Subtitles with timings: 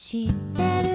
[0.00, 0.87] 知ってる？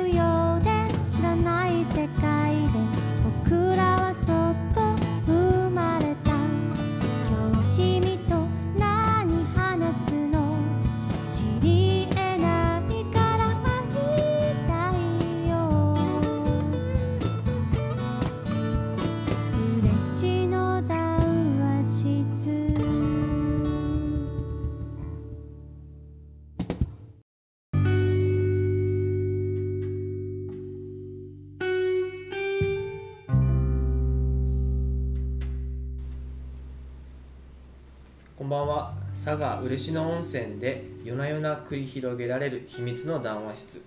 [38.53, 38.93] ばんは。
[39.11, 43.81] 佐賀嬉野温泉で夜な夜な繰り広げられる秘密の談話室。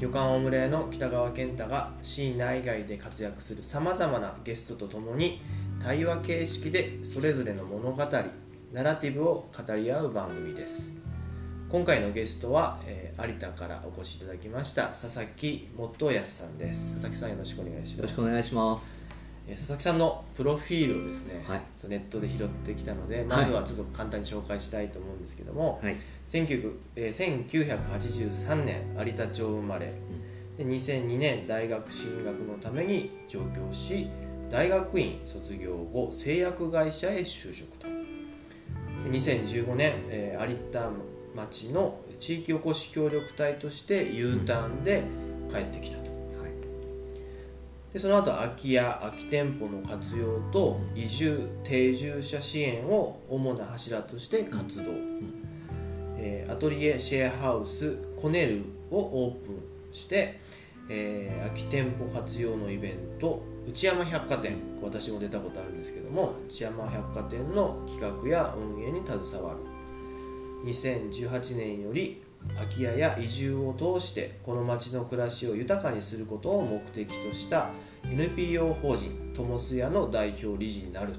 [0.00, 5.40] 旅館オムレの北川健太が市内外で活躍するさまざまなゲストとともに
[5.80, 8.04] 対話形式でそれぞれの物語
[8.72, 10.92] ナラティブを語り合う番組です。
[11.68, 16.94] 今回のゲストは、えー有田からお越しいただきました佐々木元康さんです。
[16.94, 17.96] 佐々木さんよろしくお願いします。
[17.98, 19.03] よろしくお願いします。
[19.46, 21.60] えー佐々木さんのプロフィールをですね、はい。
[21.88, 25.96] ネットで拾ってきたのでまずはちょっと簡単に紹介したいと思うんですけども、はい。
[26.28, 29.92] 1900えー1983年有田町生まれ。
[30.56, 34.08] で2002年大学進学のために上京し
[34.48, 37.86] 大学院卒業後製薬会社へ就職と。
[37.88, 40.90] で2015年、えー有田
[41.34, 45.02] 町の地域おこし協力隊として U ターンで
[45.50, 46.13] 帰ってきたと、はい。
[47.94, 54.90] でその後空き家空き店舗の活用と移住定住者支援を主な柱として活動、
[56.16, 60.40] えーアトリエシェアハウスコネルをオープンして、
[60.88, 69.58] えー空き店舗活用のイベント内山百貨店私も出たことあるんですけども内山百貨店の企画や運営に携わる。
[70.68, 72.22] 2018年より
[72.54, 77.70] 空き家や移住を通してこの町の暮らしを豊かにすることを目的とした
[78.10, 81.12] NPO 法人ともすやの代表理事になる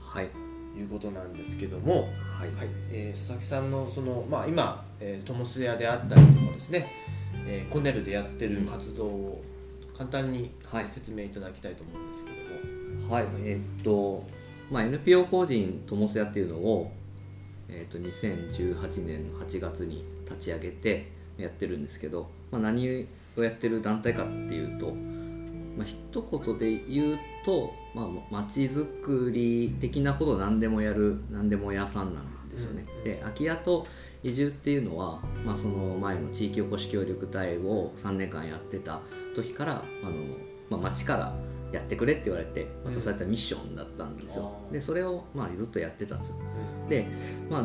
[0.00, 0.28] はい。
[0.74, 2.54] ということなんですけども、はい。
[2.54, 6.92] はいえー佐々木さんのその、まあ、今、えートモス屋であったりとかですね、
[7.46, 9.42] えーコネルでやってる活動を
[9.96, 12.30] 簡単にはい説明いただきたいと思うんですけ
[13.00, 13.24] ども、はい。
[13.44, 14.24] えーっと、
[14.70, 16.92] まあ、NPO 法人ともすやっていうのを、
[17.68, 23.06] えーっと、2018年の8月に立ち上げてやってるんですけど、まあ、何
[23.36, 24.94] をやってる団体かっていうと、
[25.78, 33.86] まあ、一言で言うと、まあ、街づくり的なことを何でもやる何でも屋さんなんですよね、うんで空き家と
[34.24, 39.00] 移住っていうのは、まあ、その前の地域おこし協力隊を3年間やってた
[39.36, 40.12] 時からあの、
[40.68, 41.36] まあ、町から
[41.72, 44.72] やってくれって言われて渡されたミッションだったんですよ、うん。
[44.72, 46.36] でそれを、まあ、ずっとやってたんですよ。
[46.88, 47.06] で
[47.48, 47.64] まあ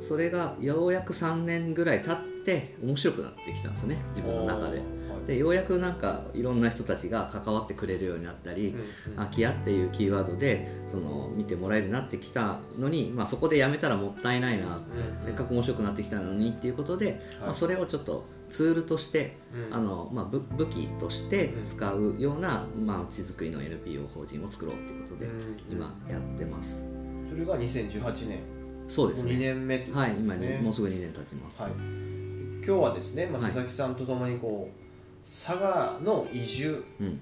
[0.00, 4.82] それがようやく3年ぐらい経って面白くなってきたんですよね自分の中で
[5.26, 8.74] でようやくなんかいろんな人たちが関わってくれるようになったり、
[9.16, 14.80] 空き家っていうキーワードでその見てもらえるようになってきたのに、まあ、そこでやめたらもったいないな、
[15.24, 19.36] せっかく面白くなってきたのにっていうことで、まあ、それをちょっとツールとして、
[19.70, 25.26] あのまあ、武武器として使うようなまあ、地づくりの NPO 法人を作ろうっていうことで、
[25.70, 26.84] 今やってます。
[27.28, 28.66] それが2018年。
[28.86, 29.36] 2そうですね。
[29.36, 33.52] 年目ということはい今にもうすぐ2年経ちます、はい、今日はですね、まあ、はい。
[33.52, 34.85] 佐々木さんとともにこう、
[35.26, 37.20] 佐賀の移住うん。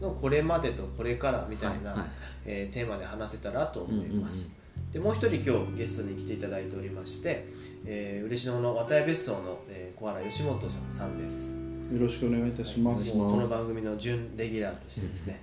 [0.00, 2.08] のこれまでとこれからみたいな、はいはい。
[2.44, 4.56] えーテーマで話せたらと思います、うん
[4.92, 7.46] でもう一人今日ゲストに来ていただいておりまして、
[7.84, 11.50] えー、嬉野の綿谷別荘の、えー小原義元さんです。
[11.92, 13.10] よろしくお願いいたします。
[13.12, 15.40] お願いこの番組の準レギュラーとしてですね、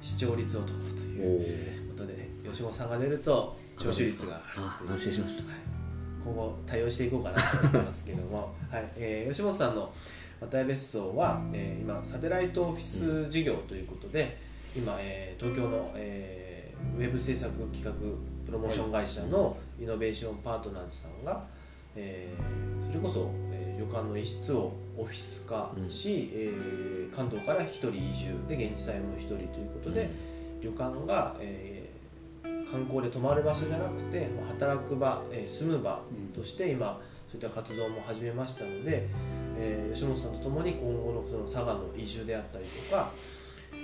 [0.00, 4.90] 視聴率男ということで、吉本さんが出ると聴取率が上がるという。
[4.90, 5.50] あ安心しました。
[5.50, 5.60] はい。
[6.24, 8.88] 今後対応していこうかなと思ってますけども、はい。
[8.96, 9.92] えー吉本さんの
[10.44, 14.36] 綿谷別荘は、えー今サテライトオフィス事業ということで、
[14.76, 17.92] 今、えー東京の、えーウェブ制作企画
[18.44, 21.42] プロモーション会社のイノベーションパートナーズさんが、
[21.96, 30.10] えーそれこそ、えー旅館の一室をオフィス化し、えー関東から一人移住で現地採用の一人ということで、
[30.60, 31.94] 旅館が、えー
[32.70, 36.00] 観光で泊まる場所じゃなくてまあ働く場、えー住む場
[36.34, 39.08] として今そういった活動も始めましたので、
[39.56, 43.10] えー吉本さんと共に今後のその佐賀の移住であったりとか、
[43.72, 43.76] え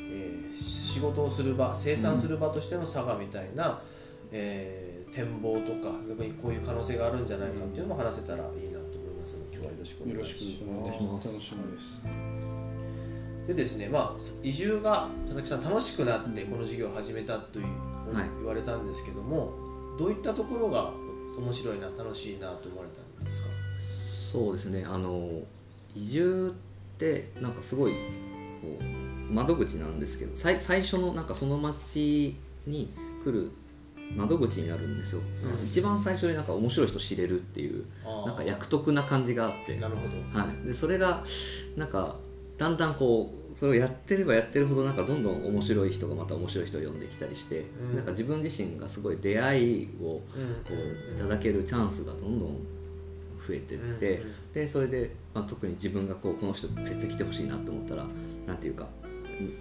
[0.52, 3.80] ー仕事をする場生産する場としての佐賀みたいな、
[4.32, 11.28] えー展望とか逆にこういう可能性があるんじゃないかっていうのも話せたらいいなと思いますので今日はよろしくお願いししくますお願いします。
[11.28, 13.46] 楽しみです。
[13.48, 17.64] でですね、まあ、移住が佐々木さん楽しくなってこの事業を始めたという、
[18.14, 19.52] はい言われたんですけども
[19.98, 20.92] どういったところが
[21.36, 23.48] 面白いな楽しいなと思われたんですか？
[24.32, 25.42] そうですねあの
[25.94, 26.54] 移住
[26.96, 32.92] ってなんかすごいこう窓口なんですけど最最初のなんかその町に
[33.24, 33.50] 来る
[34.16, 35.66] 窓口になるんですよ、うん。
[35.66, 37.84] 一番最初になんか面白い人知れるっていう
[38.26, 39.76] なんか役得な感じがあって。
[39.76, 40.16] なるほど。
[40.38, 41.24] はい、でそれが
[41.76, 42.16] なんか
[42.58, 47.96] だんだんこうそれをやってればやってるほどなんかどんどん面白い人がまた面白い人を呼んできたりして、うん。
[47.96, 50.42] なんか自分自身がすごい出会いをこうん。
[50.42, 52.56] ういただけるチャンスがどんどん
[53.46, 58.04] 増えてって、うんうんでそれで、まあ、特に自分がこうこの人絶対来てほしいなと思ったら
[58.46, 58.88] なんていうか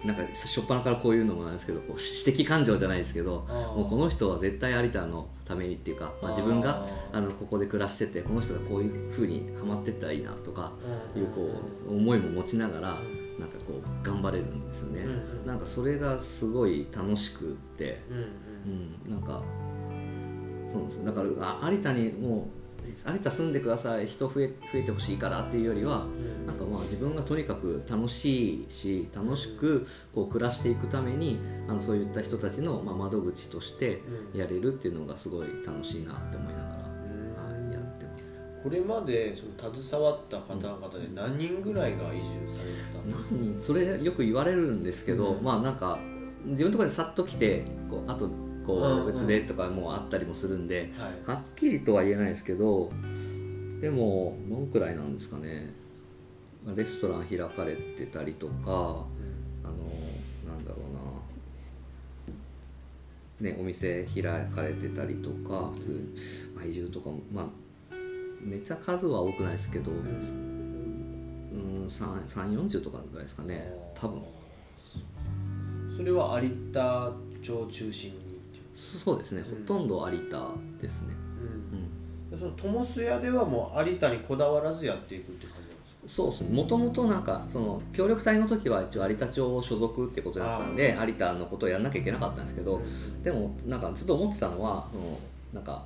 [0.04, 3.46] なんか初っ端からこういうのもなんですけどこう私的感情じゃないですけど
[3.76, 10.72] もうこの人は絶対有田のためにっていうか、まあ、自分があのここで暮らしててこの人がこういうふうにハマってったらいいなとか
[11.16, 11.50] いうこ
[11.88, 12.98] う思いも持ちながら
[13.38, 15.12] なんかこう頑張れるんですよね、うんう
[15.44, 15.46] ん。
[15.46, 17.46] なんかそれがすごい楽しくっ
[17.78, 18.96] て、うんうん。
[19.06, 19.42] うん、なんか
[20.74, 21.28] そうですだから
[21.62, 22.59] あ有田にもう
[23.12, 24.06] 有田住んでください。
[24.06, 26.46] 人増え増えてほしいからっていうよりはうん。
[26.46, 34.02] なんかまあ自分がとにかく楽しいし楽しくこう暮らしていくためにあのそういった人たちのまあ窓口として
[34.34, 34.40] うん。
[34.40, 36.74] やれるっていうのがすごい楽しいなって思いながら、
[37.48, 37.66] うん。
[37.66, 38.24] はい、やってます。
[38.62, 43.62] これまでその携わった方々で何人ぐらいが移住されたんですか何人？
[43.62, 45.44] それよく言われるんですけど、うん。
[45.44, 45.98] まあなんか
[46.44, 48.30] 自分のところでさっと来てこうあと
[48.78, 50.92] こう別でとかもあったりもするんで、
[51.26, 52.90] はっきりとは言えないですけど
[53.80, 55.72] でもどんくらいなんですかね。
[56.64, 59.06] まあレストラン開かれてたりとかあの
[60.46, 60.76] なんだろ
[63.40, 63.50] うな。
[63.50, 66.14] ねお店開かれてたりとか普通
[66.54, 67.46] まあ移住とかもまあ
[68.42, 73.72] めっちゃ数は多くないですけど、うん、340とかぐらいですかね。
[73.94, 74.22] 多分。
[75.96, 77.12] それは有田
[77.42, 78.29] 町中心に？
[78.74, 79.66] そうですね、うん。
[79.66, 80.48] ほとんど有田
[80.80, 81.14] ですね、
[81.72, 86.08] うん、でその友須屋ではもう有田にこだわらずやっていくって感じなんですか？
[86.08, 86.50] そうですね。
[86.50, 92.80] もともとなんかその協力隊の時は一応有田町所属ってことだったんで有田のことをやんなきゃいけなかったんですけど、
[93.22, 94.86] でもなんかずっと思ってたのは
[95.52, 95.84] なんか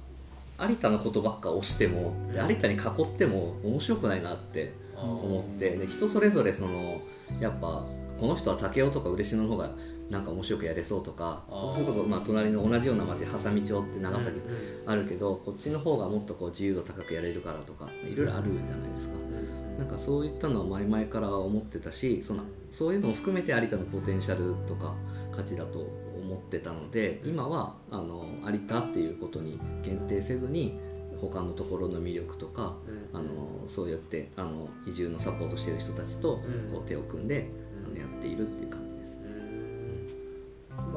[0.61, 2.51] 有田のことばっか押してもでうん。
[2.51, 2.81] 有田に囲っ
[3.17, 7.01] ても面白くないなって思ってで人それぞれその
[7.41, 7.85] やっぱ
[8.21, 9.71] この人は武雄とか嬉野の方が
[10.11, 19.15] なんか面白くやれそうとかそういうことまあ隣の同じような町波佐見町って長崎うんあるけどこっちの方がもっとこう自由度高くやれるからとかいろいろあるじゃないですか。
[19.15, 24.95] うんなんかそういったのは前々から思ってたしそのそういうのも含めて有田のポテンシャルとか
[25.33, 30.79] 価値だと思ってたので今はあの有田っていうことに限定せずに
[31.21, 32.77] 他のところの魅力とか
[33.12, 33.19] うん。
[33.19, 33.29] あの
[33.67, 36.37] そうやってあの移住のサポートしてる人たちと
[36.69, 36.73] うん。
[36.73, 37.49] こう手を組んで
[37.85, 38.84] あのやっているっていう感じ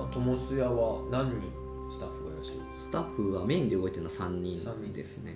[0.06, 0.18] です。
[0.18, 1.42] うん今友須屋は何人
[1.90, 2.60] スタッフがいらっしゃる？
[2.62, 4.58] んですスタッフはメインで動いてるのは3三人。
[4.60, 5.36] 人ですね。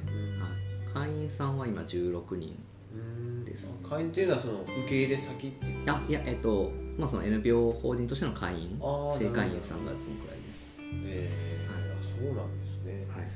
[0.89, 2.55] かはい、会員さんは今16人
[2.93, 3.45] うん。
[3.45, 3.77] です。
[3.87, 5.89] 会員っていうのはその受け入れ先っていう？
[5.89, 8.77] あいやえっとまあその NPO 法人としての会員。
[8.79, 10.67] 正会員さんがそのくらいです。
[11.05, 13.05] えーあそうなんですね。
[13.13, 13.27] はい。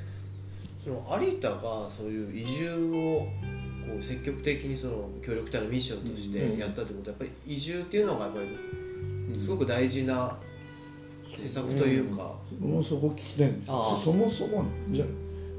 [0.82, 3.26] その有田がそういう移住を
[3.88, 10.36] こう積極的にその協力隊のミッションとしてやったってことはやっぱり移住っていうのがやっぱりすごく大事な
[11.36, 13.90] 施策というか、僕もそこ聞きたいんですけああ。
[13.90, 15.08] どそもそもじゃい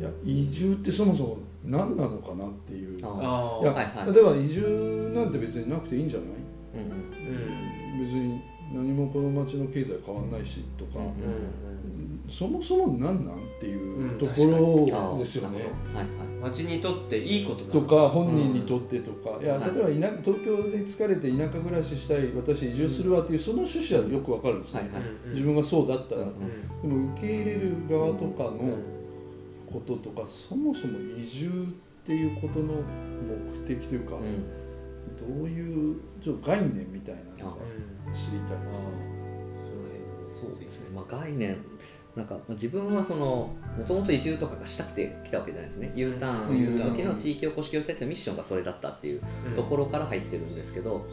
[0.03, 2.99] や移住ってそもそも何なのかなっていう。
[3.03, 4.13] あいや、はいはい。
[4.13, 6.29] 例えば移住なんて別になくていいんじゃない？
[6.75, 7.99] うんうん。
[8.01, 8.05] うん。
[8.05, 8.41] 別に
[8.73, 11.11] 何もこの町の経済変わんないしとか、うんうん
[12.29, 14.31] そもそも何なんっていううんとこ
[14.85, 15.59] ろですよね。
[15.59, 15.67] はい
[15.97, 16.07] はい。
[16.41, 19.75] 町にとっていいことなとのか本人にとってとか、いやはい。
[19.75, 25.01] 例えば田東京で疲れて田舎暮らししたい私移住するわっていうその趣旨はよくわかるんですよ、はいはい。
[25.01, 26.27] うん自分がそうだったら、うん
[26.83, 26.89] うん。
[26.89, 28.97] でも受け入れる側とかのうん。
[29.71, 35.37] こととかそもそも移住っていうことの目的というか、うん。
[35.39, 39.17] どういうちょっと概念みたいなのがうん知りたいですね。
[40.27, 41.57] そうですね、まあ、概念
[42.17, 45.93] なんかまあ自分はそのもともと移住とかがしたくて来たわけじゃないですね。
[45.95, 49.53] U ターンする時の地域おこし協力隊というミッションがそれだったっていううん。
[49.55, 51.05] ところから入ってるんですけど、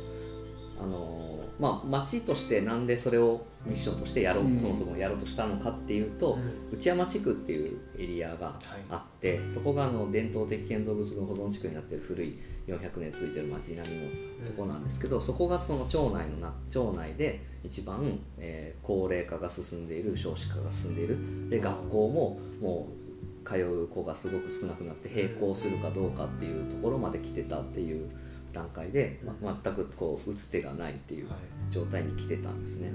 [0.85, 4.59] あのまあ、町としてなんでそれをミッションとしてやろう、うん。
[4.59, 6.37] そもそもやろうとしたのかっていうと、
[6.73, 8.59] 内山地区っていうエリアが
[8.91, 13.97] あって、そこがあの伝統的建造物群保存地区になっている古い400年続いてる町並み
[14.43, 21.17] のとこなんですけど、そこがその町内のな町内で一番、えー高齢化が進んでいる少子化が進んでいる。
[21.49, 28.11] で学校ももう通う子がすごく少なくなって並行するかどうかっていうところまで来てたっていう
[28.55, 31.39] 段階で、ま全くこう打つ手がないっていうはい。
[31.71, 32.93] 状態に来てたんですね。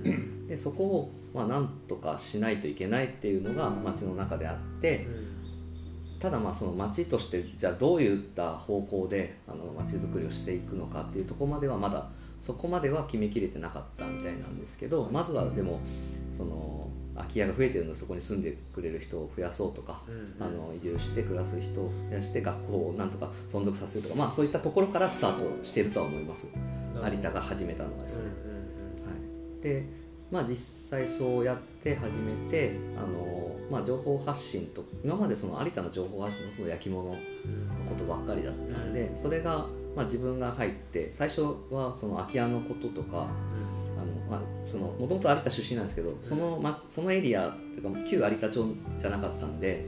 [0.47, 5.07] でそこをまあなんとかしないといけないっていうのが町の中であって
[6.19, 12.09] ただまあその町としてじゃあどういった方向であの町づくりをしていくのかっていうところまではまだ
[12.41, 15.79] そこまでは決めきれてなかったみたいなんですけどまずはでも
[16.37, 16.88] その
[17.19, 26.47] 空き家が増えてるのでそこに住んでくれる人を増やそうとか、うんあの移住して暮らす人を増やして学校をなんとか存続させるとか、まあ、そういったところからスタートしてるとは思います。
[26.95, 28.23] 有田が始めたのはですね。
[28.23, 28.29] は
[29.59, 29.85] い、で、
[30.31, 30.57] まあ、実
[30.89, 37.15] 際そうやって始めてあの、まあ、情報発信と今までその有田の情報発信のほと焼き物の
[37.87, 43.78] ことばっかりだったんでそれが、まあ、自分が入って最初はその空き家のこととかあの、まあ、その
[44.37, 48.65] もともと有田出身なんですけどその,、ま、そのエリアっていうか旧有田町
[48.97, 49.59] じゃなかったん。
[49.59, 49.85] で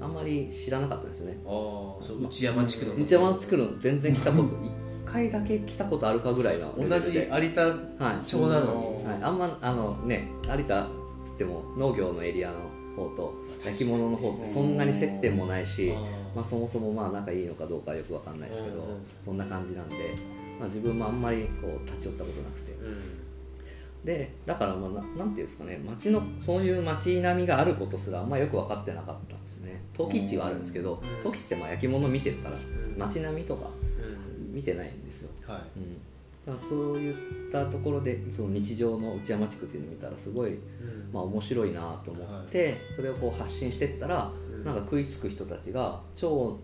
[0.00, 1.38] あんまり知らなかったんですよね。
[1.46, 4.70] ああそう内山地区の内山地区の全然来たこと1
[5.06, 7.50] 回だけ来たことあるかぐらいの同じ有田はい
[8.26, 9.04] 町なのに。
[9.04, 10.88] はい、あんまあのね有田っ
[11.24, 12.56] つっても農業のエリアの
[12.96, 13.34] 方と
[13.64, 15.92] 焼き物の方ってそんなに接点もないし、
[16.34, 18.86] まあ、そもそもまあ仲いいのかどうかはよくわかんないですけど、
[19.24, 20.16] そんな感じなんで、
[20.58, 22.72] まあ、自分もあんまりこう立ち寄ったことなくて
[24.04, 29.82] でだからまあななんていうんですかね町のそういう町並みがあることすらあんまよく分かってなかったんですよね。
[29.94, 31.22] 陶器市はあるんですけどうん。
[31.22, 32.98] 陶器市ってまあ焼き物見てるからうん。
[32.98, 34.54] 町並みとかうん。
[34.54, 35.30] 見てないんですよ。
[35.46, 35.60] はい。
[35.78, 35.94] うん、
[36.44, 37.12] だからそうい
[37.48, 40.58] ったところでその日常の内山地区っていうのを見たらすごい、
[41.12, 44.64] まあ、面白いなと思って、それをこう発信していったら、うん。
[44.64, 46.60] なんか食いつく人たちが町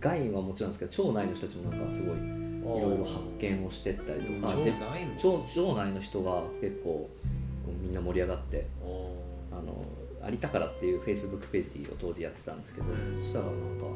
[0.00, 4.72] 外はもちろんですけど町内の人たちもなんかすごいいろいろ発見をしてったりとか町
[5.16, 7.10] 町町内の人が結構
[7.82, 9.10] みんな盛り上がってお
[9.52, 9.84] あの
[10.30, 13.22] 有田からっていうフェイスブックページを当時やってたんですけど、うん。
[13.22, 13.86] そしたらなんか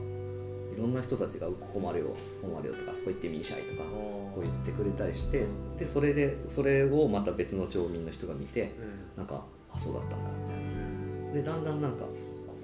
[0.72, 5.48] いろんな人たちが「ここまでよそこまでよ」とか「あそこ行ってみんしゃい」とかおこう言ってくれたりして
[5.78, 8.72] でそれでそれをまた別の町民の人が見て
[9.16, 11.32] なんかあそうだったんだみたいな。
[11.32, 12.10] でだんだんなんかこ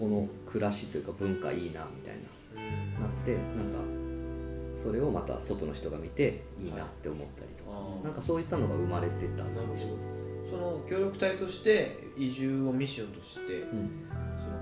[0.00, 2.14] この暮らしというか文化いいなみたい
[2.98, 3.78] ななってなんか
[4.84, 8.04] それをまた外の人が見ていいなって思ったりとか、あー。
[8.04, 10.08] なんかそういったのが生まれてた感じします、
[10.50, 14.06] その協力隊として移住をミッションとしてうん、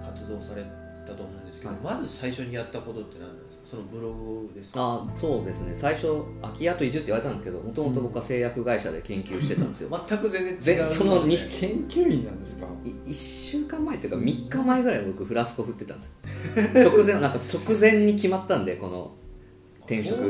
[0.00, 0.62] その活動され
[1.06, 1.82] たと思うんですけど、はい。
[1.82, 3.62] まず最初にやったことって何なんですか？
[3.64, 4.80] そのブログですか？
[4.80, 5.74] あそうですね。
[5.74, 10.84] 最初空き家と移住って言われたんですけどもともと僕は製薬会社で研究してたんですよ、全く全然違う。
[10.84, 12.66] んですそのに研究員なんですか？
[12.84, 16.12] い1週間前というか3日前ぐらい僕フラスコ振ってたんですよ。
[16.94, 19.10] 直前なんか直前に決まったんでこの
[19.86, 20.22] 転職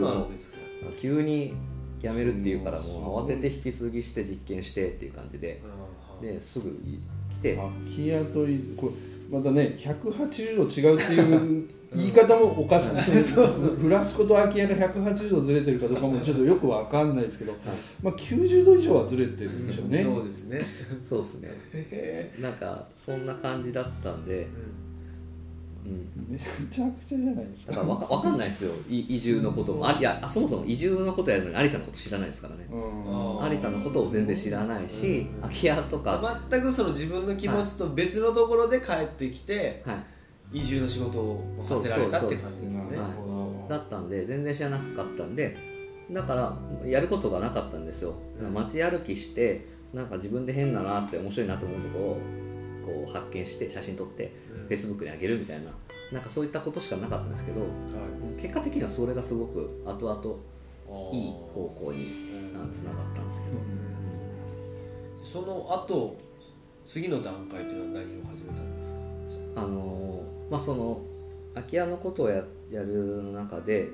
[0.97, 1.55] 急に
[2.01, 5.63] 辞めるっていうからもう慌てて引き継ぎして実験してっていう感じで
[6.21, 6.79] ですぐ
[7.31, 7.57] 来て。
[7.57, 8.93] 空き家といこれ
[9.33, 12.89] またね180度違うっていう言い方もおかしい、
[13.21, 13.77] そうそう。
[13.77, 17.55] フラスコと空き家が180度ずれてるかどうかもちょっとよくわかんないですけど、
[18.03, 20.63] まあ、90度以上はずれてるんでしょうね、そうですね。
[21.07, 21.51] そうですね。
[21.75, 24.49] へなんかそんな感じだったんでえ、うん、
[25.85, 26.39] め
[26.71, 27.73] ちゃくちゃじゃないですか。
[27.73, 28.73] だからわかわかんないですよ。
[28.89, 29.89] い移住のことも。
[29.89, 32.67] あいやそもそも移住のことやるのに有田のこと知らないですからね。
[32.71, 35.41] 有田のことを全然知らないしうん。
[35.43, 39.95] 空き家とか、全くその自分の気持ちと別のところで帰ってきては
[40.53, 42.99] い、移住の仕事をさせられたって感じですね。
[43.69, 45.57] だったんで全然知らなかったんで
[46.11, 48.15] だからやることがなかったんですよ。
[48.53, 52.21] 街歩きしてなんか自分で変だなって面白いなと思うとこを
[52.85, 54.69] こう発見して写真撮ってうん。
[54.69, 55.71] Facebook に上げるみたいな。
[56.13, 57.67] なんかそういったことしかなかったんですけどは
[58.39, 66.17] 結果的にはそれがすごく後々いいい方向につながったんですけど、その後
[66.85, 68.91] 次の段階というのは何を始めたんです
[69.55, 69.63] か？
[69.63, 71.01] あのーまあその
[71.55, 73.89] 空き家のことをややる中で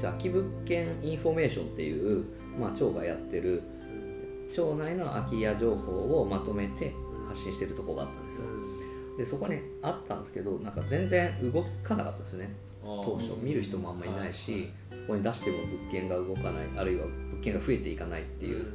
[0.00, 2.24] 空き物件インフォメーションっていう、
[2.58, 3.62] まあ、町がやってる
[4.54, 6.94] 町内の空き家情報をまとめて
[7.28, 8.42] 発信してるところがあったんですよ
[9.16, 13.32] でそこにあったんですけどなんか全然動かなかったんですよね当初。
[13.40, 16.64] 見る人もあんまりいないしここに出しても物件が動かない。
[16.76, 18.66] あるいは物件が増えていかないっていう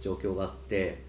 [0.00, 1.02] 状況があって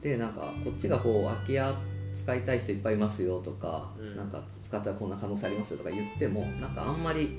[0.00, 1.74] でなんかこっちがこう空き家
[2.14, 4.16] 使いたい人いっぱいいますよとか、うん。
[4.16, 7.38] なんか使ったらこんな可能性ありますよとか言ってもなんかあんまり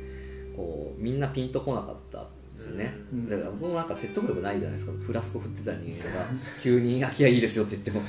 [0.55, 2.19] こうみんなピンとこなかった。
[2.19, 3.29] んですよね、うん。
[3.29, 4.93] だから僕もなんか説得力ないじゃないですか。
[5.05, 6.25] フラスコ振ってた人間が
[6.61, 8.01] 急に空き家いいですよって言っても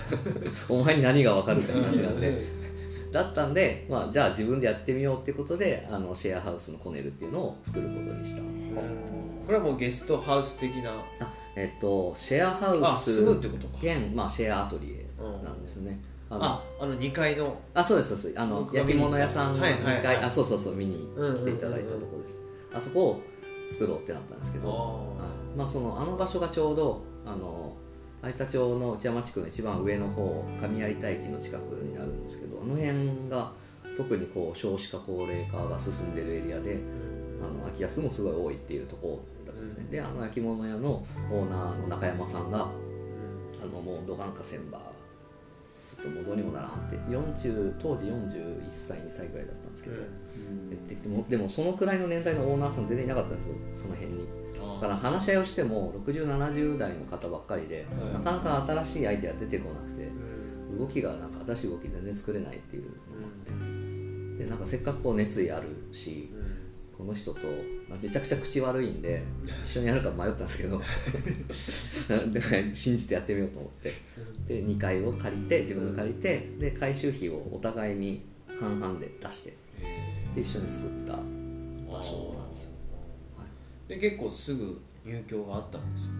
[0.80, 2.66] お前に何が分かるって話なんで。
[3.12, 8.90] だったんで、まあ、じゃあ自分でやってみようっていうことであのシェアハウスのコネルっていうのを作ることにしたんです。
[9.46, 10.90] これはもうゲストハウス的な。
[11.20, 13.78] あえっとシェアハあウス住むってことか。
[13.80, 15.06] 兼、まあ、シェアアトリエ
[15.42, 15.98] なんですよね、
[16.28, 17.56] あのああの2階の。
[17.72, 18.40] あそうですそうです。
[18.40, 19.94] あの焼き物屋さんのはいはいはい。
[20.00, 22.38] 2階あそうそうそう見にうんうんうんうん来ていただいたところです、
[22.74, 23.22] あそこを
[23.68, 24.74] 作ろうってなったんですけど、は
[25.54, 25.58] い。
[25.58, 27.74] まあ、そのあの場所がちょうどあの
[28.24, 33.52] 有田町の内山地区の一番上の方上有田駅の近くになるんですけどあの辺が
[33.96, 36.80] 特にこう少子化高齢化が進んでるエリアで
[37.40, 42.68] あの空き家数もすごい多いっていうところだったんですね、であの焼き物屋のオーナーの中山さんが
[43.62, 44.85] あのもうどがんかせんば
[45.96, 49.96] ちょっともうどうにもならんって40当時41歳2歳ぐらいだったんですけど、
[50.70, 54.28] 言ってきてもでもそのくらいの年代のオーナーさん全然いなかったんですよその辺に。
[54.56, 58.12] だから話し合いをしても6070代の方ばっかりで、はい。
[58.12, 60.08] なかなか新しいアイデア出てこなくて、
[60.78, 66.30] 動きがなんか新しい動き全然作れないっていうのがあって、でなんかせっかくこう熱意あるし
[66.96, 67.40] この人と、
[67.88, 69.22] まあ、めちゃくちゃ口悪いんで
[69.62, 70.80] 一緒にやるか迷ったんですけど
[72.32, 73.92] で信じてやってみようと思って。
[74.46, 78.22] で2階を借りて自分が借りてで回収費をお互いに
[78.60, 79.56] 半々で出して
[80.34, 82.70] で一緒に作った場所なんですよ。
[83.88, 86.10] で結構すぐ入居があったんですよ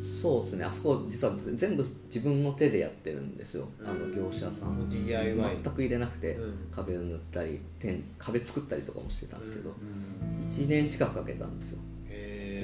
[0.00, 0.64] そうですね。
[0.64, 4.88] あそこ実は全部自分の手でやってるんですよ、あの業者さん。
[4.88, 6.54] DIY 全く入れなくて、うん。
[6.70, 10.46] 壁を塗ったり天壁作ったりとかもしてたんですけど、うん。
[10.46, 11.78] 1年近くかけたんですよ。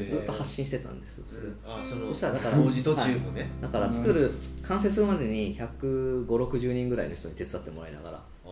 [0.09, 3.49] ずっと発信してたんですよそれ、あそのそしたらだから工事途中もね。
[3.63, 4.31] だから作る、
[4.63, 8.49] 完成するまでに15060人ぐらいの人に手伝ってもらいながらあ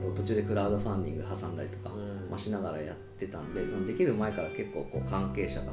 [0.00, 2.28] と途中でクラウドファンディング挟んだりとか、うん。
[2.28, 5.68] まあ、しながらやってたんでまあできる前から結構こう関係者がい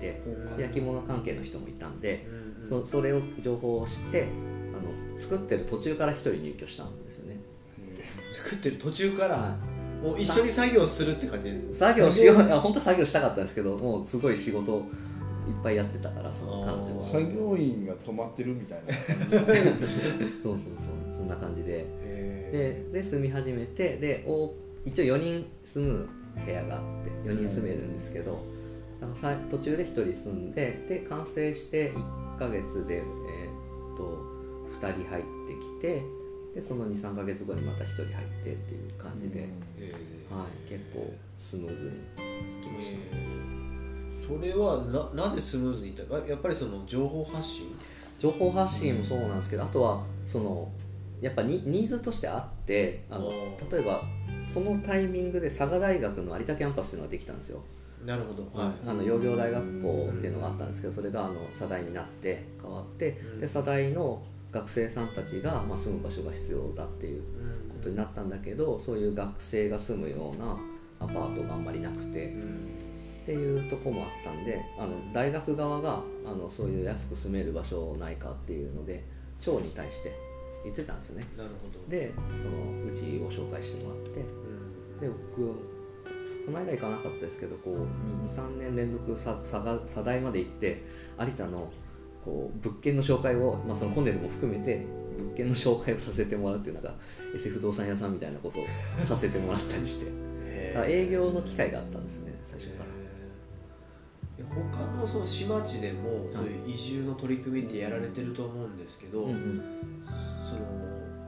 [0.00, 0.20] て
[0.58, 2.26] 焼き物関係の人もいたんで
[2.62, 2.66] うん。
[2.66, 4.28] そそれを情報を知って
[4.74, 7.40] あの作ってる途中から一人入居したんですよね、
[8.32, 9.36] 作ってる途中から？
[9.36, 9.56] は
[10.02, 11.50] もう一緒に作業するって感じ？
[11.72, 14.84] 作業しよう本当は作業したかったんですけどもうすごい仕事をいっ
[15.62, 17.04] ぱいやってたからその彼女は。
[17.04, 18.94] 作業員が止まってるみたいな。
[19.32, 19.48] そうそう
[20.42, 20.58] そう
[21.16, 21.84] そんな感じで。
[21.86, 24.52] へでで住み始めてでお
[24.84, 26.08] 一応4人住む
[26.44, 28.42] 部屋があって4人住めるんですけど、だか
[29.50, 34.30] 途中で1人住んでで完成して1ヶ月で、えーっと
[34.80, 36.02] 2人入ってきて
[36.54, 38.14] でその23ヶ月後にまた1人入っ
[38.44, 39.42] てっていう感じで、ー。
[39.42, 39.46] へ
[40.30, 41.92] はい、結構スムーズにい
[42.62, 42.96] きました。
[42.96, 44.26] ね、ー。
[44.26, 46.04] それはななぜスムーズにいった？
[46.04, 47.74] かやっぱりその情報発信？
[48.18, 50.68] 情報発信もそうなんですけどあとはその
[51.20, 53.30] やっぱニニーズとしてあってあの
[53.70, 54.02] 例えば
[54.48, 57.62] そのタイミングで佐賀大学の有田キャンパスっていうのができたんですよ
[58.04, 58.42] なるほど。
[58.58, 58.88] はい。
[58.88, 63.40] あの養業大学校っていうのがあったんですけどそれがあの佐大になって変わってうん。
[63.40, 67.22] で佐大の学生さんたちが、まあ、住む場所が必要だっていう
[67.68, 70.58] ことになったんだけどそういう学生が住むような
[70.98, 72.34] アパートがあんまりなくて
[73.22, 79.04] っていうとこもあったんであの大学側があのそういう安く住める場所ないかっていうので
[79.38, 80.12] 町に対して
[80.64, 81.26] 言ってたんですよね。
[81.38, 81.88] なるほど。
[81.88, 84.22] でそのうちを紹介してもらってう
[84.96, 85.00] ん。
[85.00, 85.69] で僕
[86.46, 90.84] この間行かなかったですけどこう23年連続さ佐賀佐大まで行って
[91.18, 91.72] 有田の
[92.24, 94.86] こう物件の紹介を、まあ、そのコネルも含めて
[95.18, 96.94] 物件の紹介をさせてもらうっていうなんか
[97.34, 98.64] SF 不動産屋さんみたいなことを
[99.04, 100.30] させてもらったりして。
[100.86, 102.90] 営業の機会があったんですね最初から。
[104.54, 109.62] 他のその島地でもそういう移住の取り組みってやられてると思うんですけど、うんうん。
[110.42, 110.60] その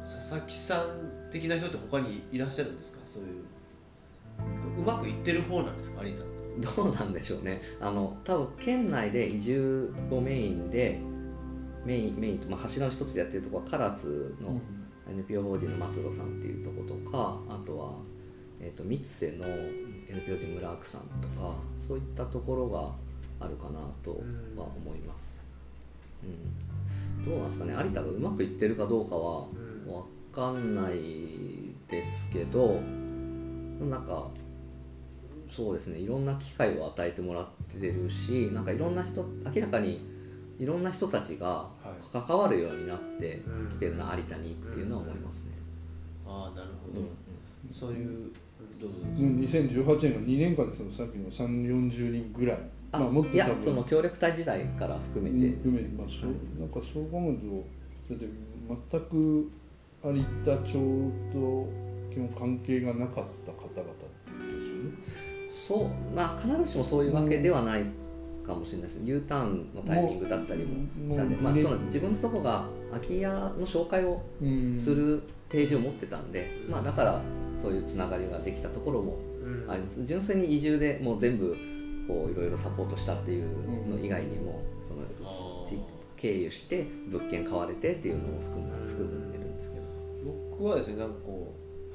[0.02, 2.98] 佐々木さん的な人って他にいらっしゃるんですか？
[3.04, 3.42] そういう
[4.78, 6.22] うまくいってる方なんですか有田
[6.60, 7.62] どうなんでしょうね。
[7.80, 11.00] あの多分県内で移住をメインで
[11.84, 14.60] メインメインと、まあ、柱の一つでやってるところは唐津の
[15.08, 17.92] NPO 法人の松野さんっていうところとかあとは、
[18.60, 19.46] えー、と三瀬の
[20.08, 22.92] NPO 人村区さんとかそういったところが
[23.40, 24.22] あるかなと
[24.56, 25.42] は思います、
[26.22, 27.74] うん、どうなんですかね。
[27.76, 29.72] 有田がうまくいってるかどうかはうん。
[29.86, 32.80] 分かんないですけど
[33.80, 34.30] なんか
[35.54, 35.98] そうですね。
[35.98, 37.46] いろんな機会を与えてもらっ
[37.80, 39.22] てるしなんかいろんな人
[39.54, 40.00] 明らかに
[40.58, 42.18] いろんな人たちがはい。
[42.26, 43.68] 関わるようになってうん。
[43.68, 45.50] きてるな有田にっていうのは思いますね。
[46.26, 47.08] ああなるほど、うん。
[47.74, 48.30] そういう
[48.80, 48.96] どうぞ。
[49.02, 52.58] うん2018年が2年間でそのさっきの3 4 0人ぐらい。
[52.92, 55.56] あまあ、もっといやその協力隊時代から含めて。
[55.56, 57.38] 含めまあそうなんかそう考える
[58.08, 58.26] とだって
[58.90, 59.50] 全く
[60.04, 60.72] 有田町
[61.32, 61.68] と
[62.12, 63.90] 基本関係がなかった方々ってこ
[64.50, 67.84] とですよねそうまあ必ずしもそういうわけではない
[68.44, 68.98] かもしれないです。
[69.04, 74.78] U ターンのタイミングだったりもしたんで、まあ、その自分のとこが空き家の紹介をうん。
[74.78, 77.20] するページを持ってたんで、まあ、だから
[77.54, 79.70] そういうつながりができたところもうん。
[79.70, 80.02] あります。
[80.04, 81.54] 純粋に移住でもう全部
[82.08, 83.44] こういろいろサポートしたっていう
[83.88, 85.02] の以外にもその
[86.16, 89.82] 経由して物件買われてっていうのを含んでるんですけど。
[90.50, 91.51] 僕はですねなんかこう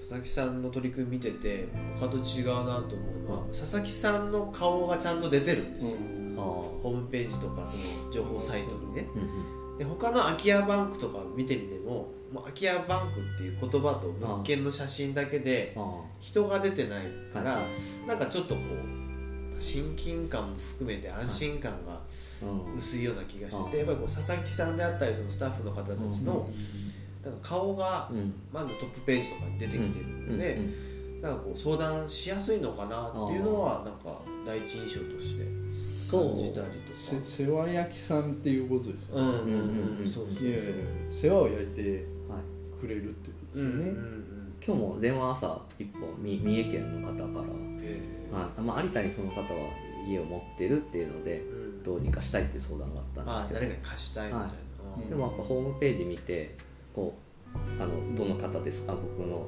[0.08, 1.67] 佐々木さんの取り組み見てて
[2.00, 5.98] 他と違うなと思うのは、佐々木さんの顔がちゃんと出てるんですよ、
[6.38, 6.43] ああ。
[6.46, 9.10] ホームページとかその情報サイトにね。
[9.13, 9.22] うん
[9.72, 9.78] うん。
[9.78, 17.60] で他の空き家バンクとか見てみてももう空き家バンクっていう言葉と物件の写真だけであ人が出てないから、は
[18.08, 22.00] なんかちょっとこう親近感も含めて安心感が
[22.41, 22.78] うん。
[22.78, 23.80] 薄いような気がしてて、あ。
[23.80, 26.48] やっぱりこう佐々木さんであったりそのスタッフの方たちの、
[27.29, 28.33] なんか顔がうん。
[28.51, 30.59] まずトップページとかに出てきてるので、
[31.21, 36.35] なんかこう相談しやすいのかなっていうのはなんか第一印象としてそう。
[36.35, 37.21] 感じたりとせか。
[37.25, 39.49] 世話焼きさんっていうことですよね、うんうんうんうん。
[39.49, 41.81] うんうんそうそういわゆる世話を焼いて
[42.29, 44.53] はいくれるっていうことうんうんうですよね、ん。
[44.65, 48.61] 今日も電話朝一本み三重県の方から、へはい。
[48.61, 49.47] まあ、有田にその方は
[50.07, 51.83] 家を持ってるっていうのでーうん。
[51.83, 53.59] どうにかしたいっていう相談があったんあですけど。
[53.61, 54.53] 誰かに貸したいみたいな、は
[54.99, 55.03] い。
[55.03, 55.09] うん。
[55.09, 56.55] でもやっぱホームページ見て
[56.97, 57.13] こ
[57.53, 58.93] うあのどの方ですか？
[58.93, 59.45] 僕の、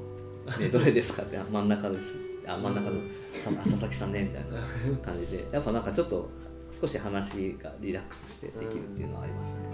[0.60, 2.16] ね、どれですかってあ真ん中です。
[2.48, 2.98] あ真ん中の
[3.44, 4.60] さ佐々木さんねみたいな
[5.02, 5.48] 感じで。
[5.52, 6.30] やっぱなんかちょっと
[6.72, 9.66] 少し話がリラックスしてできるっていうのはありましたね、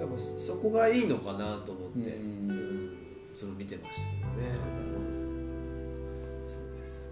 [0.00, 2.50] やっぱそこがいいのかなと思って、うん。
[2.50, 2.96] うん
[3.32, 4.48] それを見てましたけどね。
[4.48, 5.14] ありがとうございます。
[6.52, 7.06] そうです、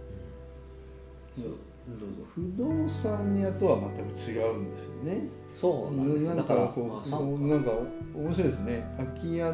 [1.38, 2.16] うんどうぞ。
[2.35, 5.29] 不動産屋とは全く違うんですよね。
[5.51, 6.35] そうなんです。
[6.35, 7.70] だからかこうあそうなんか
[8.14, 8.85] 面白いですね。
[8.96, 9.53] 空き家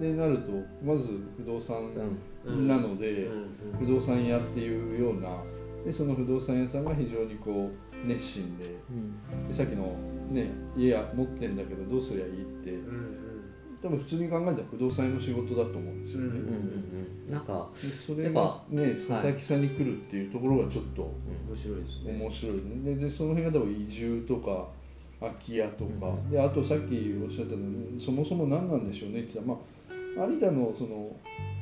[0.00, 1.92] でなるとまず不動産
[2.44, 2.68] うん。
[2.68, 3.46] なので、うん
[3.78, 5.42] 不動産屋っていうような
[5.84, 9.48] でその不動産屋さんが非常にこう熱心でうん。
[9.48, 9.96] でさっきの、
[10.30, 13.05] ね、家や持ってんだけどどうすりゃいいってうんうん
[13.82, 16.46] 多分普通に考えたら不動産屋の仕事だと思うんですよね、うんうんうん
[17.26, 17.30] うん。
[17.30, 21.02] なんか、でそれがね佐々木さんに来るっていうところがちょっと
[21.48, 22.18] 面白いですね。
[22.18, 24.68] 面白いでででその辺が多分移住とか
[25.20, 29.58] 空き家とか、うんであとさっきおっしゃったのそもそも何なんでしょうねって言ったら、
[30.16, 31.14] まあ、有田のその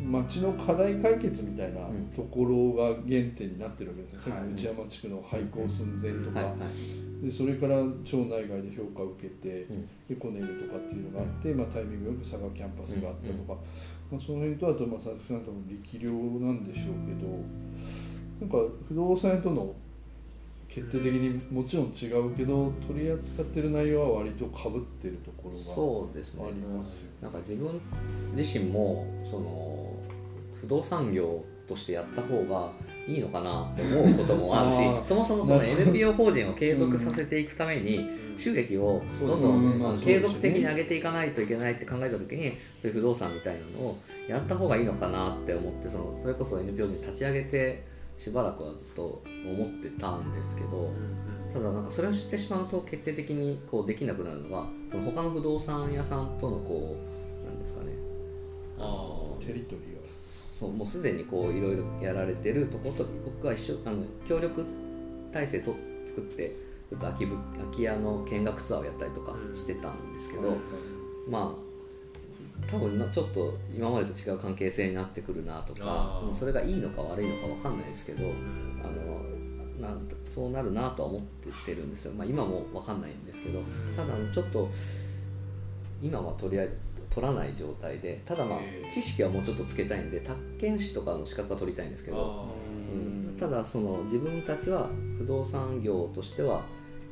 [0.05, 2.07] 町の課題解決みたいなうん。
[2.15, 4.41] ところが原点になってるわけですね、はい。
[4.41, 6.59] さっきの内山地区の廃校寸前とか、はい。
[6.59, 6.67] は
[7.23, 7.25] い。
[7.25, 9.89] でそれから町内外で評価を受けて、うん。
[10.11, 13.61] エコネムとかっていうのがあって、まあ、タイミングよく佐賀キャンパスがあったとか、
[14.11, 17.41] まあ、その辺とあとまあ佐々木さんとの力量なんでしょうけど
[18.41, 19.75] なんか不動産屋との
[20.69, 26.43] 決定的にもちろん違うけど取り扱ってる内容は割とかぶってるところそうですね。
[26.43, 27.11] がありますよ。
[27.23, 27.81] なんか自分
[28.35, 29.94] 自身もその
[30.65, 32.71] 不動産業としてやった方が
[33.07, 38.25] いいのかなって思うこともあるしそもそもその NPO 法人を継続させていくためにうん。
[38.39, 42.51] 収益をどんどん、継続的に上げていかないといけないって考えた時に
[42.83, 43.99] そういう不動産みたいなのを
[44.29, 47.85] やった方がいいのかなって思ってそのそれこそ NPO に立ち上げて
[48.19, 50.91] しばらくはずっと思ってたんですけど
[51.53, 56.97] ただなんかそれをしてしまうと決定的にこうできなくなるのがその他の不動産屋さんとのこ
[57.43, 57.93] うなんですかね。
[58.79, 59.94] あテリトリーが
[60.55, 64.65] そうもうすでにこういろいろやられてるとこと僕は一緒あの協力
[65.33, 65.75] 体制と
[66.07, 66.55] 作って
[66.91, 67.19] ちょっと空
[67.73, 70.57] き家の見学ツアーをやったりとかしてたんですけど、
[71.29, 78.31] まあ多分なちょっと今までと違う関係性になってくるなとかそれがいいのか悪いのか分かんないですけどー
[78.85, 81.23] あのなんそうなるなとは思っ
[81.65, 83.61] てるんですよ、まあ、今も分かんないんですけど
[83.97, 84.71] ただちょっと
[86.01, 86.84] 今はとりあえず
[87.15, 88.59] 取らない状態でただまあ
[88.91, 93.37] 知識はもうちょっとつけたいんで宅建士とかの資格は取りたいんですけど、あうん。
[93.39, 96.65] ただその自分たちは不動産業としては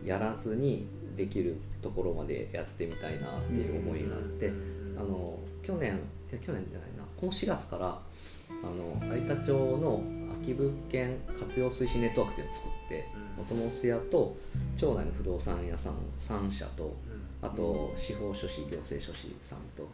[0.05, 5.93] やらずにできるところまでやってみたいなっていう思いがあって、ーあの去年
[6.31, 7.05] いや去年じゃないな。
[7.17, 13.45] この4月からあの有田町の空き物件活用推進ネットワークっていうのを作ってうん。
[13.45, 14.37] 元モス屋と
[14.75, 17.12] 町内の不動産屋さん3社とうん
[17.43, 19.89] あと司法書士行政書士さんと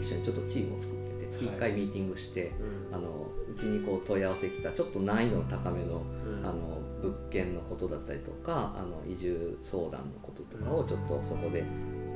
[0.00, 2.52] 一緒にちょっとチームを作ってて月1回ミーティングして、
[2.90, 2.96] うん。
[2.96, 6.46] あのうちにこう問い合わせ来たちょっと難易度の高めのうん。
[6.46, 11.64] あの物件のことだったりとかあの移住相談のこととかをちょっとそこで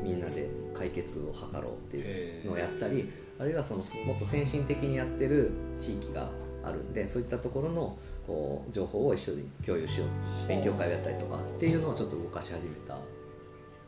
[0.02, 6.30] みんなで解決を図ろうっていうのをやったりあるいはそのもっと先進的にやってる地域が
[6.62, 12.98] あるんでそういったところのこう情報を一緒に共有しよう勉強会をやったりとかっていうのをちょっと動かし始めた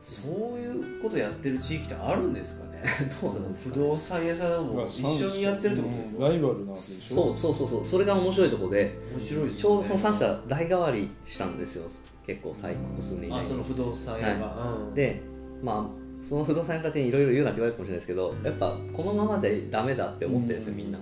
[0.08, 2.82] そういうことやってる地域ってあるんですかね？
[3.20, 7.84] どうな不動産屋さんも一緒にやってるってことでしょライバルなそうそうそうそう。
[7.84, 11.84] それが面白いところで面白いですちょうどその3社代替わりしたんですよ。
[12.26, 13.40] 結構最ここ数年以内に。
[13.40, 14.94] あその不動産屋が、うん。
[14.94, 15.20] で
[15.62, 20.98] まあその不動産屋たちにいろいろ言うなって言われるかもしれないですけどやっぱこのままじゃダメだって思ってるんですよみんな。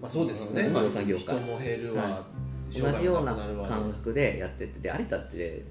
[0.00, 1.36] まあそうですよね、不動産業界。
[1.36, 2.24] 人も減るわ、は
[2.70, 4.80] 商売同じような感覚でやってて。
[4.80, 5.64] で有田って、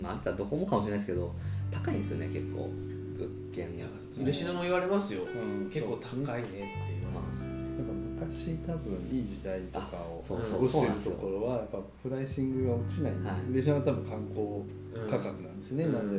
[0.00, 1.34] まあ、有田どこもかもしれないですけど
[1.72, 2.68] 高いんですよね結構
[3.16, 3.86] 物件いや
[4.20, 5.70] 嬉野も言われますよ、うん。
[5.70, 6.58] 結構高いねって
[7.02, 7.52] 言われます、やっ
[7.86, 7.92] ぱ
[8.26, 10.52] 昔多分いい時代とかをあそうそう。
[10.52, 13.50] 過ごしてるところはやっぱプライシングが落ちない、はい。
[13.50, 15.92] 嬉野は多分観光うん価格なんですね、うん。
[15.92, 16.18] なんで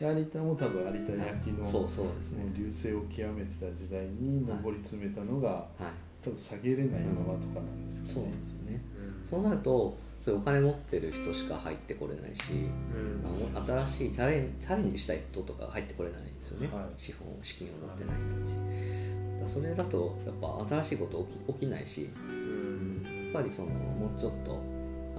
[0.00, 2.50] で有田も多分有田焼の、そうそうですね。
[2.56, 6.24] 流星を極めてた時代に上り詰めたのが、はい。
[6.24, 8.40] 多分下げれないままとかなんですそうなかね。
[8.40, 8.82] んですよね
[9.28, 13.66] そうなるとそういうお金持ってる人しか入ってこれないし、うん。
[13.66, 16.84] 新しいチャレンチャレンジしたい人とか入ってこれないんですよね、はい。
[16.98, 23.30] 資本資金を持ってない人たち、だからそれだとやっぱ新しいこと起き起きないしうん。
[23.32, 24.54] やっぱりそのもうちょっとあ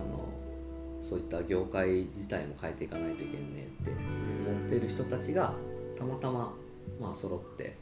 [0.06, 0.28] の
[1.02, 5.54] そういった業界自体も変えていかないといけんねって思っている人たちが
[5.98, 6.54] たまたま
[7.00, 7.76] まあ揃って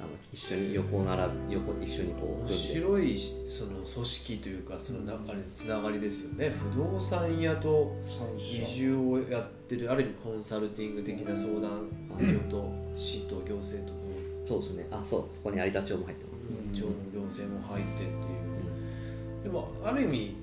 [0.00, 6.50] あの一緒に横並び横一緒にこう面白いその組織というかその中でつながりですよね。
[6.50, 11.88] 不動産屋と三移社住をやってるある意味コンサルティング的な相談
[12.20, 13.98] 業と市と行政と
[14.46, 14.86] そうですね。
[14.90, 19.42] あそうそこに有田町も入ってます、うん町の行政も入ってっていう。
[19.42, 20.36] でもある意味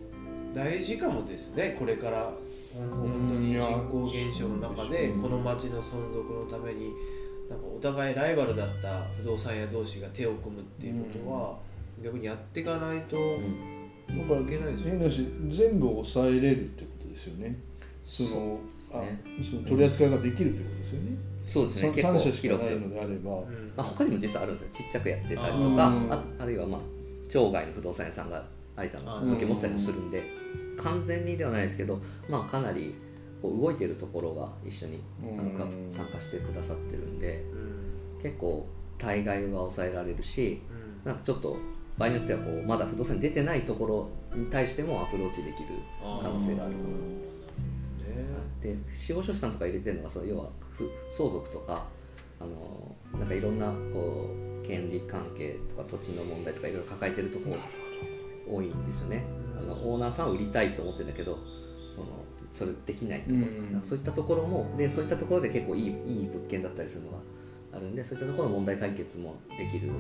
[0.54, 1.76] 大事かもですね。
[1.80, 2.32] これから
[2.74, 5.22] 本当に人口減少の中でうん。
[5.22, 6.92] この町の存続のために
[7.92, 11.58] 互いライバルだった不動産屋同士が手を組むっていうことは
[12.04, 13.88] 逆にやっていかないとうん。
[14.08, 17.58] だからいけないですよ変なし全部抑えれるってことですよね。
[18.04, 18.60] その
[18.94, 19.22] あね。
[19.50, 21.18] その取り扱いができるってことですよね、
[21.48, 21.90] そうですね。
[21.90, 23.74] 結三構社しかないのであれば、うん。
[23.76, 24.86] まあ、他にも実はあるんですよ。
[24.86, 26.14] ちっちゃくやってたりとかあー。
[26.14, 26.82] ああるいはまあ
[27.30, 28.44] 町外の不動産屋さんが
[28.78, 30.24] 有田の時計持ってたりもするんで
[30.78, 32.96] 完全にではないですけど、まあ、かなり
[33.42, 35.02] こう動いてるところが一緒に
[35.38, 35.52] あの
[35.90, 37.55] 参加してくださってるんでうん
[38.26, 40.62] 結構対外は抑えられるし
[41.04, 41.12] うん。
[41.12, 41.58] なんかちょっと
[41.98, 45.70] 場合によってはこうまだ不動産に出てないところに対してもアプローチできる
[46.02, 46.96] 可能性があるかな。
[48.14, 48.76] ね。
[48.76, 51.86] で司法書士さんとか入れてるのがその要はふ相続とか
[52.40, 54.30] あのなんかいろんなこ
[54.64, 57.56] う権利関係とか土地の問題とかいろいろ抱えてるとこ
[58.48, 59.24] 多いんですよね。
[59.58, 61.38] あのオーナーさんは売りたいと思ってるんだけど
[61.96, 65.90] そのそれできないところとかそういったところもでそういったところで結構いいい
[66.24, 67.18] い物件だったりするのが
[67.76, 69.92] あるんでそういったところの問題解決もできる。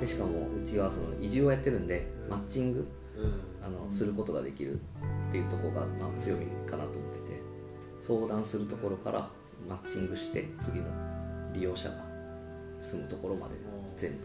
[0.00, 3.64] でしかもうちはその移住をやってるんでマッチングうん。
[3.64, 4.80] あのすることができる
[5.28, 7.40] っていうところが、まあ、強みかなと思ってて。
[8.02, 9.28] 相談するところから
[9.68, 10.86] マッチングして次の
[11.52, 12.02] 利用者が
[12.80, 13.56] 住むところまで
[13.94, 14.16] 全部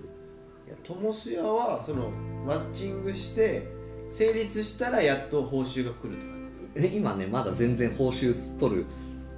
[0.70, 0.78] やる。
[0.82, 2.10] トモス屋はその
[2.48, 3.68] マッチングして
[4.08, 6.68] 成立したらやっと報酬が来るって感じですか？
[6.76, 8.86] え今ねまだ全然報酬取る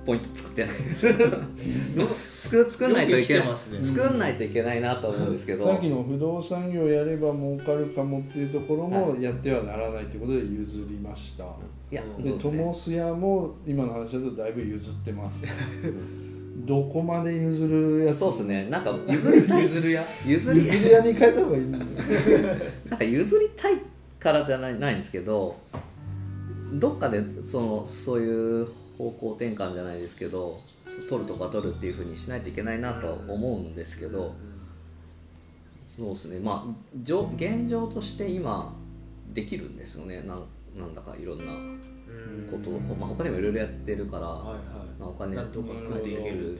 [0.07, 0.75] ポイント作ってない。
[0.79, 3.47] です作作んないといけない。
[3.49, 3.55] ね。
[3.83, 5.65] 作んないといけないなと思うんですけど。
[5.65, 11.43] さっきの不動産業やれば儲かるかもっていうところもやってはならないということで譲りました、
[11.91, 12.23] いやうん。
[12.23, 12.57] でそうですね。
[12.57, 15.45] トモス屋も今の話だとだいぶ譲ってます。
[16.65, 18.19] どこまで譲るやつ？
[18.19, 18.67] そうですね。
[18.69, 19.63] なんか譲りたい。
[19.63, 20.65] 譲る屋譲り。
[20.65, 21.81] 譲り屋に変えた方がいい なん
[22.97, 23.73] か譲りたい
[24.19, 25.55] からじゃないないんですけど
[26.73, 28.67] どっかでそのそういう
[28.97, 30.60] 方向転換じゃないですけど
[31.10, 34.33] 取るとか取るっていうふうにしないといけないなとは思うんですけど
[35.97, 36.39] そうですね。
[36.39, 38.75] まあ状現状として今
[39.33, 40.21] できるんですよね。
[40.21, 40.45] なん
[40.77, 44.55] なんだかいろんなうんことを、まあ、他にもいろいろやってるから、ま
[45.01, 46.57] あ、お金とか食っていける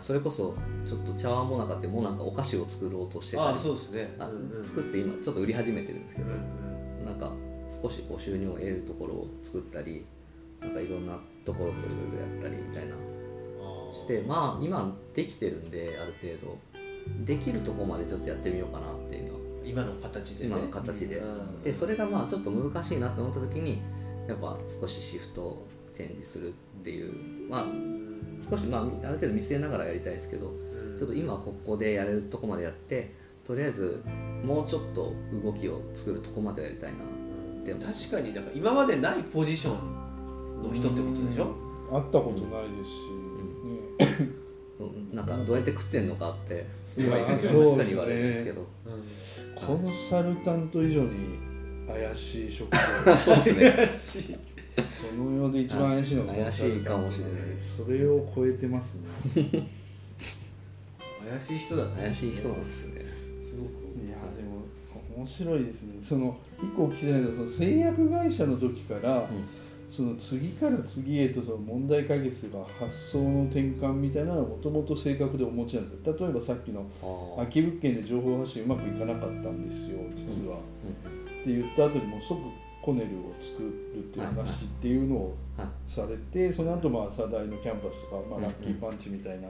[0.00, 0.54] それこそ
[0.84, 4.14] ちょっと茶碗もなかってもうなんかお菓子を作ろうとしてたりそうですね。
[4.18, 4.28] あ
[4.64, 7.04] 作って今ちょっと売り始めてるんですけど、うん。
[7.04, 7.32] なんか
[7.82, 10.04] 少しこう収入を得るところを作ったり
[10.60, 12.94] なんかいろんなところといろいろやったりみたいな。
[13.94, 16.58] してまあ今できてるんである程度。
[17.24, 19.40] できるところまでちょっとやってみようかなっていうのは。
[19.64, 20.50] 今の形でね。
[20.50, 21.62] 今の形で、うん。
[21.62, 23.80] でそれがまあちょっと難しいなと思った時に
[24.28, 26.52] やっぱ少しシフトをチェンジするっ
[26.84, 27.48] ていう。
[27.48, 27.64] まあ
[28.40, 30.52] 少しまあある程度見据えながらやりたいですけど
[30.98, 33.12] ちょっと今ここでやれるとこまでやって
[33.44, 34.02] とりあえず
[34.44, 40.07] もうちょっと動きを作るとこまでやりたいなって確かになんか今までないポジション
[40.62, 41.54] の人ってことでしょ？
[41.90, 44.34] 会ったことないですし、ね。
[44.80, 45.16] うん。
[45.16, 48.66] なんかどうやって食ってんのかってすごいろんな人に言われるんですけど。
[49.56, 51.36] コンサルタント以上に
[51.88, 53.16] 怪しい職業。
[53.16, 54.38] そうですね。
[54.76, 54.84] こ
[55.16, 59.08] の世で一番怪しいのが怪しいかもしれないそれを超えてますね。
[61.28, 61.90] 怪しい人だね。
[62.04, 63.04] 怪しい人なんですよね。
[63.42, 63.68] すごく。
[64.06, 64.62] いやでも
[65.16, 65.98] 面白いですね。
[66.04, 69.28] その一個お聞きしたいのはその製薬会社の時から、
[69.90, 76.16] その次から次へとその問題解決とか発想の転換みたいなのはもともと正確でお持ちなんですよ。
[76.18, 80.60] 例えばさっきのあ空き物件で情報発信うまくいかなかったんですよ実は、っ
[81.44, 82.38] て言った後にもう即
[82.82, 89.48] コネルを作るっていう話っていうのをはいされてその後まあ佐大のキャンパスとか、まあ、うんラッキーパンチみたいな、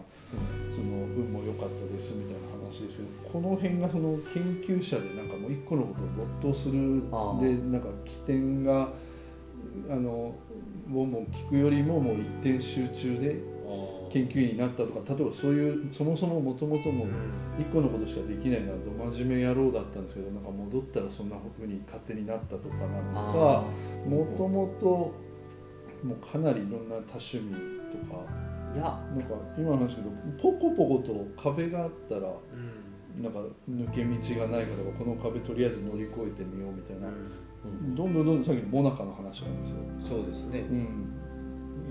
[0.70, 7.02] その運も良かったですみたいな話ですけどこの辺がその研究者でなんかもう一個のことを没頭する。
[7.40, 8.88] でなんか起点が
[9.90, 10.34] あの
[10.88, 13.36] ボンボン聞くよりももう一点集中で
[13.66, 17.10] あ研究員になったとか例えばそういうそもそももともともうん。
[17.60, 23.64] 一個のことしかできないのはど真面目野郎だったんですけどなんか戻ったらそんなふうに勝手になったとかなのか
[24.08, 24.86] もともと
[26.06, 27.50] もうかなりいろんな多趣味
[27.90, 28.22] とか
[28.74, 28.82] いや。
[28.84, 30.10] なんか今の話だけど
[30.40, 32.30] ポコポコと壁があったらう
[33.20, 33.22] ん。
[33.22, 37.14] なんか抜け道がないからこの壁とりあえず乗り越えてみようみたいなうん
[37.96, 38.14] どん。
[38.14, 39.76] どんどんどんさっきのモナカの話なんですよ。
[40.08, 40.60] そうですね。
[40.60, 41.18] うん、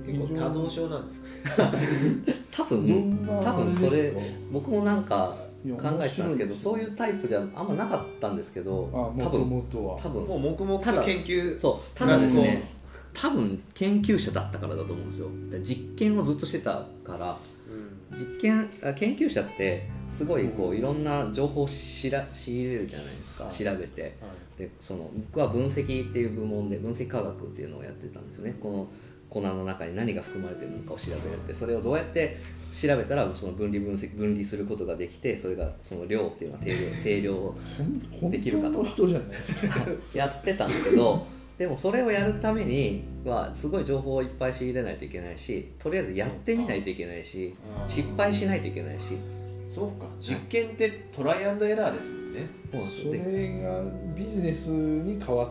[0.05, 1.27] 結構多動症なんですか
[2.51, 4.13] 多ど分多分それ
[4.51, 9.99] 僕もなんか考えてたんですけどそういうタイプじゃあんまなかったんですけど多分もとは。
[9.99, 10.25] 多分。
[10.25, 12.63] もう黙々と研究そうただですね
[13.13, 15.27] 多分研究者だったからだと思うんですよ。
[15.49, 17.37] で実験をずっとしてたから
[17.69, 18.17] うん。
[18.17, 23.43] 実験あ研究者ってすごいこういろんな情報をしら仕入れるじゃないですか。
[23.45, 23.53] はい。
[23.53, 24.01] 調べて。
[24.01, 24.11] はい
[24.57, 28.55] でその僕は分析っていう部門で分析科学っていうのをやってたんですよね。
[28.59, 28.87] この
[29.29, 32.37] 粉の中に何が含まれてるのかを調べるってそれをどうやって
[32.71, 38.83] 調べたらその分離分析分離することができてそれがその量っていうのは定量 定量できるかと。
[39.69, 39.85] か。
[40.15, 41.25] やってたんですけど
[41.57, 47.53] でもそれをやるためにはすごい情報をいっぱい仕入れないといけないしとりあえずやってみないといけないし
[47.89, 49.17] 失敗しないといけないし
[49.67, 50.07] そうか。
[50.19, 52.47] 実験ってトライアンドエラーですもんね。
[52.71, 53.13] そうなんですそよ。
[53.13, 53.81] でれが
[54.15, 55.49] ビジネスに変わっ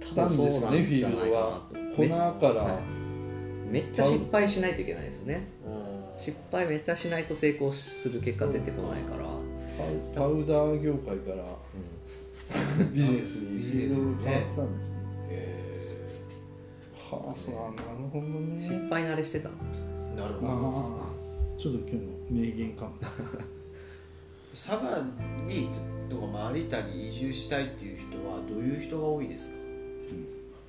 [0.00, 1.62] 多たんですかねフィールドは。
[1.96, 2.02] 粉
[2.40, 3.70] から、はい。
[3.70, 5.46] めっちゃ失敗しないといけないですよね。
[5.66, 6.20] うん。
[6.20, 9.24] 失敗めっちゃしないと成功する結果出てこないから、
[10.14, 11.44] パウダー業界から。
[12.92, 13.58] ビジネスに。
[13.58, 14.30] ビジネスにね。
[14.30, 14.96] 変わったんですね。
[15.30, 15.70] へ
[17.10, 18.60] はあ、そうなるほどね。
[18.62, 20.46] 失敗慣れしてたのかもしれないですーなるほ
[21.56, 21.58] ど。
[21.58, 22.92] ちょっと今日の名言かも。
[24.52, 25.02] 佐賀
[25.46, 25.68] に
[26.08, 29.54] とかまあ有田に移住したいっていう人はどういう人が多いですか？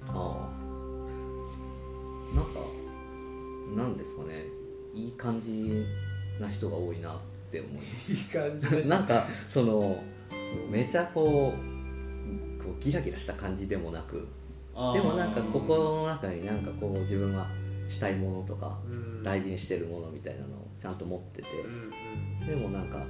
[0.07, 0.49] あ
[2.33, 2.35] あ。
[2.35, 2.59] なんか
[3.75, 4.45] なんですかね。
[4.93, 5.85] いい感じ
[6.39, 7.19] な人が多いなっ
[7.51, 8.11] て思います。
[8.11, 10.03] いい感じ なんかその
[10.69, 14.27] めちゃこうこうギラギラした感じでもなく
[14.93, 17.47] でもなんか心の中になんかこう自分が
[17.87, 18.79] したいものとか
[19.23, 21.47] 大事にしてるものみたいなのをちゃんと持ってて。
[22.47, 23.05] でもなんか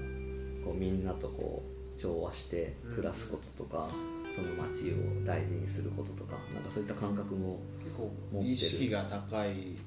[0.63, 1.63] こうみんなとこ
[1.95, 3.89] う調和して暮らすこととか
[4.35, 7.59] その街を大事にすることとかなんかそういった感覚も
[8.31, 8.53] 持ってる。
[8.53, 9.77] 意識が高い。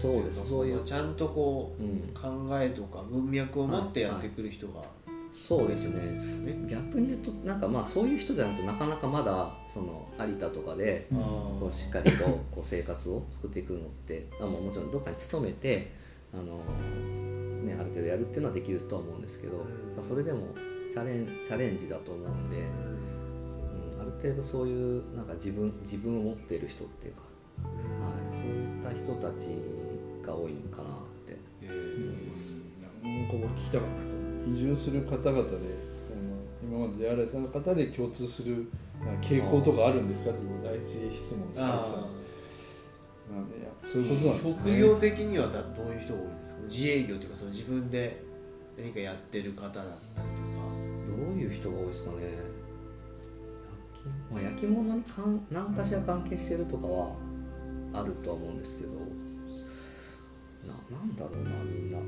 [0.00, 0.46] そうです。
[0.46, 1.98] そういうちゃんとこううん。
[2.14, 4.82] 考えとか文脈を持ってやってくる人が、
[5.32, 6.12] そうですね。
[6.44, 15.92] ね逆に言うとなんかまあそういう人じゃないとなかなかまだその有田とかであこうしっかりとこう生活を作っていくのってあもうもちろんどっかに勤めて
[16.32, 16.58] あの、
[17.64, 19.64] ね、ある程度やるっていうのはできるとは思うんですけど、
[19.96, 20.04] うん。
[20.04, 20.48] それでも
[20.90, 27.22] チャレンチャレンジだと思うんで、うん、ある程度そういうなんか自分自分を持っている人っていうか、
[27.62, 29.48] はい、そういった人たち
[30.22, 32.68] が多いのかなってえ思います。
[33.02, 33.88] なんか僕聞きたかっ
[34.44, 35.88] た移住する方々で
[36.62, 38.70] 今まで出会われた方で共通する
[39.20, 41.84] 傾向とかあるんですかっていう第一質問であ
[43.34, 44.50] なんでそういうことなんですね。
[44.54, 46.60] 職業的にはだどういう人が多いですか？
[46.68, 48.22] 自営業というかその自分で
[48.76, 49.74] 何かやってる方だっ
[50.14, 50.58] たりとか。
[51.08, 52.16] どういう人が多いですかね。
[52.22, 52.32] 焼
[54.00, 57.16] き,、まあ、焼き物にかん何かしら関係してるとかは
[57.92, 58.92] あるとは思うんですけど。
[58.92, 61.98] ななんだろうなみんな。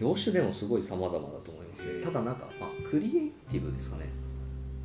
[0.00, 2.02] 業種でもすごい様々だと思いますね。
[2.02, 4.08] ただなんか、まあ、クリエイティブですかね。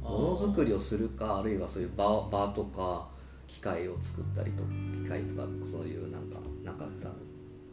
[0.02, 3.08] ものづくりをするかあるいはそういう場場とか
[3.52, 7.10] 機械を作ったりと機械とかそういうなんかなかった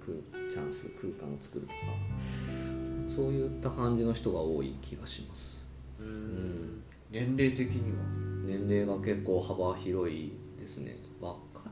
[0.05, 0.19] 空
[0.51, 1.75] チャンス空間を作るとか
[3.07, 5.65] そういった感じの人が多い気がします。
[6.01, 6.07] うん。
[6.07, 8.05] ん年齢的には？
[8.45, 10.99] 年齢が結構幅広いですね。
[11.21, 11.63] 若い。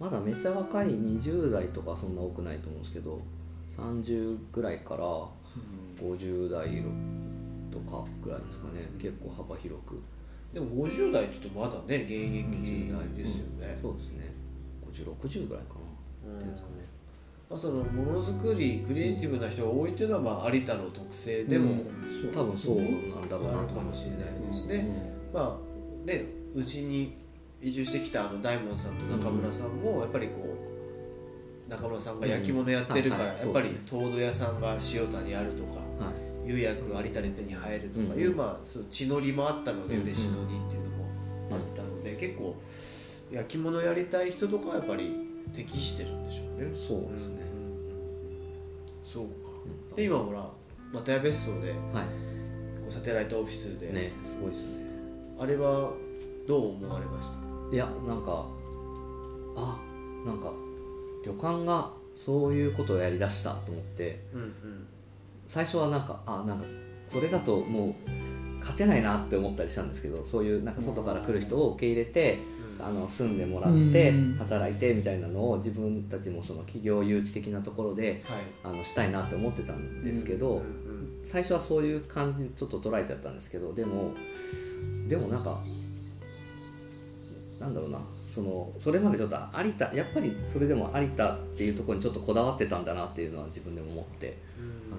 [0.00, 3.22] まだめっちゃ若い20代とかそんな多くないと思うんですけど
[3.76, 5.04] 30ぐらいから
[6.04, 6.82] 50代
[7.70, 8.90] とかぐらいですかね。
[8.98, 10.02] 結構幅広く
[10.52, 12.50] でも50代ってとまだね現役
[13.16, 14.34] ですよね、そうですね。
[14.92, 15.74] 5060ぐらいか
[16.26, 16.38] な、うん。
[16.38, 16.74] っていうんですかね。
[17.48, 21.82] まあ、そのものづくりクリエイティブな人が多いっていうのは、まあ、有田の特性でも、
[22.32, 25.34] 多分そうなんだろうなかもしれないですうね、ん。
[25.34, 27.16] まあねうちに
[27.60, 30.32] 移住してきたあの大門さんと中村さんもやっぱりこ
[31.68, 35.91] う中村さんが焼き物やってるから、やっぱり陶土屋さんが塩田にあるとかはい
[36.46, 41.04] 釉薬有田で手に入るとかいう、うんまあ、そう血のりもあったので、うん嬉しのにっていうのも
[41.52, 42.56] あったので、結構
[43.30, 45.12] 焼き物やりたい人とかはやっぱり
[45.54, 46.74] 適してるんでしょうね。
[46.74, 47.42] そうですね、
[49.04, 49.50] そうか。
[49.90, 49.96] うん。
[49.96, 50.48] で今ほら
[50.92, 51.78] 又谷別荘ではい。
[52.82, 54.84] こうサテライトオフィスで、ねすごいですね。
[55.38, 55.92] あれは
[56.46, 57.30] どう思われまし
[57.70, 57.74] た？
[57.74, 58.46] いやなんか
[59.56, 59.78] あ
[60.26, 60.52] なんか
[61.24, 64.86] 旅館がそういうことをやりだしたと思ってうんうん
[65.52, 66.64] 最初はなんかあなんか
[67.10, 67.94] それだともう
[68.60, 72.38] 勝てないなって思ったりしたんですけどそういうなんか外から来る人を受け入れて、
[72.80, 74.36] あの住んでもらってうん。
[74.38, 78.42] 働いてみたいなのを自分たちもその企業誘致的なところではい。
[78.64, 84.10] あのしたいなって思ってたんですけど、うんうん最初はそういう感じにちょっと捉えちゃったんですけどでも
[85.06, 85.62] でもなんか
[87.60, 94.36] なんだろうなそのそれまでちょっと有田やっぱりそれでも有田っていうところにちょっとこだわってたんだなっていうのは自分でも思って。
[94.51, 94.51] あ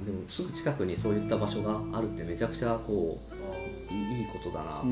[0.06, 3.20] でもすぐ近くにそういった場所があるってめちゃくちゃこ
[3.89, 4.88] ういいことだなって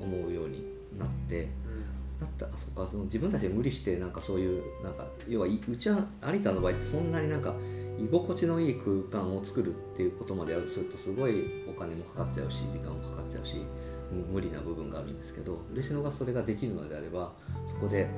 [0.00, 0.64] 思うように
[0.98, 1.48] なって。
[2.20, 7.54] だったあそっかその自分たちで無理してなんかそういうなんか要はいうちは有田の場合ってそんなになんか
[7.98, 13.64] 居心地のいい空間を作るっていうことまでやるとするとすごいお金もかかっちゃうし時間もかかっちゃうし
[14.12, 17.32] うん無理な部分があるんですけど嬉野がそれができるのであれば
[17.66, 18.10] そこで、ね、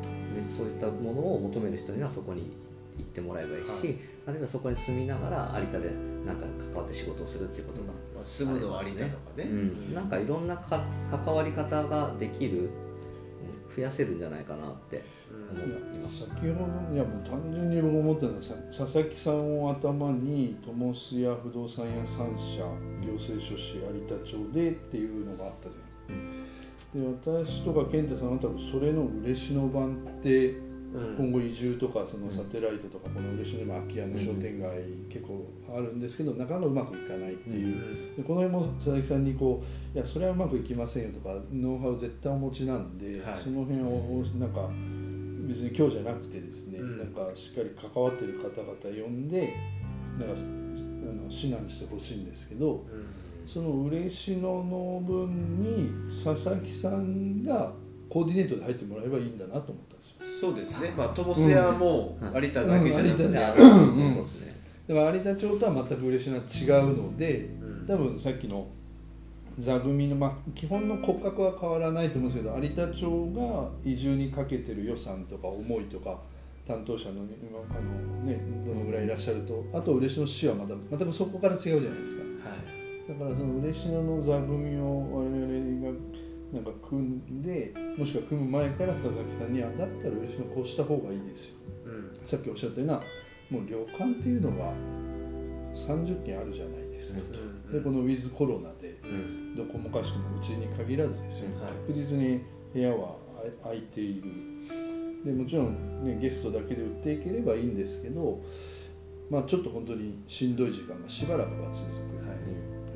[0.49, 2.57] そういったものを求める人にはそこに
[2.99, 3.99] 行ってもらえばいいし、はい。
[4.29, 5.91] あるいはそこに住みながら有田で
[6.27, 9.45] なんか関わって仕事をするっていうことがまあ、住むのは有田とかね。
[9.45, 12.91] うん、なんかいろんなか関わり方ができる、うん
[13.75, 15.05] 増やせるんじゃないかなって
[15.53, 16.35] 思いました。
[16.35, 22.65] 先ほどいやもう単純に僕思ったのはさ佐々木さんを頭に友須屋不動産屋3社
[23.01, 34.71] 行政書士有田町でっていうのがあったじゃん、で私とか健太さんは多分それの嬉野版ってうん今後移住とかそのサテライトとかこの嬉野にも空き家の商店街
[35.09, 39.63] 結構あるんですけどなかなかうまくいかないっていう、でこの辺も佐々木さんにこ
[39.95, 43.41] ういやそれはうまくいきませんよとかノウハウ絶対お持ちなんで、はい。
[43.41, 44.69] その辺をなんか
[45.47, 46.99] 別に今日じゃなくてですね、うん。
[46.99, 48.75] なんかしっかり関わってる方々
[49.05, 49.55] 呼んで
[50.19, 53.07] なんかあの指南してほしいんですけどうん。
[53.47, 55.93] その嬉野の分に
[56.25, 57.73] 佐々木さんが
[58.11, 60.17] コーディネートで入ってもらえばいいんだなと思ったんですよ。
[60.41, 60.93] そうですね。
[60.97, 63.93] まあ友須屋もうん有田だけじゃなくて、うん。
[63.93, 64.15] うん。
[64.15, 64.61] そうですね。
[64.89, 67.87] だから有田町とは全く嬉野は違うので、うん。
[67.87, 68.67] 多分さっきの
[69.59, 76.19] 座組の、まあ、基本の骨格は変わらないと思うんですけど有田町が移住にかけてる予算とか思いとか
[76.67, 82.23] 担当者の,、あのね、どのぐらいいらっしゃるとあと嬉野市はまたまたそこから違うじゃないですか。
[82.49, 82.81] はい。
[83.09, 85.99] だからその嬉野の座組を我々が
[86.53, 91.55] なんか組んでもしくは組む前から佐々木さんに「あだったら嬉野こうした方がいいですよ」
[91.87, 92.27] うん。
[92.27, 93.03] さっきおっしゃったような
[93.51, 94.73] もう旅館っていうのが
[95.75, 97.21] 30件あるじゃないですか、
[97.67, 97.73] うん。
[97.73, 99.55] でこのウィズコロナでうん。
[99.57, 101.73] どこもかしこもうちに限らずですよ、はい。
[101.87, 102.41] 確実に
[102.73, 103.17] 部屋は
[103.63, 104.31] 空いている。
[105.25, 108.41] でもちろん、ね、ゲストだけで売っていければいいんですけど、
[109.29, 112.30] まあ、ちょっと本当にしんどい時間がしばらくは続く、はい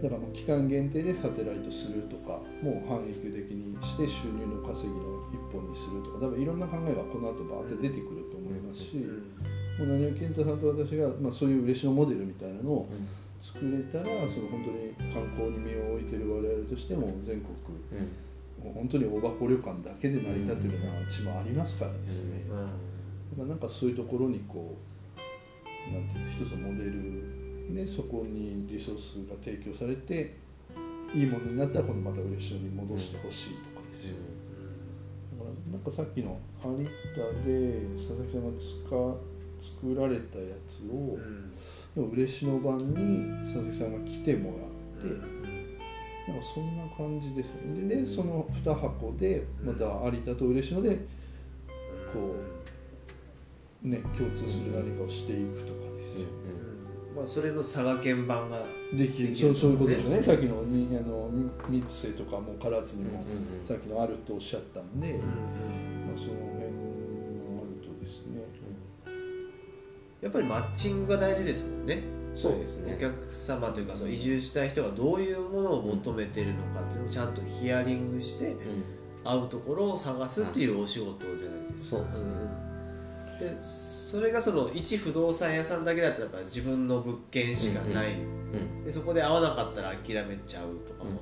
[0.04, 9.00] だからもう期間限定でサテライトするとかもう半永久的にして収入の稼ぎの一本にするとか多分いろんな考えがこの後バーって出てくると思いますし、
[9.80, 12.88] もう何を健太さんと私が、まあ、そういう嬉野モデルみたいなのを
[13.40, 17.56] 作れたらその本当に観光に身を置いてる我々としても全国
[17.96, 18.12] うん。
[18.60, 22.56] もう本当に大箱旅館だけで成り立ってるような地もありますからですね、うん。
[22.56, 22.70] だか
[23.40, 24.76] らなんかそういうところにこ
[25.88, 30.36] うなんていうの一つのモデルでそこにリソースが提供されて
[31.14, 34.16] いいものになったら今度また嬉野に戻してほしいとかですよ、
[35.38, 36.90] だからなんかさっきの有田
[37.46, 39.34] で佐々木さんが使
[39.64, 41.52] 作られたやつを、うん。
[41.94, 45.20] でも嬉野版に佐々木さんが来てもらって、うん。
[46.28, 47.88] なんかそんな感じですよね。
[47.88, 50.96] ででその2箱でまた有田と嬉野で
[52.12, 52.36] こ
[53.84, 56.26] うね共通する何かをしていくとかですよ、
[57.14, 59.30] まあそれの佐賀県版ができる。
[59.30, 60.22] できるそうそういうことですよね。
[60.22, 61.30] さっきのにあの
[61.68, 65.24] 三瀬とかも唐津にも、うんうんさっきのあるとおっしゃったんで、うんま
[66.14, 68.42] あ、その辺もあるとですね。
[70.20, 72.02] やっぱりマッチングが大事ですもんね。
[72.34, 72.94] そうですね。
[72.96, 78.58] お客様というかそう移住したい人がどういうものを求めてるのかっていうのをちゃんとヒアリングしてうん。
[79.26, 82.63] 会うところを探すっていうお仕事じゃないですか、そうですね
[83.44, 91.20] でそれがその一不動産屋さんだけだったらやっぱ自分の物件しかない、うんでそこで合わなかったら諦めちゃうとかうんも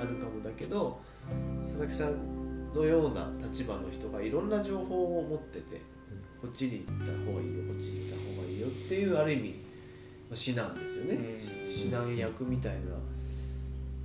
[0.00, 1.00] あるかもだけど、
[1.62, 5.82] 佐々木さんのような立場の人がいろんな情報を持ってて、
[6.40, 9.42] こっちに行った方がいいよこっちに行った方がいいよっていうある意味
[10.30, 11.22] 指南ですよね、うん。
[11.70, 12.78] 指南役みたいな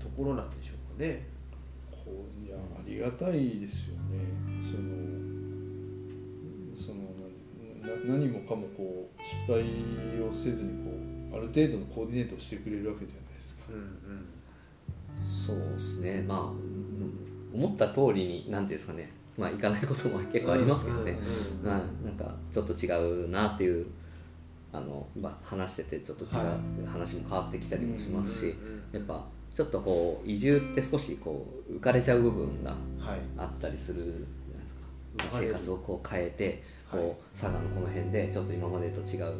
[0.03, 1.25] ところなんでしょうかね。
[1.89, 4.33] こういやありがたいですよね。
[4.69, 5.16] その
[8.05, 9.61] 何もかもこう失敗
[10.21, 10.91] をせずにこ
[11.33, 13.63] うある程度のコーディネートをしてくれるわけじゃないですか。
[13.69, 14.37] うん
[15.47, 16.21] そうですね。
[16.27, 17.27] まあ、うん。
[17.53, 19.11] 思った通りになんていうんですかね。
[19.37, 21.23] まあいかないことも結構ありますけどね、うんうん
[21.59, 23.85] うんまあなんかちょっと違うなっていう
[24.73, 26.57] あの、まあ、話しててちょっと違う、は
[26.91, 28.83] 話も変わってきたりもしますし、うんうん。
[28.93, 29.25] やっぱ
[29.55, 33.19] ちょっとこう移住って少しこう浮かれちゃう部分がはい。
[33.37, 34.81] あったりするじゃないですか。
[35.17, 35.51] 浮かれる。
[35.51, 39.33] 生活をこう変えてこう、はい佐賀のこの辺でちょっと今までと違う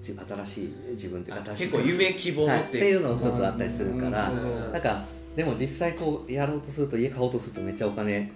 [0.00, 4.72] ち新しい自分というか結構夢希望を持はい、っってていうのもちょっとあったりするから、うん。
[4.72, 5.04] なんか
[5.36, 8.32] でも実際こうやろうとすると家買おうとするとめっちゃお金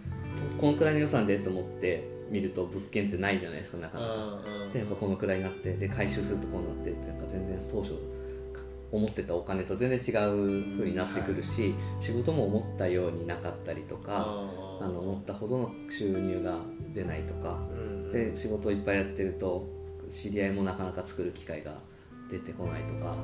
[0.59, 4.41] このくらいの予算でと思って見ると物件ってないじゃないですかなかなか。
[4.73, 7.95] でやっぱこのくらいになってで回収するとこうなってってなんか全然当初
[8.93, 14.47] 思ってたお金と全然違う風になってくるし、仕事も思ったようになかったりとか
[14.81, 16.59] あの思ったほどの収入が
[16.95, 17.59] 出ないとか
[18.15, 19.67] で仕事をいっぱいやってると
[20.11, 21.79] 知り合いもなかなか作る機会が
[22.31, 23.17] 出てこないとか、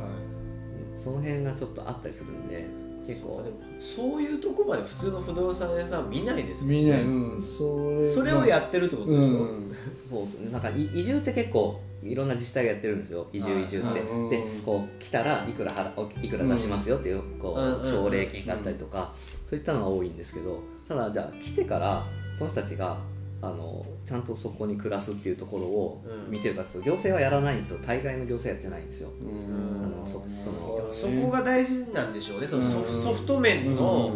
[0.95, 2.67] その辺がちょっとあったりするんで
[3.07, 3.43] 結構。
[3.43, 6.81] でもそういうとこまで普通の不動産屋さん見ないですもんね。
[6.83, 9.27] 見ない、うん、それそれをやってるってことでしょ、う
[9.63, 9.77] ん。
[10.11, 10.53] そうですね。
[10.53, 13.27] なんかい移住って結構いろんな自治体がやってるんですよ。
[13.33, 13.65] 移住はい。
[13.65, 14.29] 移住って、うん。
[14.31, 19.15] でこう来たらいくら払おいくら出しますよっていうこうんう奨励金があったりとか、
[19.47, 22.05] そういったのが多いんですけどただじゃあ来てから
[22.37, 22.99] その人たちが
[23.43, 26.31] あのちゃんとそこに暮らすっていうところをうん。
[26.31, 27.79] 見てるかというと行政はやらないんですよ。
[27.79, 29.09] 大概の行政やってないんですよ。
[29.21, 29.85] うん。
[29.85, 32.47] あのそそのそこが大事なんでしょうね。
[32.47, 34.13] そのソフソフト面の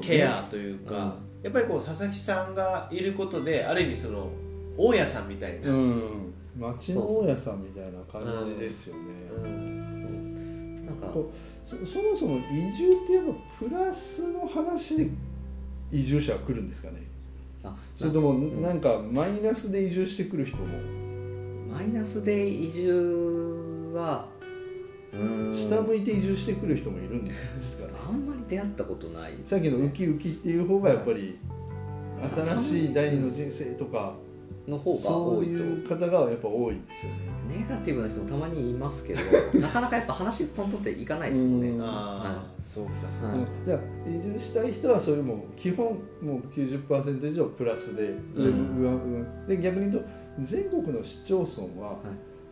[0.00, 4.30] ケアというか、やっぱりこう佐々木さんがいることである意味その
[4.76, 6.34] 大家さんみたいな、うん。
[6.58, 8.22] 町の大家さんみたいな感
[8.54, 9.02] じですよね、
[9.44, 10.86] うん。
[10.86, 11.30] なんかこ
[11.64, 15.08] そそもそも移住ってやっぱプラスの話で
[15.90, 16.96] 移住者は来るんですかね。
[16.96, 17.11] あ
[17.94, 18.62] それともん。
[18.62, 20.66] なんかマイナスで移住してくる人も。
[21.70, 24.28] マイナスで移住は
[25.52, 27.92] 下向いて移住してくる人もいるんですかね。
[28.08, 31.38] あんまり出会ったことないさっきのウキウキっていう方がやっぱり
[32.56, 34.14] 新しい第二の人生とか
[34.68, 35.52] の方がそう多いと。
[35.52, 37.18] いう方がやっぱ多いんですよね。
[37.48, 39.20] ネガティブな人もたまにいますけど
[39.60, 41.68] なかなかやっぱ話ポンとっていかないですもんね。
[41.70, 41.82] うん。
[41.82, 42.22] あ
[42.56, 43.42] あ、そうかそうか、はい。
[43.42, 45.86] うんじゃあ移住したい人はそれも基本
[46.22, 50.08] もう90%以上プラスで、うんで逆に言うと
[50.40, 51.98] 全国の市町村は、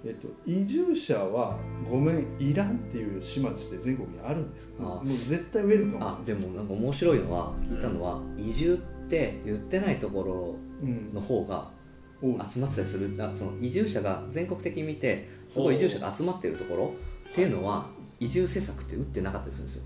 [0.04, 1.56] えっと、移住者は
[1.90, 4.82] ごめんいらんっていう始末って全国にあるんですか？
[4.82, 11.70] あもう絶対ウェルカムなあんでもなんか面白いのは聞いたのは移住って言ってないところうんの方が
[12.22, 16.94] 集まってたりするあその移住者が全国的に見てすごい移住者が集まってるところ
[17.30, 17.86] っていうのは
[18.18, 19.82] 移住施策って打ってなかったりするんですよ。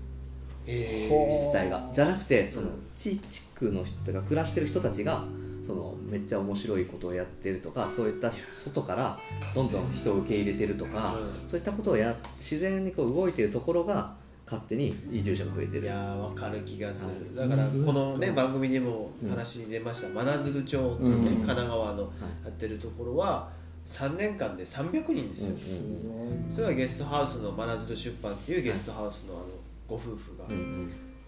[0.67, 1.89] えほう自治体が。
[1.93, 2.73] じゃなくてそのうん。
[2.95, 5.23] 地地区の人が暮らしてる人たちが
[5.65, 8.31] そのめっちゃ面白いことをやってるとかそういった
[8.63, 9.17] 外から
[9.53, 14.13] どんどん人を受け入れてるとか、うんそういったことをや自然にこう動いてるところが
[14.45, 15.83] 勝手に移住者が増えてる。
[15.83, 18.35] いやーわかる気がする、はだからこのねうん。
[18.35, 21.23] 番組にも話に出ました真鶴町というね、うん。
[21.23, 22.07] 神奈川のや
[22.49, 23.49] ってるところは
[23.85, 26.51] 3年間で300人ですよ、うん。
[26.51, 29.45] それはゲストハウスの真鶴出版っていうゲストハウスのあの
[29.87, 30.45] ご夫婦が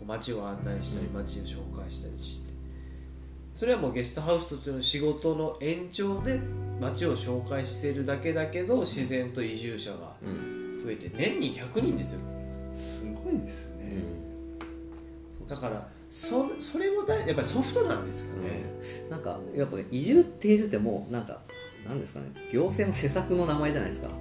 [0.05, 2.47] 街を案内したり街を紹介したりして。
[3.55, 6.39] それはもうゲストハウスとしての仕事の延長で
[6.79, 12.19] 街を紹介してるだけだけど自然と移住者がうん増えて年に100人ですよ。
[12.19, 12.36] す
[13.31, 13.85] ごいですうね、
[15.45, 15.47] ん。
[15.47, 18.63] だからそそれもだやっぱりソフトなんですかね、
[19.09, 21.41] なんかやっぱり移住って移住ってもうなんか
[21.87, 22.27] なんですかね。
[22.51, 24.07] 行政の施策の名前じゃないですか。
[24.07, 24.11] う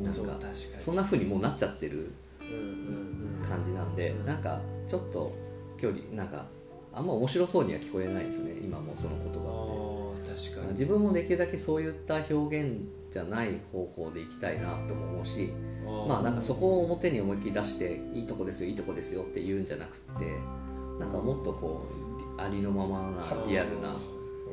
[0.00, 0.52] んなんかそう確かに。
[0.78, 2.10] そんな風にもうなっちゃってる
[2.40, 3.48] うんうんうん。
[3.48, 4.26] 感じなんで、うん。
[4.26, 5.32] なんかちょっと
[5.78, 6.46] 距離なんか
[6.92, 8.52] あんま面白そうには聞こえないですよね。
[8.62, 9.38] 今もその言葉って
[10.36, 10.72] 確かに。
[10.72, 12.80] 自分もできるだけそういった表現
[13.10, 15.52] じゃない方向でいきたいなとも思うし
[16.08, 20.24] まあなんかそこを表に思いっきり出していいとこですよいいとこですよって言うんじゃなくって
[20.98, 21.86] なんかもっとこ
[22.38, 23.94] うありのままなリアルな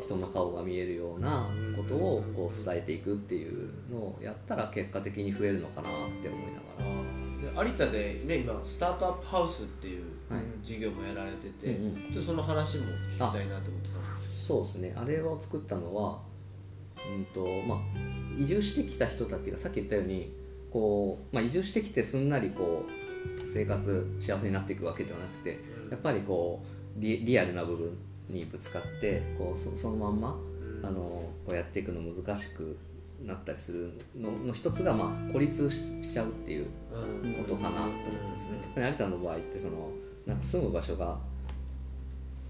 [0.02, 7.64] 人の顔が見えるようなことをこう伝えていくっていうのをやったら結果的に増えるのかなって思いながら。
[7.66, 10.42] で有田でね今スタートアップハウスっていうはい。
[10.64, 12.14] 事業もやられてて、うんうん。
[12.14, 14.94] ちょっとその話も聞きたいなと思ってたんですそうですね。
[14.98, 16.20] あれを作ったのは、
[17.18, 17.80] うんとまあ、
[18.38, 20.34] 移住してきた人たちがさっき言ったように
[20.70, 27.98] こう、まあ、移住してきてすんなりこう生活幸せになっていくわけではなくてやっぱりこうリリアルな部分
[28.30, 30.38] にぶつかってこうそそのまんま
[30.84, 31.00] あの
[31.46, 32.78] こうやっていくの難しく
[33.24, 36.68] なったりするのの一つが、まあ、孤立ししちゃうっていう
[37.24, 38.60] うんことかなと思ってですね。
[38.62, 39.90] 特に有田の場合ってその
[40.26, 41.18] なんか住む場所が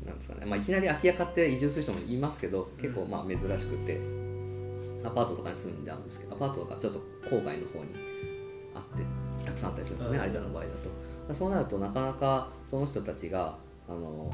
[0.06, 4.24] なんですかね、まあ、いきなり空き家買って移住する人もいますけど結構まあ珍しくて。
[5.04, 7.00] アパートとかに住んじゃうんですけどアパートとかちょっと
[7.30, 7.92] 郊外の方に
[8.74, 9.04] あって
[9.46, 10.70] たくさんあったりするんですね、うん有田の場合だ
[11.28, 11.34] と。
[11.34, 13.56] そうなるとなかなかその人たちが
[13.88, 14.32] あの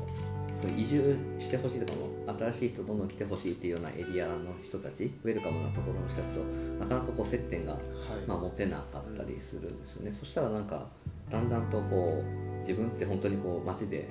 [0.55, 6.41] そう移住してほしいとかも新しい人どんどん来てほしいっていうようなエリアの人たちウェルカムなところの人たちと
[6.79, 7.81] なかなかこう接点が、はい。
[8.27, 10.87] まあ、持てなかったりするんですよね、そしたらなんか
[11.29, 14.09] だんだんとこう自分って本当にこう街で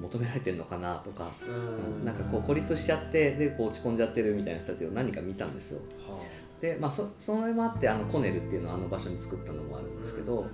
[0.00, 2.04] 求められてるのかなとか、うん。
[2.04, 5.80] なんかこう孤立しちゃってでこう落ち込んじゃってるみたいな人たちを何か見たんですよ。
[6.06, 6.18] は
[6.60, 10.46] でまあそそれもあってあのコネルっていうのをあの場所に作ったのもあるんあですけど、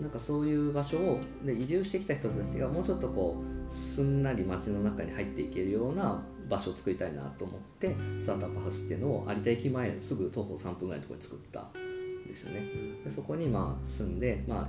[0.00, 3.36] なんかそういう場所をで移住してきた人たちがもうちょっとこ
[3.68, 12.64] うすんなり街の中に入っていけるような場所を作りたいなと思ってスタートアップハウスっていうのを有田駅前のすぐ徒歩3分ぐらいのところに作ったんですよね。
[13.04, 14.68] でそこにまあ住んでまあ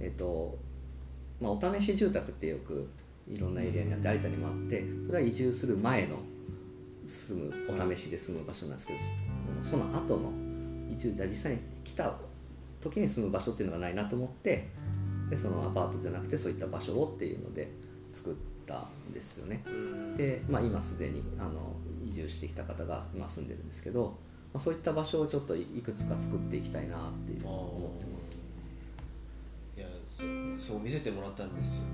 [0.00, 0.58] えっ、と、
[1.40, 2.88] まあ、お試し住宅ってよく
[3.28, 6.18] いろんなエリアにあって有田にもあってそれは移住する前の
[7.06, 8.98] 住むお試しで住む場所なんですけど
[9.62, 10.32] その後の
[10.90, 12.14] 移住じゃあ実際に来た
[12.80, 14.68] 時に住む場所っていうのがないなと思って
[15.30, 17.70] でそのアパートじゃなくてそういった場所をっていうので
[18.12, 18.34] 作っ
[18.66, 19.64] たんですよね。
[20.16, 24.16] で、まあ、今すでにあの移住してきた方が今住んでるんですけど、
[24.52, 28.34] まあ、そういった場所をちょっといくつか作っていきたいなっていう思ってます。
[29.76, 29.86] いや
[30.58, 31.84] そう見せてもらったんですよ。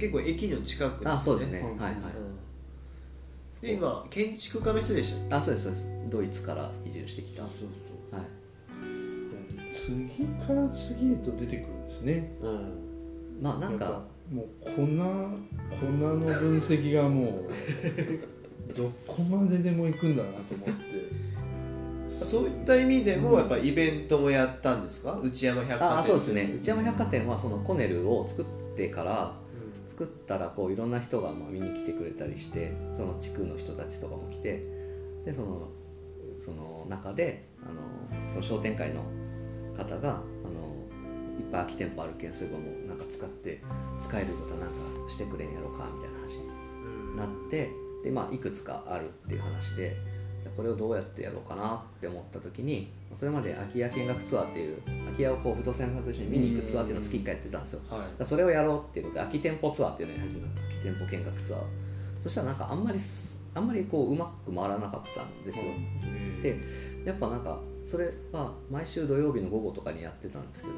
[0.00, 1.10] 結構駅の近くですよね。
[1.10, 1.92] あそうですね、んはいはい。
[1.92, 3.60] うん。
[3.60, 5.86] で今建築家の人でしたあそうですそうです。
[6.08, 7.52] ドイツから移住してきた、はい、
[9.72, 12.32] 次から次へと出てくるんですね。
[12.40, 13.42] そううん。
[13.42, 14.02] まあなんか。
[14.30, 17.50] もう粉粉の分析がもう
[18.72, 22.24] どこまででも行くんだなと思って。
[22.24, 25.18] そういった意味でもやっぱイベントもやったんですか？
[25.22, 25.98] 内山百貨店。
[25.98, 26.54] あそうですね。
[26.56, 28.44] 内山百貨店はそのコネルを作っ
[28.76, 29.49] てからう
[30.00, 34.64] 作ったらこういろんな人がまあ見に来てくれたりしてその地区の人たちとかも来て
[35.26, 35.68] でその
[36.38, 37.82] その中であの
[38.26, 39.02] その商店会の
[39.76, 40.22] 方があの
[41.38, 43.60] いっぱい空き店舗あるけんそういえばもうなんか使って
[43.98, 44.74] 使えることなんか
[45.06, 47.70] してくれんやろかみたいな話になって
[48.02, 49.96] で、まあ、いくつかあるっていう話で
[50.60, 57.80] これをどうやってやろうかなって思った時にそれまで空き家見学ツアーっていう空き家をこう不動産屋さんと一緒に見に行くツアーっていうのを月1回やってたんですよ。
[58.22, 61.62] それをやろうっていうことで空き店舗ツアーっていうのをやり始めた空き店舗見学ツアー。
[62.22, 65.64] そしたらなんかあんまりすあんまりこううまく回らなかったんですよ、
[66.42, 66.60] で
[67.06, 70.74] やっぱなんかそれは毎週土曜日の午後とかにやってたんですけど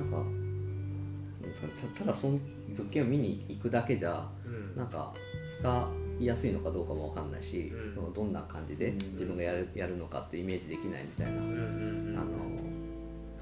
[0.00, 2.38] なんかなんですかねたただその
[2.68, 4.76] 物件を見に行くだけじゃうん。
[4.76, 5.12] なんか
[5.44, 5.88] 使
[6.22, 7.94] いやすいのかどうかも分かんないし、うん。
[7.94, 9.12] そのどんな感じでうん。
[9.12, 12.30] 自分がやるやるのかってイメージできないみたいな、うんあの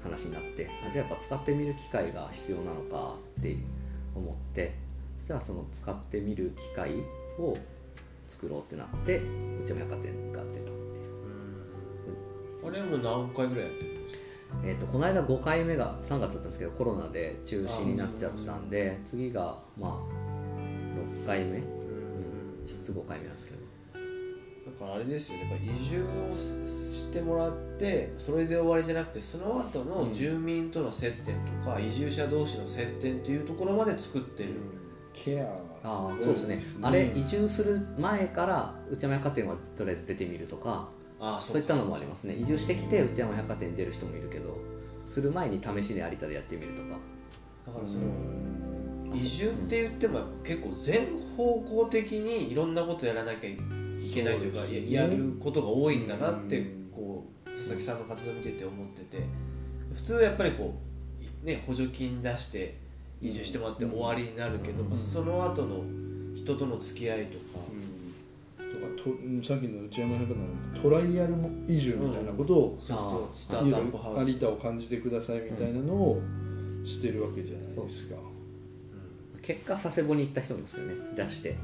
[0.03, 3.55] 話になってあじゃあやっぱ使ってみる機会が必要なのかって
[4.15, 4.73] 思って
[5.27, 6.95] じゃあその使ってみる機会
[7.37, 7.55] を
[8.27, 9.21] 作ろうってなってう
[9.63, 10.71] ちも百貨店が出たっていう。
[12.63, 12.69] うん。
[12.69, 14.21] あれもう何回ぐらいやってるんですか？
[14.63, 20.21] えー、とこの間5回目が3月だったんですけどコロナで中止になっちゃったんで次がまあ
[21.23, 21.59] 6回目、
[22.61, 23.61] うん、実5回目なんですけど。
[24.63, 25.49] だからあれですよね。
[25.49, 34.53] やっぱ移住をししてもらってそれで終わりじゃなくてその後の住民との接点とか、移住者同士の接点っていうところまで作ってる、
[35.13, 35.51] ケアが
[35.83, 36.61] ああそうですね。
[36.81, 40.87] あれ移住する前から内山百貨店はとりあえず出てみるとか
[41.19, 42.35] ああそういったのもありますね。
[42.35, 44.57] 移住してきて内山百貨店に出る人もいるけど
[45.05, 46.99] する前に試しで有田でやってみるとか。
[47.65, 48.70] だからそのうん
[49.13, 51.07] 移住って言っても結構全
[51.37, 53.57] 方向的にいろんなことやらなきゃい
[54.13, 56.91] けないというかねややることが多いんだなってうん。
[56.91, 59.23] こう佐々木さんの活動を見てて思ってて。
[59.93, 60.73] 普通やっぱりこ
[61.43, 62.77] う、ね、補助金出して
[63.21, 65.83] 移住してもらって終わりになるけど、まあ、その後の
[66.35, 67.43] 人との付き合いとか、
[68.59, 68.71] うん。
[68.71, 69.09] とか
[69.41, 71.35] とさっきの内山百貨店のトライアル
[71.67, 73.35] 移住みたいなことを、そうあそう。
[73.35, 74.29] スタートアップハウス。
[74.29, 76.21] 有田を感じてくださいみたいなのを
[76.85, 78.15] してるわけじゃないですか。
[79.41, 80.93] 結果佐世保に行った人もいますけどね。
[81.15, 81.57] 出して。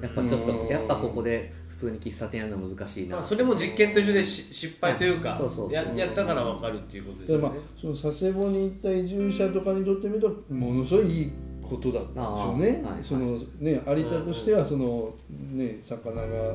[0.00, 5.72] やっぱちょっとやっぱここで普通に喫茶店やるの難しいな、まあ、それも実験と一緒でし失敗というかあそうそうそう。
[5.72, 7.42] ややったから分かるっていうことですよね。
[7.42, 11.32] でまあ、その佐世保に行った移住者とかにとってみるとものすごいいい
[11.62, 12.82] ことだったんでしょうね。
[12.84, 13.02] はい。
[13.02, 16.54] そのね有田としてはそのね魚が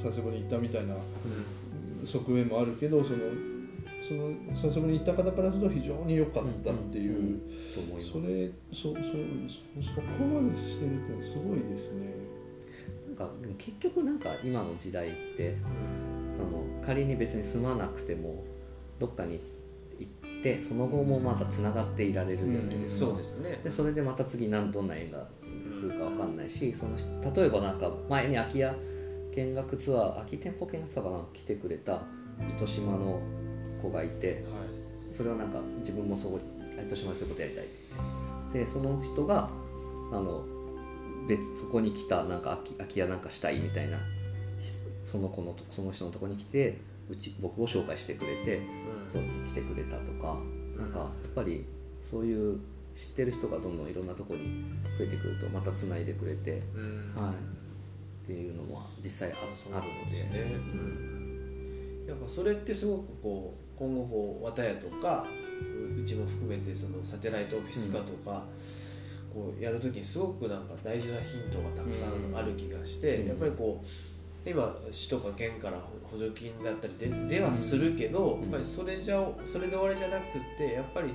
[0.00, 0.94] 佐世保に行ったみたいな
[2.04, 3.18] 側面もあるけどその
[4.08, 7.38] その佐世保に行った方からすると非常に良かったっていう。
[7.74, 12.08] それそそそこまでしてるってすごいですね。
[13.08, 15.56] なんか結局なんか今の時代って
[16.38, 18.44] その仮に別に住まなくても
[18.98, 19.40] どっかに
[19.98, 25.26] 行ってその後もまたつながっていられるじゃないですか、そうですねでそれでまた次何どんな縁が
[25.80, 26.96] 来るかわかんないしその
[27.34, 28.74] 例えばなんか前に空き家
[29.34, 32.02] 見学ツアー空き店舗見学ツアーかな来てくれた
[32.56, 33.20] 糸島の
[33.78, 35.14] 子がいてはい。
[35.14, 36.40] それはなんか自分もそう
[36.80, 37.78] 糸島でそういうことやりたいって
[38.52, 38.64] 言って。
[38.64, 39.50] でその人が
[40.12, 40.44] あの
[41.28, 43.98] 別そこに来たなんか空き空き家なんかしたいみたいな
[45.04, 46.78] その子のとその人のところに来て
[47.10, 48.60] うち僕を紹介してくれて
[49.10, 50.38] そう来てくれたとか
[50.76, 51.64] なんかやっぱり
[52.02, 52.60] そういう
[52.94, 54.64] 知ってる人がどんどんいろんなところに
[54.98, 57.14] 増えてくるとまたつないでくれて、うん。
[57.14, 60.16] はい、っていうのは実際あそうあるので。
[60.24, 62.04] ねうん。
[62.08, 65.24] やっぱそれってすごくこう今後こう綿屋とか
[65.96, 68.44] ううちも含めてそのサテライトオフィス化とか、
[69.32, 73.28] こうやるときにすごくなんか大事なヒントがたくさんある気がして、うん。
[73.28, 78.40] やっぱりこう今市とか県から補助金だったりでではするけど、ん。
[78.42, 81.14] やっぱりそれじゃそれで終わりじゃなくてやっぱり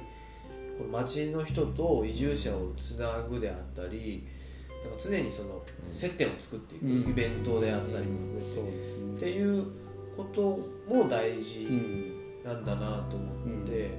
[0.91, 4.28] 町の人と移住者をつなぐであったり
[4.84, 5.61] なんか常にその
[5.91, 7.11] 接点を作っていく、うん。
[7.11, 8.78] イベントであったりも含めて、
[9.18, 9.66] っていう
[10.16, 13.89] ことも大事うんなんだなと思って、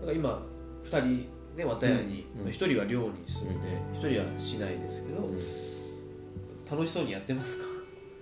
[0.00, 0.42] だから今
[0.84, 2.46] 2人ね綿屋に、うん。
[2.48, 5.28] 1人は寮に住んで、1人は市内ですけど、
[6.70, 7.76] 楽しそうにやってますか？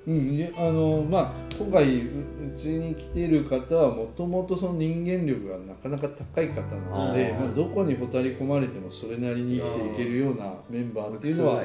[0.07, 11.65] うん、であのまあ今回ううちに来てる方はもともとその人間力がなかなか高い方なのでまあ、どこにほたり込まれてもそれなりに生きていけるようなメンバーっていうのは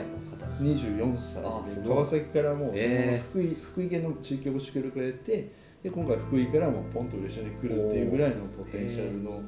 [0.61, 5.51] 24歳で川崎からもう、え福井福井県の地域おこし協力がやって
[5.83, 9.41] で今回福井からもポンと嬉しに来るっていうぐらいのポテンシャルの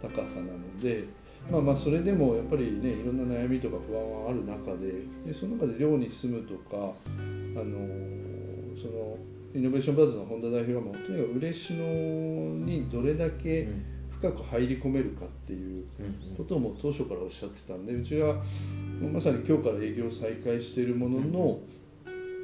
[0.00, 1.04] 高さなので。
[1.50, 4.92] まあまあそれでもやっぱりねいろんな悩みとか不安はある中で
[5.24, 7.78] でその中で寮に住むとかあの
[8.76, 9.16] その
[9.54, 11.84] イノベーションバズの本田代表はもうとにかく嬉野
[12.66, 13.68] にどれだけ
[14.10, 15.86] 深く入り込めるかっていう
[16.36, 18.42] ことをもう当初からおっしゃってたんでうちは
[19.00, 21.60] まさに今日から営業再開しているものの、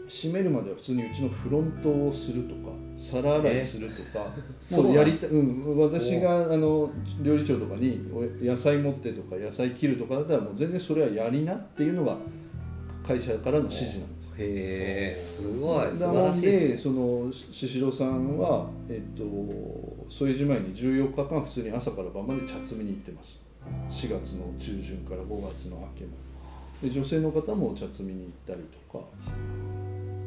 [0.09, 4.26] 閉めるまでは普通にうちのフロントをするとか皿洗いするとか、
[4.70, 4.76] え？
[4.76, 5.05] もうや。
[5.05, 6.90] りたうん、私があの
[7.22, 12.16] 料理長とかにお野菜持ってとか野菜切るとかだったらもう全然それはやりなっていうのが
[13.07, 14.34] 会社からの指示なんですよ。
[14.38, 15.86] へえすごい。
[15.88, 19.24] 素晴なのらしいでそのししろさんは、えっと、
[20.09, 26.24] 添え時前に14日間普通に朝から晩まで茶摘みに行ってました4月の中旬から5月の明けまで。
[26.82, 29.05] で女性の方も茶摘みに行ったりとか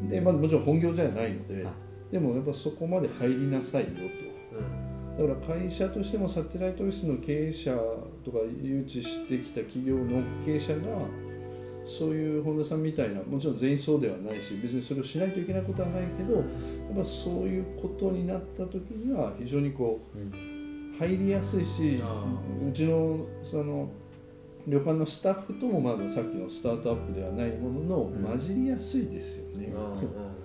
[0.10, 1.74] で、まあ、もちろん本業じゃないので、はい。
[2.12, 5.24] でもやっぱそこまで入りなさいよと。
[5.24, 7.76] だから会社としてもサテライトオフィスの経営者
[8.24, 10.82] とか誘致してきた企業の経営者が
[11.86, 16.44] そういう本田さんみたいなもちろん全員そうではないし別にそれをしないといけないことはないけどやっ
[16.98, 20.54] ぱそういうことになった時には非常にこうん。
[20.54, 20.58] う
[21.00, 22.26] 入りやすいしあ
[22.68, 23.90] うちのその
[24.68, 29.74] 旅館のスタッフともまださっきのスタートアップではないもののん混じりやすいですよね。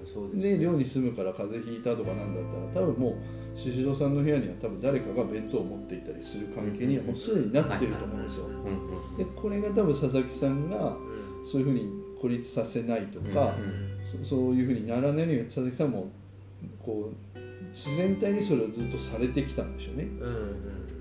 [0.05, 3.15] そうですで寮に住むから風邪ひいたとかなんだったら多分もう
[3.57, 8.47] 宍戸さんの部屋には多分誰かが弁当を持っていたりする関係にはもうすでになってると思うんですよ。
[8.47, 10.97] うんうんでこれが多分佐々木さんが
[11.45, 11.89] そういうふうに
[12.21, 13.57] 孤立させないとか、
[14.05, 16.09] そそういうふうにならないように佐々木さんも
[16.81, 17.39] こう
[17.71, 20.07] 自然体でそれをずっとされてきたんでしょうね。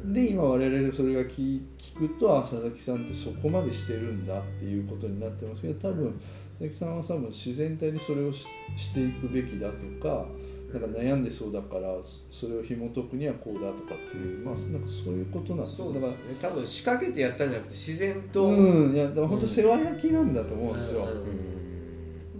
[0.05, 6.19] で今我々それが聞聞くとあ佐々木さんってそこまでしてるんだっていうことになってますけど多分
[6.59, 8.45] 佐々木さんは多分自然体でそれをし
[8.75, 10.25] していくべきだとか
[10.73, 11.95] なんか悩んでそうだから
[12.31, 15.99] それを紐解くにはこうだとかっていうまあなんかそういうことなんですよだ。
[15.99, 16.35] かそうですね。
[16.39, 18.45] 多分仕掛けてやったんじゃなくて自然らと。
[18.45, 21.07] うんいやだから本当世話焼きなんだと思うんですよ、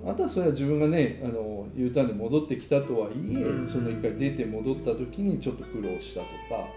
[0.03, 0.09] うん。
[0.09, 1.41] あとはそれは自分がねあの
[1.76, 3.68] U ターンで戻ってきたとはいえ、うん。
[3.68, 6.68] その一回出て戻った時にちょっと苦労したとか、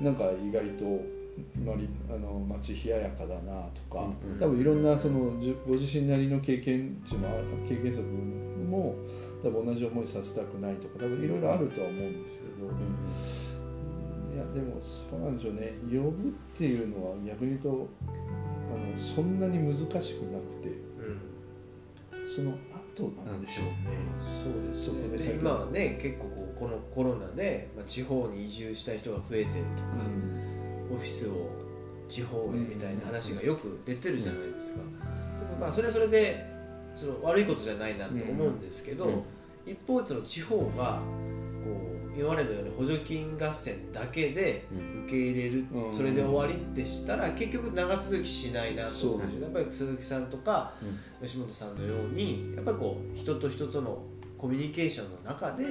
[0.00, 0.84] なんか意外と
[1.64, 4.38] まりあの街冷ややかだなとか、うんうん。
[4.40, 7.28] 多分いろんなそのじご自身なりの経験値も
[7.68, 8.96] 経験則も
[9.42, 12.66] 多分同じ思いさせたくないとか多分いろいろあるとは思うんですけど、
[14.34, 15.74] いやでもそうなんでしょうね。
[15.90, 18.12] 呼ぶっていうのは逆に言うとあ
[18.72, 20.88] のそんなに難しくなくて
[22.34, 22.52] その
[23.02, 23.72] 後なんでしょうね。
[24.42, 25.16] そうですね。
[25.16, 29.88] でで今はね結構こうこのコロナで、まあ、地方に移住したい人が増えてるとか、
[30.92, 31.50] オフィスを
[32.08, 34.90] 地方へみたいな話がよく出てるじゃないですか、でも
[35.60, 36.44] まあそれはそれで
[36.94, 39.12] その悪いことじゃないなと思うんですけど、うん。
[39.12, 39.22] うん。
[39.66, 41.47] 一方その地方がこう
[42.18, 45.04] 今までのように補助金合戦だけでうん。
[45.04, 45.94] 受け入れる、うん。
[45.94, 50.72] それで終わりってしたら結局長続きしないなと思うんですよやっぱり鈴木さんとか
[51.22, 54.02] 吉本さんのようにやっぱりこう人と人との
[54.36, 55.70] コミュニケーションの中でや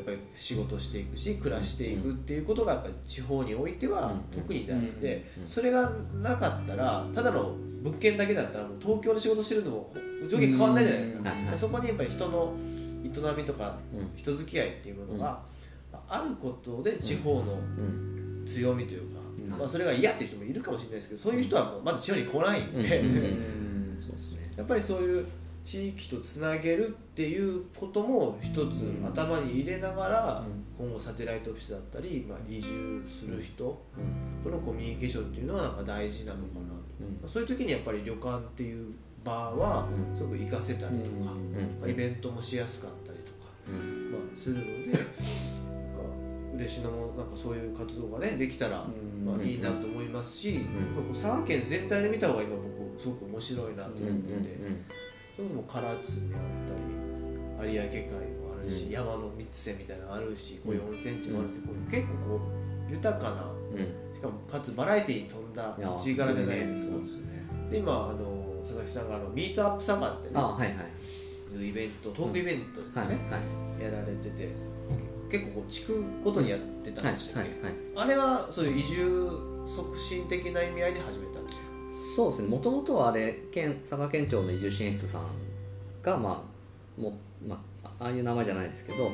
[0.00, 4.20] っぱり仕事していくし暮らしていくっていうことがやっぱり地方においてはうん。
[4.30, 5.46] 特に大事でうん。
[5.46, 9.94] それがなかったらただの物件だけだったらもう東京で仕事してるのも
[10.28, 11.32] 条件変わんないじゃないですか。
[11.32, 12.54] うんそこにやっぱり人の
[13.06, 14.10] 営みとかうん。
[14.16, 15.40] 人付き合いっていうものが
[16.08, 18.42] あることで地方のうん。
[18.46, 19.58] 強みというか、うん。
[19.58, 23.02] まあ、それが嫌っていう人もいるかもしれないですけどそういう人はもうまず地方に来ないんで、
[24.56, 25.26] やっぱりそういう
[25.64, 29.06] 地域とつなげるっていうことも一つうん。
[29.06, 34.44] 頭に入れながら、う今後サテライトオフィスだったり、まあ、移住する人うん。
[34.44, 37.28] とのコミュニケーションっていうのはなんか大事なのかなと、うん。
[37.28, 38.94] そういう時にやっぱり旅館っていう
[39.26, 41.24] 場はうんすごく活かせたりと
[41.82, 44.12] か、イベントもしやすかったりとか、うん。
[44.12, 45.06] まあ、するのでなんか
[46.54, 49.26] 嬉野もなんかそういう活動がねできたら、うん。
[49.26, 50.62] まあ、いいなと思いますし、ん。
[50.94, 54.56] まあ佐賀県全体で見た方が今僕すごく面白いなと思ってて、
[55.36, 58.90] そもそも唐津にあったり有明海もあるし、うん。
[58.92, 62.40] 山の三瀬みたいなのあるしこういううん温泉地もあるし、こう結構こ
[62.88, 64.14] う豊かなうん。
[64.14, 66.92] しかもかつバラエティーに富んだ土地柄じゃないですか。
[67.70, 68.35] で今あの
[68.66, 71.56] 佐々木さんがあのミートアップ佐賀ってねあはいはい。
[71.56, 74.48] いうイベントトークイベントですね、はいやられてて
[75.30, 79.30] 結構こう地区ごとにやってたはいんでしたっけ、はいはいあれはそういう移住
[79.66, 81.62] 促進的な意味合いで始めたんですか？
[82.16, 82.48] そうですね。
[82.48, 85.22] もともとはあれ県佐賀県庁の移住支援室さん
[86.02, 86.44] がま
[86.98, 89.10] あもまあああいう名前じゃないですけど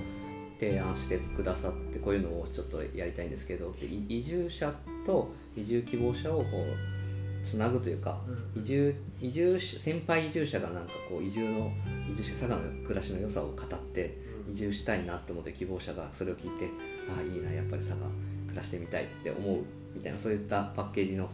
[0.60, 4.72] 提案してくださってこういうのをちょっとやりたいんですけどい移住者
[5.04, 7.01] と移住希望者をこう
[7.44, 8.20] つなぐというか
[8.54, 11.72] 移住移住し先輩移住者がなんかこう移住の
[12.10, 14.16] 移住者佐賀の暮らしの良さを語って
[14.48, 16.68] 移住したいなって思って希望者がそれを聞いて
[17.10, 18.06] ああいいなやっぱり佐賀
[18.46, 19.64] 暮らしてみたいって思う
[19.94, 21.28] みたいなそういったパッケージの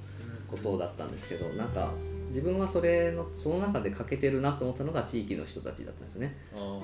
[0.51, 1.93] ことだったんですけどなんか
[2.29, 6.37] 自分はそれのその中で欠けてるなと思ったのが地域の人たちだったんですよね。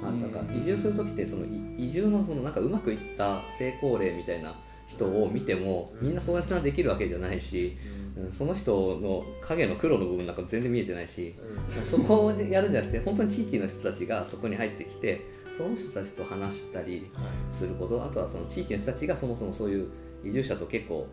[0.02, 4.54] なんか移住する時ってそのい移住のそのなんかうまくいった成功例みたいな
[4.86, 7.76] 人を見てもみんなそうやってできるわけじゃないし、
[8.16, 8.32] うん。
[8.32, 11.34] その人の影の黒の部分なんか全然見えてないし
[11.82, 15.20] そこをやるんじゃなくて本当に地域の人たちがそこに入ってきて
[15.56, 17.10] その人たちと話したり
[17.50, 19.88] することあとはその地域の人たちがそもそもそういう
[20.24, 21.06] 移住者と結構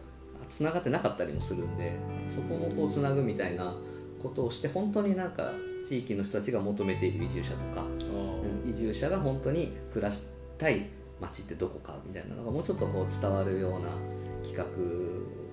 [0.49, 1.93] つながってなかったりもするんで
[2.29, 3.75] そこもこうつなぐみたいな
[4.21, 5.53] ことをして本当になんか
[5.87, 8.11] 地域の人たちが求めている移住者とか、うん
[8.63, 10.85] 移住者が本当に暮らしたい
[11.21, 13.89] 街ってどこかみたいなのがもうちょっとこう伝わるような
[14.43, 14.65] 企画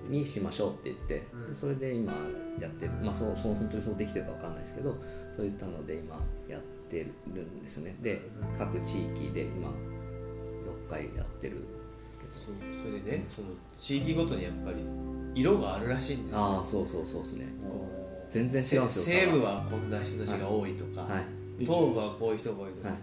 [0.09, 1.55] にしましょうって言って、うん。
[1.55, 2.13] それで今
[2.59, 4.95] やってるまあそうそう本当にそうできてるかわかんないですけど
[5.35, 7.95] そういったので今やってるんですよね。
[8.01, 8.21] で
[8.57, 11.67] 各地域で今6回やってるんで
[12.09, 12.33] すけど。
[12.33, 14.77] そうそれでねその地域ごとにやっぱり
[15.35, 16.41] 色があるらしいんですよ。
[16.41, 17.45] ああそうそうそうですね。
[17.61, 17.87] こ
[18.29, 21.23] 全然違うんですよ西部はこんな人たちが多いとか、はい。
[21.59, 22.97] 東部はこういう人が多いとか、はい。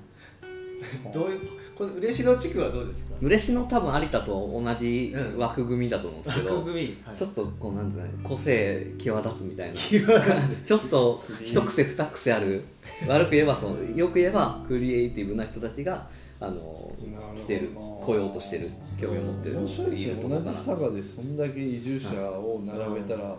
[1.12, 1.40] どういう
[1.76, 3.14] この嬉野地区はどうですか？
[3.20, 5.38] 嬉野多分有田と同じうん。
[5.38, 7.16] 枠組みだと思うんですけど、枠組み、はい。
[7.16, 9.74] ちょっとこうなんてい個性際立つみたいな。
[10.64, 12.62] ちょっと一癖二癖ある。
[13.06, 16.08] 悪く言えばそのよく言えばクリエイティブな人たちが
[16.40, 16.90] あの
[17.36, 23.36] 来てる来ようとしてる興味を持ってる面白いいですね同じ佐賀でそんだけ移住者を並べたら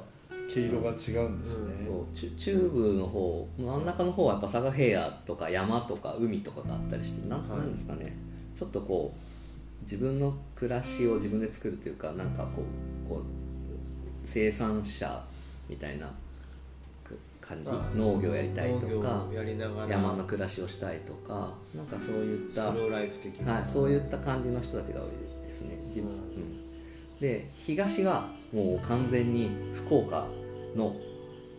[0.54, 7.60] 毛色が違うんですね、そう中中部の方真ん中の方はやっぱ佐賀平野とか山とか海とかがあったりしてなんはい。
[7.60, 8.16] なんですかね
[8.58, 12.64] ちょっとこう自分の暮らしを自分で作るというかなんかこ
[13.06, 13.24] うこう
[14.26, 15.24] 生産者
[15.70, 16.12] みたいな
[17.04, 17.70] く感じ？
[17.70, 19.28] あ農業やりたいとか
[19.88, 25.10] 山の暮らしをしたいとかなんかそういった、はい、そういった感じの人たちが多い
[25.46, 25.78] ですね。
[25.86, 26.16] 自分、うん。
[26.16, 26.68] うん
[27.20, 30.28] で東はもう完全に福岡
[30.76, 30.96] の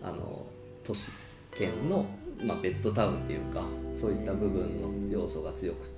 [0.00, 0.46] あの
[0.84, 1.10] 都市
[1.50, 2.06] 圏の、
[2.40, 5.97] まあ、ベッドタウンっていうかそういった部分の要素が強くって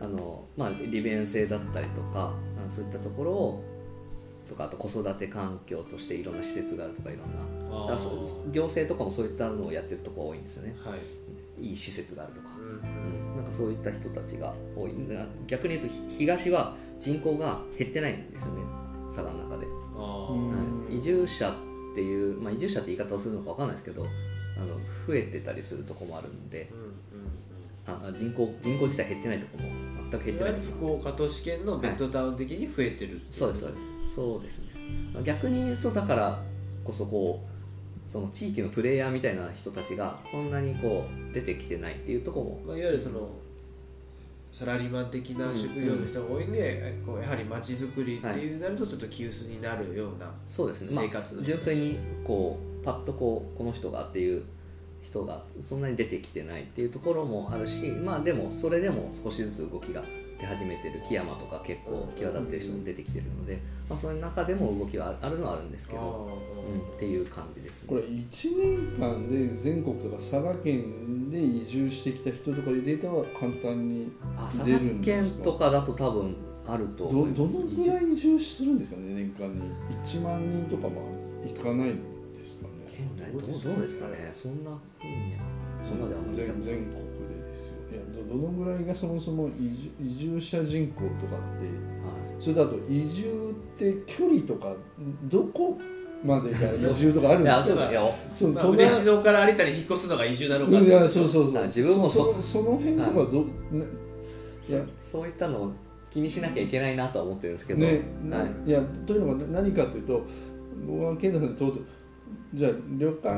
[0.00, 3.64] あの、まあ、利便性だったりとかあのそういったところを
[4.50, 7.86] とかあと子育て環境としていろんな施設があるとかいろんな。
[7.86, 8.10] だから
[8.50, 10.76] 行政とかもそういったのをやってるところ多いんですよね。
[10.84, 10.96] は
[11.58, 12.48] い、いい施設があるとか。
[12.58, 13.36] う、んうん。
[13.36, 14.92] なんかそういった人たちが多い。
[14.92, 18.62] な逆に言うとひ東は人口が減ってないんですよね。
[19.14, 20.96] 佐賀の中で、はい。
[20.96, 24.04] 移住者っていう、まあ、移住者って言い方をするのか分かんないですけど
[24.56, 24.74] あの
[25.06, 26.70] 増えてたりするとこもあるんで。
[26.72, 26.89] うんうん
[27.86, 29.68] あ人口人口自体減ってないとこも
[30.10, 34.14] 全く減うんいってない福岡都市圏のベッドタウン的に増えてるっていそうですそうです。
[34.14, 34.66] そうですね。
[35.14, 36.42] まあ逆に言うとだから
[36.84, 42.60] こそこうその地域のプレイヤーみたいな人たちがそんなにこう出てきてないっていうところも。
[42.66, 43.30] まあ、いわゆるその
[44.52, 54.42] サラリーマン的な職業の人が多いんで、こうやはり街づくりっていうなるとちょっと急須になるような、そうですね、まあ純粋にこうパッとこうこの人がっていう
[55.02, 60.02] 人がそんなに出てきてないっていうところもあるしまあでもそれでも少しずつ動きが
[60.38, 68.28] 出始めてる木山とか結構際立ってる人も出てきてるので、まあ、その中でも動きはあるのはあるんですけど、うん、っていう感じですこれ1
[68.58, 75.34] 年間で全国とか佐賀県で移住してきた人とかいうデータは簡単にあ佐賀出るんですか？
[75.34, 76.36] 県とかだと多分
[76.66, 79.60] あるとどどのぐらい移住するんですかね年間に
[80.04, 81.02] ？1万人とかも
[81.44, 82.19] いかないんですかね
[83.00, 84.30] 県内どうどうですかね。
[84.34, 85.34] そんなふうに
[85.82, 86.94] そこまであんまり全全国
[87.28, 87.74] でですよ。
[87.90, 92.42] いやどどのぐらいがそもそも移住移住者人口とかってはい。
[92.42, 94.74] それだと移住って距離とか
[95.24, 95.78] どこ
[96.24, 97.80] までが移住とかあるんいやですか？
[97.80, 101.62] そうだよまあ、その隣嬉野から有田に引っ越すのが移住なのかいやそうそうそう。
[101.62, 103.84] あ自分もそそその辺とかど、ね
[104.68, 105.72] いやそういったのを
[106.12, 106.66] 気にしなきゃい。
[106.66, 108.82] けないなとは思ってるんですけど、ね、はいい、や。
[109.06, 110.26] というのが何かというと
[110.86, 111.80] 僕は健太さんに問うと
[112.54, 113.28] じゃあ旅館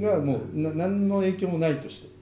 [0.00, 2.18] がもうな何の影響もないとして。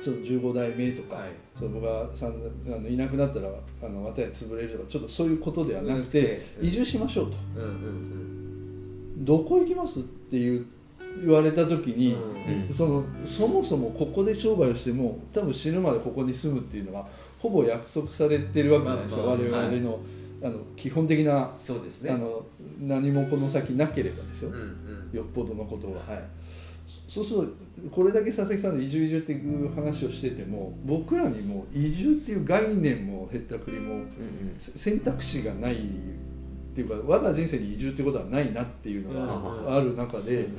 [0.00, 1.28] その15代目とか、はい。
[1.58, 3.48] その僕がさんあのいなくなったら
[3.82, 7.36] あの綿屋潰れるとかちょっとそういうことではなくて、うん移住しましょうと。
[7.56, 10.64] うんうんどこ行きますっていう
[11.22, 12.72] 言われた時に、うん。
[12.72, 17.06] そのそもそもここで商売をしても多分死ぬまでここに住むっていうのが
[17.38, 19.60] ほぼ約束されてるわけじゃないですか、まあまあ。
[19.64, 19.98] 我々の,、
[20.42, 22.10] あの基本的な、うんそうですね。
[22.10, 22.44] あの
[22.80, 24.58] 何もこの先なければですよ、うんう
[25.12, 25.16] ん。
[25.16, 26.22] よっぽどのことが、はい。
[27.08, 27.46] そうすると
[27.90, 34.08] これだけ佐々木さんの移住移住っていう話をしてても僕らにも移住っていう概念もへったくりもうんうん。
[34.58, 35.78] せ選択肢がないっ
[36.74, 40.50] ていうか我が人生に移住っていうことはないなっていうのうんがある中で、うん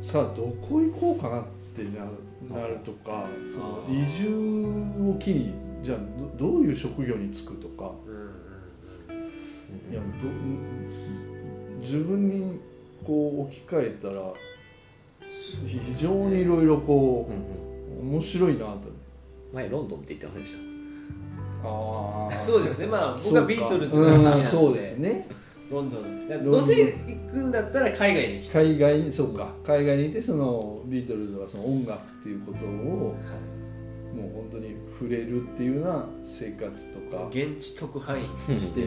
[0.00, 1.44] さあどこ行こうかなっ
[1.76, 5.52] てななるとかその移住を機に
[5.82, 5.98] じゃあ
[6.38, 8.09] どどういう職業に就くとかうんうんうん
[9.90, 10.06] いやど
[11.80, 12.60] 自分に
[13.04, 14.32] こう置き換えたら
[15.66, 17.34] 非常にいろいろこうん
[18.04, 18.88] うんう面白いなと。
[19.52, 21.68] 前ロンドンって言ってませんでした？
[21.68, 22.38] あー。
[22.46, 22.86] そうですね。
[22.86, 24.40] まあ僕はビートルズが好きなので。
[24.40, 25.28] うんそうですね。
[25.70, 26.28] ロンドン。
[26.28, 26.52] だからロンドン。
[26.52, 29.52] どうせ行くんだったら海外に海外にそうか。
[29.66, 33.14] 海外にいてそのビートルズはその音楽っていうことをもう
[34.34, 37.26] 本当に触れるっていうような生活とか。
[37.30, 38.82] 現地特派員として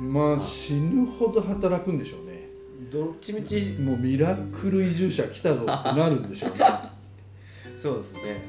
[0.00, 2.48] まあ死ぬほど働くんでしょうね。
[2.90, 6.56] どっちみちもうミラクル移住者来たぞってなるんでしょうね。
[7.76, 8.44] そうですね、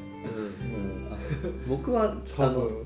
[1.67, 2.85] 僕はあの多分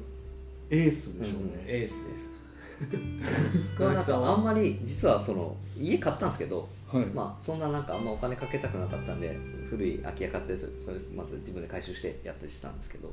[0.70, 2.35] エースでしょううん、ね、エースです
[3.78, 9.38] 僕はなんかあんまり実はその家買ったんですけどはい、まあそんななんかあんまお金かけたくなかったんで
[9.70, 13.12] 古い空き家買ってそれまた自分で回収してやったりしたんですけど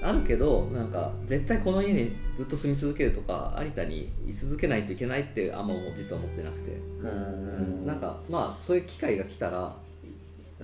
[0.00, 7.86] あるけどなんか絶対この家にずっと住み続けるとか有田に居続けないといけないってあんまもう実は思ってなくて、うん。
[7.86, 9.74] なんかまあそういう機会が来たら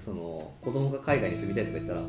[0.01, 2.01] その子供が海外に住みたいとか言ったら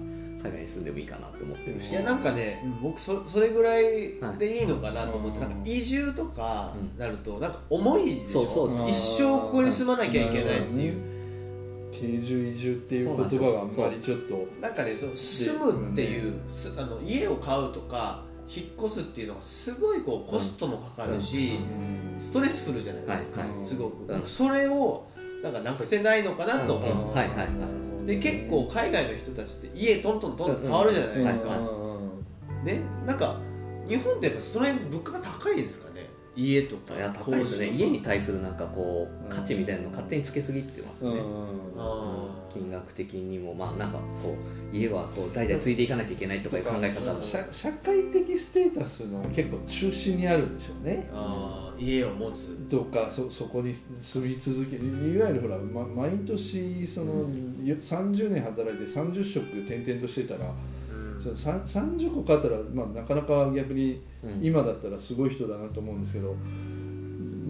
[0.41, 1.91] 海外に住んでもいいかなと思ってるし。
[1.91, 6.99] いやなんかね、僕そそれぐらいはいでいいのかなと思って、うんなんか移住とかうん。
[6.99, 8.89] なるとなんか重いでしょ、そうそうそう。
[8.89, 14.47] 一生ここに住まなきゃいけないっていう、定住移住っていう言葉があんまりちょっと。
[14.59, 21.59] なんかねその住むっていう、すあの家を買うとか引っ越すっていうのがすごいこうコストもかかるし、
[22.19, 23.59] ストレスフルじゃないですか、はいはい。
[23.59, 24.25] すごく、うん。
[24.25, 25.05] それを
[25.43, 31.57] なんかなくせないのかなと思うんですよ、はいはいはいで結構海外の人たちって家トントントンと変わるじゃないですか、
[32.63, 33.39] ねなんか
[33.87, 36.07] 日本ってやっぱその辺物価が高いですかね。
[36.35, 37.69] 家とかいや高いですね。
[37.69, 41.21] 家に対するなんかこうんう価値みたいなの勝手につけすぎってますよね、
[41.77, 44.35] あ金額的にもまあなんかこ
[44.73, 47.21] う家はこう代々継いでいかなきゃいけないとかいう考え方も。
[47.21, 51.09] 社社会的ステータスの結構中心にあるんでしょうね。
[51.11, 52.55] ーあー家を持つ。
[52.69, 55.13] とかそそこに住み続ける。
[55.13, 57.13] いわゆるほら、ま、毎年その、
[57.63, 60.53] よ30年働いて30食転々としてたら、
[61.21, 64.43] そのさん30個買ったら、まあ、なかなか逆にうん。
[64.43, 66.35] 今だったらすごい人だなと思うんですけど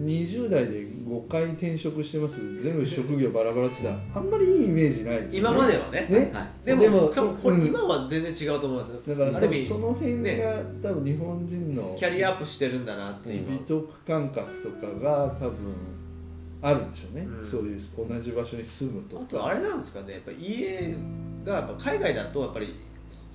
[0.04, 2.62] 20代で5回転職してます。
[2.62, 5.48] 全部職業バラバラって言ったらあんまりいいイメージないですよね。
[5.50, 6.06] 今まではね。
[6.08, 6.64] ねはい。
[6.64, 7.66] でもでもこれうん。
[7.66, 9.00] 今は全然違うと思いますよ。
[9.06, 10.64] だからその辺が、ね。
[10.82, 15.74] 多分日本人のキャリアアップしてるんだなっていう美徳感覚とかが多分
[16.60, 17.44] あるんでしょうね、うん。
[17.44, 19.22] そういう同じ場所に住むとか。
[19.22, 20.14] あとあれなんですかね。
[20.14, 20.96] やっぱ家
[21.44, 22.74] がやっぱ海外だとやっぱり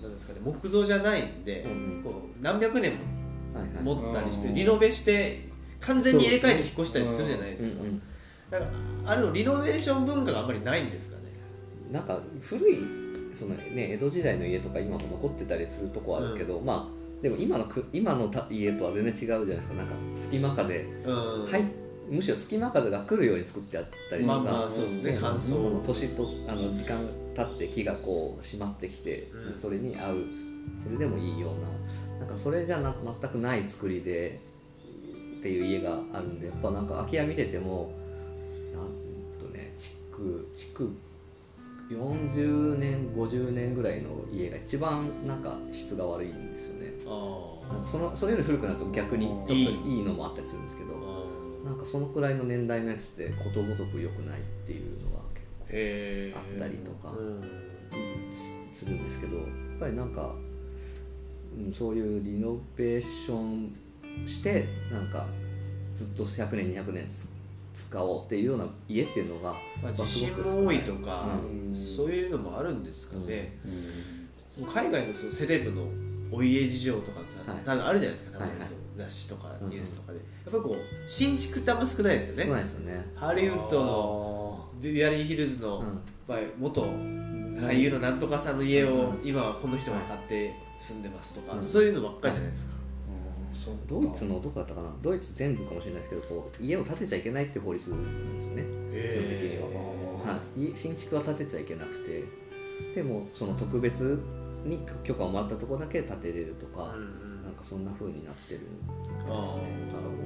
[0.01, 2.01] なんですかね木造じゃないんで、うん。
[2.03, 2.97] こう何百年も
[3.95, 5.47] 持ったりしてうんリノベして
[5.80, 7.86] 完全に入れ替えて引っ越したりするじゃないですか、う。
[7.86, 8.02] んうん。
[8.50, 8.66] だか
[9.06, 11.24] らあるリノベーション文化があんまりないんですかね。
[11.92, 12.80] なんか古い
[13.34, 19.74] その、ね、江戸時代の家とか今も残ってたりするとこはあるけど、まあでも今のく今のた家とは全然違うじゃないですか。
[19.76, 21.46] なんか隙間風、うん。
[21.46, 21.64] はい、
[22.10, 25.40] むしろ隙間風が来るように作ってあったりとか、まあまあそうですね乾燥。
[25.40, 27.00] その年とあの時間
[27.36, 29.58] 経って木がこう締まってきて、うん。
[29.58, 30.16] それに合う。
[30.84, 31.68] それでもいいような。
[32.20, 34.42] なんかそれじゃな全くない作りで
[35.40, 37.92] っていう家があるんでやっぱなんか空き家見てても
[38.74, 40.96] なんとね築築
[41.90, 46.92] 40年50年ぐらいの家が一番なんか質が悪いんですよね。
[47.06, 50.90] あそのそれより古くなると逆にちょっといいのもあったりするんですけど
[51.64, 55.24] あなんかそのくらいの年代のやつってことごとく良くないっていうのが
[55.70, 57.68] 結構あったりとかうん。
[58.78, 59.46] するんですけどやっ
[59.80, 60.36] ぱりなんか、
[61.58, 63.76] うん、そういうリノベーション
[64.26, 65.28] してなんか
[65.95, 67.28] ずっと100年200年つ
[67.78, 71.76] 使おうっていうような家っていうのが、まあ、まあ地震多いとか、うん。
[71.76, 73.55] そういうのもあるんですかね、
[74.57, 74.65] うん。
[74.65, 75.84] 海外のそのセレブの
[76.32, 77.61] お家事情とかさ、はい。
[77.63, 78.70] 多分あるじゃないですか、たまにはい。
[78.97, 82.43] 雑誌とかうんニュースとかで、やっぱりこう新築ってあんま少ないですよね。
[82.45, 83.05] 少ないですよね。
[83.15, 86.01] ハリウッドのビアリーヒルズの、うん。
[86.28, 91.63] まあ元俳優のなんとかさんの家を今はこの人が買って住んでますとか、うん。
[91.63, 92.77] そういうのばっかりじゃないですか
[93.88, 94.89] ドイツのどこだったかな？
[95.01, 99.57] ドイツ全部かもしれないですけどこう家を建てちゃいけないっていう法律なんですよね、基本的に
[100.26, 102.24] は、はい、家新築は建てちゃいけなくて。
[102.93, 104.20] でもその特別
[104.63, 107.43] に許可をもらったところだけ建てれるとか、うんうん。
[107.43, 109.15] なんかそんな風になってるですね。
[109.30, 109.57] あ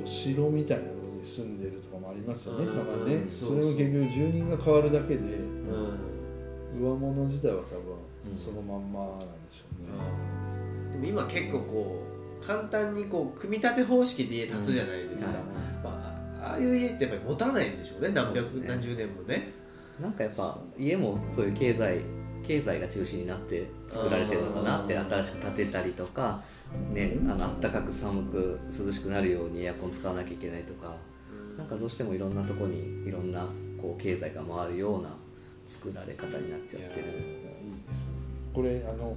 [0.03, 2.77] お城みたいなのに住んでるとかもありますよね、うん。
[2.77, 3.23] たまに。
[3.23, 6.81] ね、そうそれも結局住人が変わるだけでうん。
[6.81, 7.63] 上物自体は多うん。
[7.63, 9.87] 分そのまんまなんでしょうね、
[10.91, 12.10] でも今結構こう
[12.45, 15.83] 簡単にこう組み立て方式で家建つじゃないですか、うん。
[15.83, 18.67] まあ、ああいう家ってやっぱり持たないんでしょうね何百ね。
[18.67, 19.53] 何十年もね。
[19.99, 22.01] なんかやっぱ家もそういう経済
[22.43, 26.41] 経済が中心になって作られてるのかなって新しく建てたりとか、
[26.91, 30.95] ね、あの暖かく寒く涼しくなるようにエアコン使わなきゃいけないとか
[31.57, 33.47] なんかどうしてもいろんなとこにいろんな
[33.79, 35.09] こう経済が回るような
[35.67, 37.05] 作られ方になっちゃってる。
[38.53, 39.15] これあの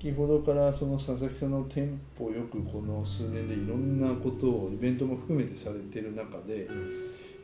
[0.00, 6.68] 先ほどからその佐々木さんの店舗よくこの数年でいろんなことをイベントも含めてされてる中で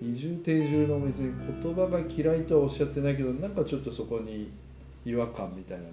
[0.00, 1.32] 移住定住の別に
[1.62, 4.52] 言葉が嫌いとはおっしゃってないけどなんかちょっとそこに
[5.04, 5.90] 違和感みたいなの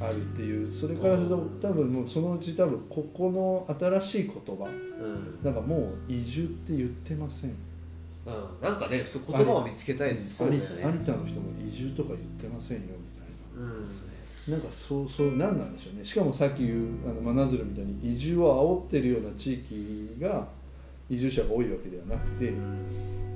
[0.00, 5.38] があるっていうそれからすると多分もうそのうち多分ここの新しい言葉うん。
[5.42, 7.50] なんかもう移住って言ってません。
[8.26, 8.60] うん。
[8.62, 10.58] なんかねそう言葉を見つけたいですよね。
[10.58, 10.62] 有
[11.04, 13.72] 田の人も移住とか言ってませんよみたいな。
[13.72, 14.09] うん
[14.48, 16.04] なんかそうそう何なんでしょうね。
[16.04, 20.46] しかもさっき言うあの真鶴みたいに移住を煽ってるような地域が
[21.08, 22.52] 移住者が多いわけではなくて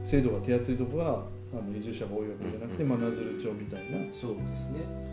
[0.03, 5.05] 制度が手厚いところがあの移住者が多いわけじゃなくてうん真鶴町みたいなそうですね。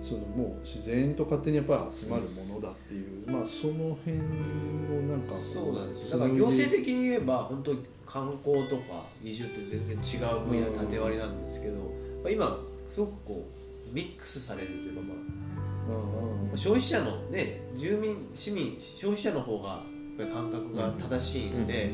[0.00, 6.20] そのもう自然と勝手にやっぱり集まるものだっていう、まあその辺のなんかこそうなんですよ。
[6.20, 11.74] だから行政的に言えば本当に観光とか移住って全然違う分野縦割りなんですけど、
[12.22, 13.57] まあ今すごくこう
[13.92, 15.14] ミックスされるというか、ま
[15.94, 16.54] うんうん。
[16.54, 19.82] あ、消費者のね住民市民消費者の方が
[20.32, 21.90] 感覚が正しいので、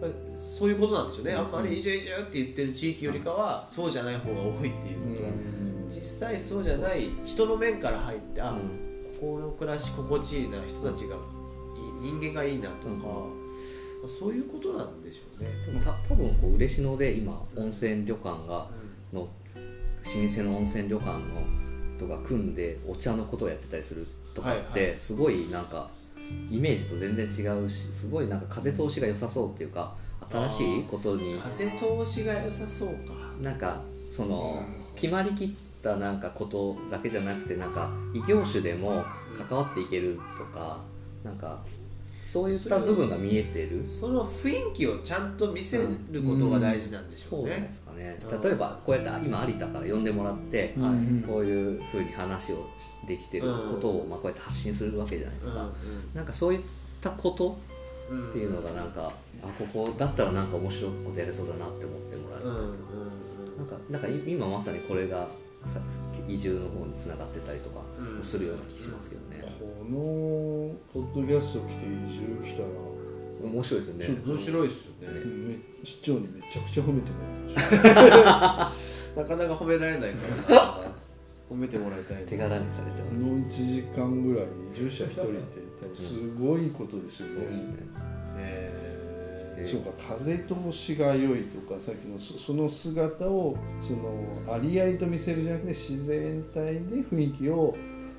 [0.00, 5.30] まあそういうことなんですよね、うんあんまり移住移住って言ってる地域よりかはそうじゃない方が多いっていうことは、
[5.88, 8.54] 実際そうじゃない人の面から入ってあ、
[9.20, 13.40] ここの暮らし心地いいな人たちがいい人間がいいなとか、
[14.18, 15.50] そういうことなんでしょうね。
[15.66, 18.68] でもた多分こう嬉野で今温泉旅館が
[19.12, 19.28] の
[20.04, 21.20] 老舗の温泉旅館の
[21.96, 25.90] 人が組んでお茶のことをやってたりするとかってすごいなんか
[26.50, 29.94] イメージと全然違うしすごいなんか風通しが良さそうっていうか
[30.30, 31.36] 新しいことに。
[31.38, 33.14] 風通しが良さそうか。
[33.40, 34.62] なんかその
[34.94, 35.50] 決まりきっ
[35.82, 39.04] たなんかことだけじゃなくてなんか異業種でも
[39.36, 40.80] 関わっていけるとか
[41.24, 41.62] なんか
[42.30, 43.84] そういった部分が見えてる。
[43.84, 47.72] その雰囲気をちゃんと見せることが大事なんでしょそううなんねで。
[47.72, 48.20] すかね。
[48.30, 48.40] うん。
[48.40, 55.68] 例えばこうやって今有田から呼んでもらってうんこういうふうに話をしできてることを、まあ、こうやって発信するわけじゃないですか、
[56.14, 56.60] なんかそういっ
[57.00, 57.58] たこと
[58.08, 59.12] うんっていうのがなんか、
[59.42, 62.92] あここだったらなんか面白いことやれそうだなって思ってもらえうんうんるとか、
[63.58, 65.28] なんかなんかい今まさにこれがさ
[66.28, 68.24] 移住の方につながってたりとかうん。
[68.24, 72.68] するような気しますけどね、このポッドキャスト来て移住来たら
[73.42, 74.06] 面白いですよね。
[74.06, 75.24] ちょっと面白いですよね。
[75.24, 78.84] め市長にめちゃくちゃ褒めてもらいまし
[79.16, 79.20] た。
[79.22, 80.94] なかなか褒められないからな
[81.50, 82.16] 褒めてもらいたい。
[82.18, 82.26] ね。
[82.28, 88.69] 手柄にされちゃこうんの1時間ぐらい移住者1人ってすごいことですよね、ですね
[89.62, 97.76] へそうか風通しが良いとかさっきのそその姿をそのありあいと見せるじゃなくて自然体で雰囲気を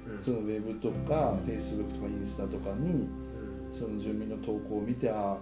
[0.08, 3.08] ーそのウェブとかフェイスブックとかインスタとかに
[3.72, 5.38] その住民の投稿を見てあ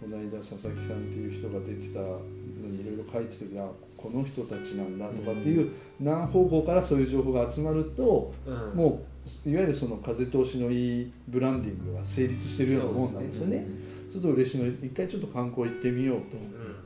[0.00, 2.20] この間佐々木さんっていう人が出てたの
[2.68, 8.70] にいろいろ書いてたけどあこの人たちなんだとかっていう何方向からそういう情報が集まるとうん。
[8.70, 9.14] うんもう
[9.46, 13.66] いわゆるその風通しのいいブランディングが成立してるようなもんなんですよね。
[14.14, 16.76] ちょっと嬉しいの一回ちょっと観光行ってみようとうん。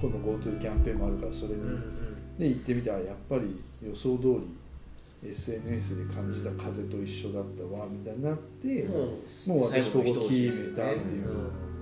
[0.00, 1.82] 今度 GoTo キャンペーンもあるからそれに、うんうん
[2.38, 4.40] で行ってみてあやっぱり予想通
[5.22, 8.84] り SNS で感じた風と一緒だったわみたいになって、
[9.46, 11.26] もう私ここ決めたっていう、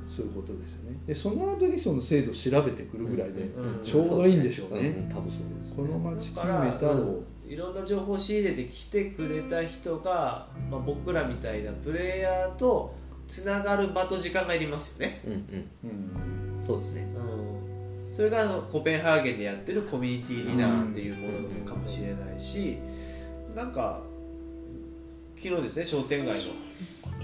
[0.08, 0.96] そういうことですよね。
[1.06, 12.94] でその後にその制度を調べてくるぐらいで、うんちょうどいいんでしょうね、ん多分そうですこの町決めただからをいろんな情報を仕入れてきてくれた人が、まあ、僕らみたいなプレイヤーと
[13.30, 15.70] つながる場と時間がいりますよね、うんうん。
[15.84, 17.06] うんそうですね。
[17.14, 21.28] うん、それがあのコペンハーゲンでやってるコミュニティディナーっていうも
[21.60, 22.78] のかもしれないし、
[23.54, 24.02] なんか
[25.36, 26.52] 昨日ですね商店街の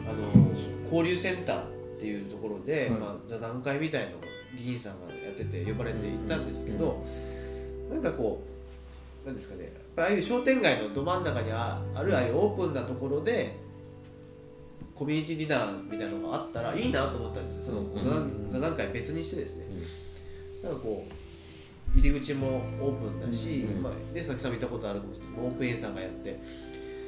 [0.08, 0.54] あの
[0.84, 1.66] 交流センターっ
[1.98, 2.90] ていうところで、はい。
[2.90, 4.20] まあ、座談会みたいのを
[4.56, 7.04] 議員さんがやってて呼ばれて行ったんですけど、
[7.90, 8.42] なんかこ
[9.24, 13.58] うなんですかねああいう商店街のど真ん中にああるああいうオープンなところで
[14.98, 17.74] コミュニティディナーみたいなのがあったらいいなと思ったんですよ。
[17.98, 19.66] その座談会別にしてですね、
[20.62, 21.06] なんかこ
[21.94, 25.46] う入り口もオープンだし、うんまあ、で佐々木さんも行ったことあるかもしれない。
[25.46, 26.40] オープンエンさんがやって、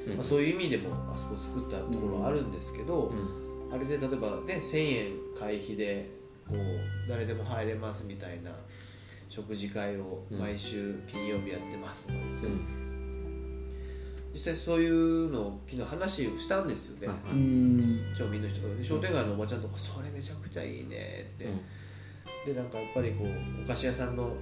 [0.07, 0.17] うん。
[0.17, 3.75] まあ、そういう意味でもあそこ作ったところはあるんですけど、うん。
[3.75, 6.11] あれで例えばね1000円会費で
[6.49, 6.59] こう
[7.09, 8.51] 誰でも入れますみたいな
[9.29, 12.51] 食事会を毎週金曜日やってますとかですよ、
[14.39, 17.15] 実際そういうのを昨日話をしたんですよね、
[18.15, 21.49] 町民の人が商店街のおばちゃんとかそれめちゃくちゃいいねって、
[22.47, 24.33] でなんかやっぱりこうお菓子屋さんの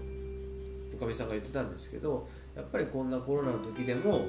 [0.95, 4.27] おかみさんが言ってたんですけどやっぱりこんなコロナの時でも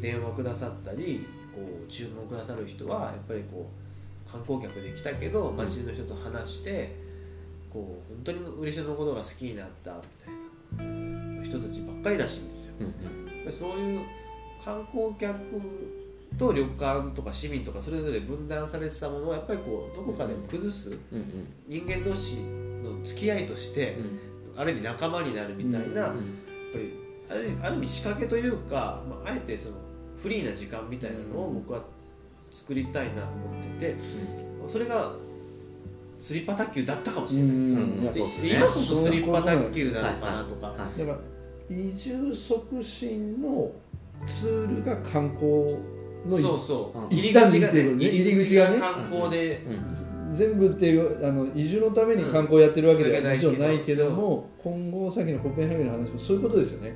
[0.00, 3.68] 電話くださったりこう注文くださる人はやっぱりこ
[4.26, 6.96] う観光客で来たけど街の人と話して
[7.70, 12.76] こう本当に嬉野のことが好きになったみたいな人たちばっかりらしいんですよ。
[12.80, 12.86] うん
[13.46, 13.52] うん。
[13.52, 14.00] そういう
[14.64, 15.34] 観光客
[16.38, 21.26] と旅館とか市民とかそれぞれ分断されてたものをやっぱりこうどこかで崩すうんうん。
[21.68, 22.36] 人間同士
[22.82, 24.20] の付き合いとしてうん。
[24.56, 26.38] ある意味仲間になるみたいな、やっうん
[26.72, 26.92] ぱり
[27.30, 29.76] ある意味ある意味仕掛けというか、まあ、あえてその
[30.22, 31.82] フリーな時間みたいなのを僕は
[32.50, 33.96] 作りたいなと思ってて
[34.68, 35.12] それが
[36.18, 37.66] スリッパ卓球だったかもしれない。
[37.66, 38.56] です、ね。
[38.56, 41.18] 今こそスリッパ卓球なのかなとか、はいだから
[41.70, 43.70] 移住促進の
[44.26, 45.76] ツールが観光
[46.26, 47.08] のそうそう、うん。
[47.08, 50.34] 入り口がね入り口が入り口観光で、うん。
[50.34, 56.94] 全部っていうあの移住のために観光やってるわけではもちろんないけども、今後さっきのコペンハーゲンの話もそういうことですよね。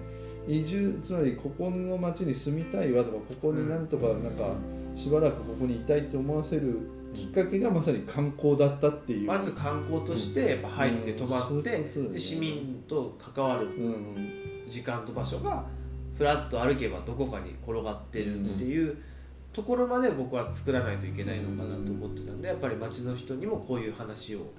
[0.48, 4.54] 移住つまりここの町に住みたいわとかここになんとかなんか
[4.94, 6.78] しばらくここにいたいと思わせる
[7.12, 9.26] きっかけがまさに観光だったっていう。
[9.26, 11.70] まず観光としてやっぱ入って泊まうんって、
[12.12, 14.32] で市民と関わるうん。
[14.68, 15.64] 時間と場所が
[16.16, 18.96] ふらっと歩けばどこかに転がってるっていう
[19.52, 24.52] ところまで僕は作らないといけないのかなと思ってたんでやっぱり街の人にもこういう話を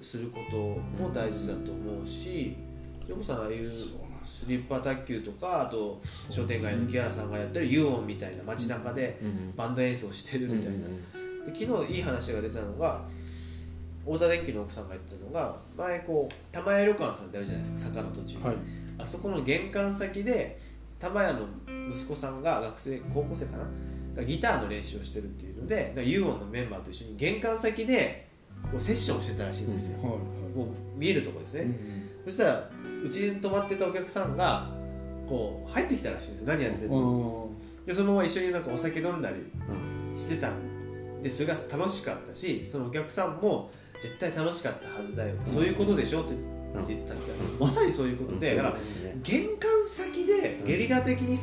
[0.00, 2.56] することも大事だと思うし
[3.08, 3.70] ヨコさんああいう
[4.24, 10.86] スリッパ卓球とかあと商店街の木原さんがやってるユーオンみたいな街中でうんバンド演奏してるみたいな。
[11.50, 13.02] で昨日いい話が出たのが
[14.04, 18.54] 太田電機の奥さんが言ってたのが前こう玉屋旅館さんってあるじゃないですか坂の途中に、はい
[18.98, 20.60] あそこの玄関先で
[20.98, 21.46] 玉屋の
[21.90, 23.64] 息子さんが学生高校生かな？
[24.16, 28.26] がギターの練習をしてるっていうのでユーオンのメンバーと一緒に玄関先で
[28.72, 30.18] こうセッションをしてたらしいんですよ、もう
[30.96, 31.70] 見えるところですね、
[32.24, 32.70] そしたら
[33.04, 34.68] うちに泊まってたお客さんが
[35.28, 36.48] こう入ってきたらしいんですよ。
[36.48, 37.48] 何やってるの？
[37.86, 39.36] でそのまま一緒になんかお酒飲んだり
[40.18, 43.70] してたんでそれが楽しかったしそのお客さんも
[44.02, 48.76] 絶対楽しかったはずだよ、そういうことでしょって言ってたんだけど、まさにそういうことで、だから
[49.22, 51.36] 玄関先でゲリラ的に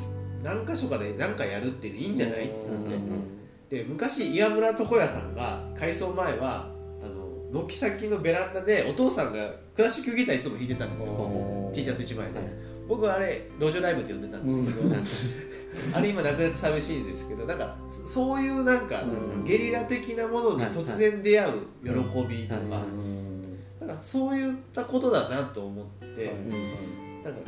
[0.43, 3.01] 何箇所かで何かやるっていいいんじゃないって言っ
[3.69, 6.69] て、で昔岩村床屋さんが改装前は
[7.03, 11.71] あの軒先のベランダでお父さんがクラシックギターいつも弾いてたんですよ。
[11.73, 12.39] T シャツ1枚で、
[12.87, 14.95] 僕はあれ路上ライブって呼んでたんですけど、
[15.97, 17.75] あれ今なくなって寂しいんですけどなんか
[18.07, 19.07] そそういうなんか、う
[19.41, 19.43] ん。
[19.43, 21.53] ゲリラ的なものに突然出会う
[21.83, 21.89] 喜
[22.27, 23.34] びとか、はい
[23.85, 26.35] なんかそういったことだなと思って、はい。
[27.23, 27.39] なんか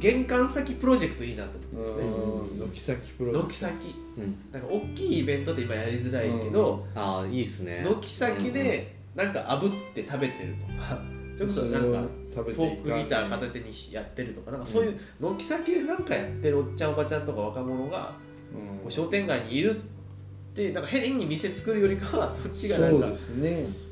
[0.00, 3.94] 玄関先プロジェクトいいなと思ってですね、うん軒先プロジェク軒先。
[4.18, 4.36] うん。
[4.52, 7.84] なんか大きいイベントって今やりづらいけど、ああいいっすね。
[7.88, 10.98] 軒先でなんか炙って食べてるとか、
[11.36, 12.00] それこそトなんか
[12.34, 18.14] フォークギター片手にやってるとかなんかそういう軒先でなんかやってるおっちゃんおばちゃんとか若者が
[18.54, 18.78] うん。
[18.78, 23.91] こう商店街にいるってなんか変に店作るよりかはそっちがなんかそうですね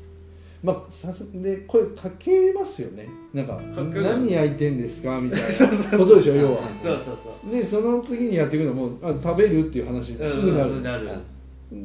[0.63, 3.07] まあさすで声かけますよね。
[3.33, 5.19] なんかか何焼いてんですか？
[5.19, 5.47] みたいな。
[5.97, 6.35] ことでしょ？
[6.35, 6.61] 要は。
[6.77, 7.51] そうそうそう。
[7.51, 11.09] でその次にやっていくのもあ食べるっていう話にすぐなる、うんなる。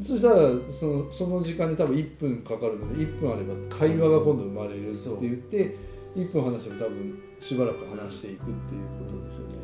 [0.03, 0.35] そしたら
[0.69, 5.77] そのその時間で多分1分かかるので1分あれば会話が今度生まれるって言って
[6.17, 8.57] 1分話せば多分しばらく話していくっていう
[8.99, 9.57] ことですよね。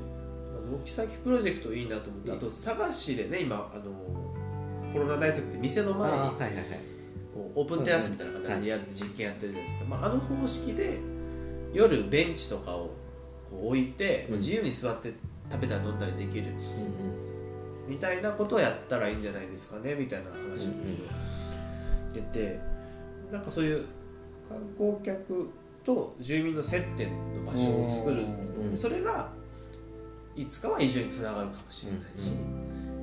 [0.84, 3.93] 軒先プロジェクトいいなと思ってあと佐賀市でね今あの
[4.93, 6.91] コロナ対策で店の前にはいはいはい
[7.34, 10.98] こうオープンテラスみたいな形でやるって実験やってるじゃないですか、まあ、あの方式で
[11.72, 12.90] 夜ベンチとかを
[13.50, 14.36] こう置いて、うん。
[14.36, 15.12] 自由に座って
[15.50, 16.52] 食べたり飲んだりできる。
[17.88, 20.70] みたいなことをやったらいいんじゃないですかねみたいな話を
[22.14, 22.60] 出て、
[23.30, 23.84] なんかそういう
[24.48, 25.50] 観光客
[25.84, 29.30] と住民の接点の場所を作る、うんそれが
[30.34, 32.32] いつかは移住につながるかもしれないし、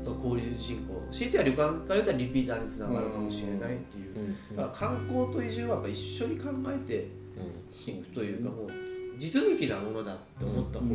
[0.06, 7.08] 交流人口強いては旅館から言ったらリピーターにつながるかもしれないっていう、だから観光と移住はやっぱ一緒に考えて
[7.92, 8.70] いくというかもう
[9.20, 10.94] 地続きなものだって思った方が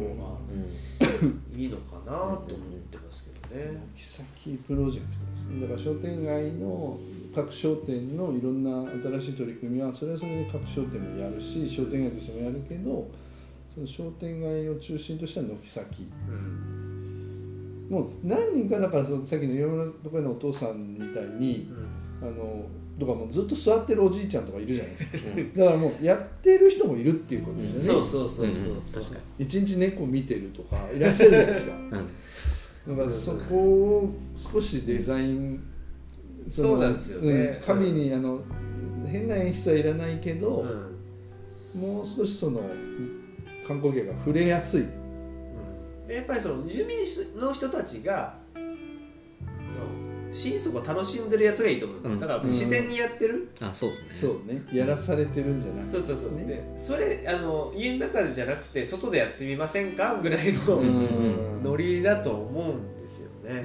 [1.54, 2.46] いいのかなと思っ
[2.90, 3.80] てますけどね。
[3.94, 6.98] 軒先プロジェクトですねだから商店街の
[7.34, 8.90] 各商店のいろんな
[9.20, 13.10] 新しい取り組みはそれはそれで各商店もやるし商店街としてもやるけど
[13.74, 16.08] その商店街を中心とした軒先。
[16.28, 16.83] うん
[17.88, 22.04] もう何人かだからそのさっきのいろんなところのお父さんみたいにうん。
[22.28, 22.64] あの
[22.98, 25.18] とかもうずっと座ってるおじいちゃんとかいるじゃないですか。
[25.58, 28.54] だからもうやってる人もいるっていうことですよね、そうそうそう
[28.84, 29.02] そう。
[29.02, 29.02] う
[29.38, 31.72] 一日猫見てるとかいらっしゃるじゃないですか。
[32.88, 35.58] だからそこを少しデザインの
[36.48, 37.58] そうなんですよね。
[37.60, 38.42] うん神にあの
[39.06, 40.64] 変な演出はいらないけど、
[41.74, 41.80] うん。
[41.80, 42.60] もう少しその
[43.66, 45.03] 観光客が触れやすい、うん
[46.06, 46.98] でやっぱりその住民
[47.40, 48.60] の人たちがの
[50.32, 52.20] 心底楽しんでるやつがいいと思うんです、うん。
[52.20, 54.08] だから自然にやってる、あそうですね。
[54.12, 54.62] そうね。
[54.72, 55.98] やらされてるんじゃなくて。
[55.98, 61.62] そうそうそう、ねでそれあの家の中でじゃなくて外でやってみませんかぐらいの、うん。
[61.62, 63.64] ノリだと思うんですよね、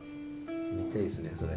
[0.00, 1.54] めっちゃいいですねそれ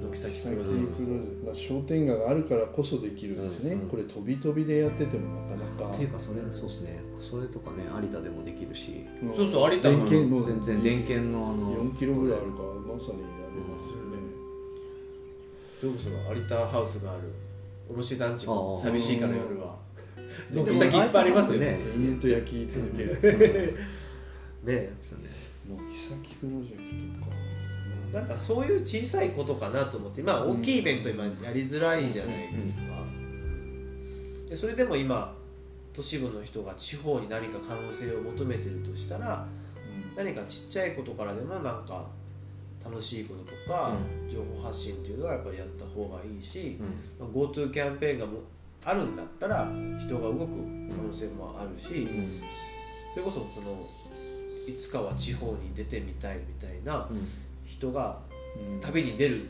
[0.00, 3.88] 軒先最プロジェクロジェクトまあ商店街があるからこそできるんですね、うん。
[3.88, 5.94] これ飛び飛びでやっててもなかなか。
[5.94, 7.00] っていうかそれそうですね。
[7.20, 9.06] それとかね有田でもできるし。
[9.22, 9.36] うん。
[9.36, 14.18] そうそう有田も全然電源のあの4キロぐらいあるからまさにやれますよね、
[15.80, 17.32] それこそ有田ハウスがある。
[17.88, 19.76] 卸団地も寂しいから夜は。
[20.54, 20.64] うん。
[20.64, 21.66] 軒先いっぱいありますよね。
[21.66, 23.14] ね延々と焼き続ける。
[24.64, 25.30] ねですよね。
[25.68, 27.09] 軒先プロジェクト。
[27.09, 27.09] か
[28.12, 32.84] なんかそういう小さいことかなと思ってまあ大きいイベント今やりづらいじゃないですか、
[34.48, 35.34] でそれでも今
[35.92, 39.46] 都市部の人が地方に何か可能性を求めてるとしたら
[40.16, 42.06] 何かちっちゃいことからでもなんか
[42.82, 43.92] 楽しいこととか、
[44.28, 46.78] 情報発信っていうのはやっぱりやった方がいいし、
[47.20, 47.28] うん。
[47.28, 48.38] GoTo キャンペーンがも
[48.84, 49.70] あるんだったら
[50.00, 50.46] 人が動く
[50.88, 52.40] 可能性もあるし、うん。
[53.12, 53.86] それこそその
[54.66, 57.08] いつかは地方に出てみたいみたいな
[57.80, 58.20] 人が
[58.70, 58.80] うん。
[58.80, 59.46] 旅に出る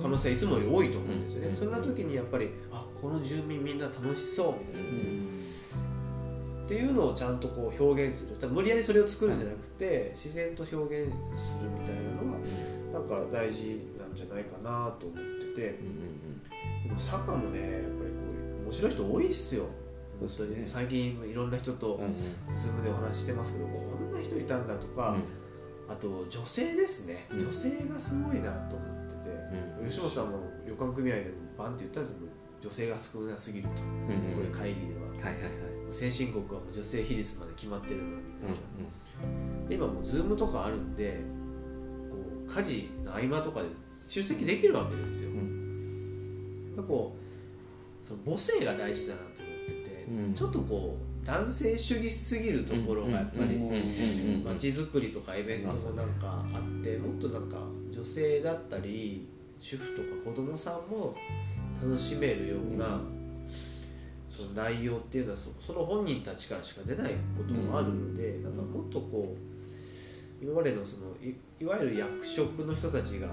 [0.00, 1.56] 可能性はいつもより多いと思うんですよね、うん。
[1.56, 4.88] そんな時にやっぱりあこの住民みんな楽しそうみたいな、
[6.64, 8.48] っていうのをちゃんとこう表現する。
[8.48, 12.38] 無理やりそれを作るんじゃなくて、自然と表現するみたいなのは
[12.92, 15.18] なんか大事なんじゃないかなと思っ
[15.54, 15.78] てて。
[16.84, 17.96] でも坂もねやっぱりこ
[18.62, 19.64] う面白い人多いっすよ。
[20.20, 22.54] 本当に、ね最近いろんな人とうんうん。
[22.54, 25.16] ズームでお話ししてますけどこんな人いたんだとか、
[25.88, 27.38] あと女性ですね、うん。
[27.38, 29.30] 女性がすごいなと思ってて、
[29.82, 29.88] うん。
[29.88, 32.28] 吉本さんも旅館組合でもバンって言ったんですよ
[32.60, 35.08] 女性が少なすぎると、うんこれ会議では。
[35.08, 35.52] はいはいはい。
[35.90, 38.54] 先進国はもう女性比率まで決まってるのみたいな、
[39.66, 41.20] うで今もうズームとかあるんで
[42.10, 42.16] こ
[42.46, 43.68] う家事の合間とかで
[44.06, 46.72] 出席できるわけですよ、ん。
[46.76, 47.16] やっぱこ
[48.04, 50.34] うその母性が大事だなと思ってて、うん。
[50.34, 57.58] ちょっとこう男性主義すぎるところがやっぱり、うんうんうんうん街づくりとかイベントもなんかあってもっとなんか
[57.90, 59.28] 女性だったり
[59.58, 61.14] 主婦とか子供さんも
[61.82, 63.00] 楽しめるような、
[64.34, 69.36] その内容っていうのはそその本人たちからしか出ないこともあるので、なんかもっとこ
[70.40, 73.28] う今までのそのいいわゆる役職の人たちが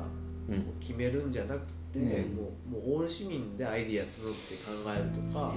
[0.49, 0.63] うん。
[0.80, 1.61] 決めるんじゃなく
[1.91, 2.35] て、うん。
[2.35, 5.53] もうもうオール市民でアイディア募って考えるとか、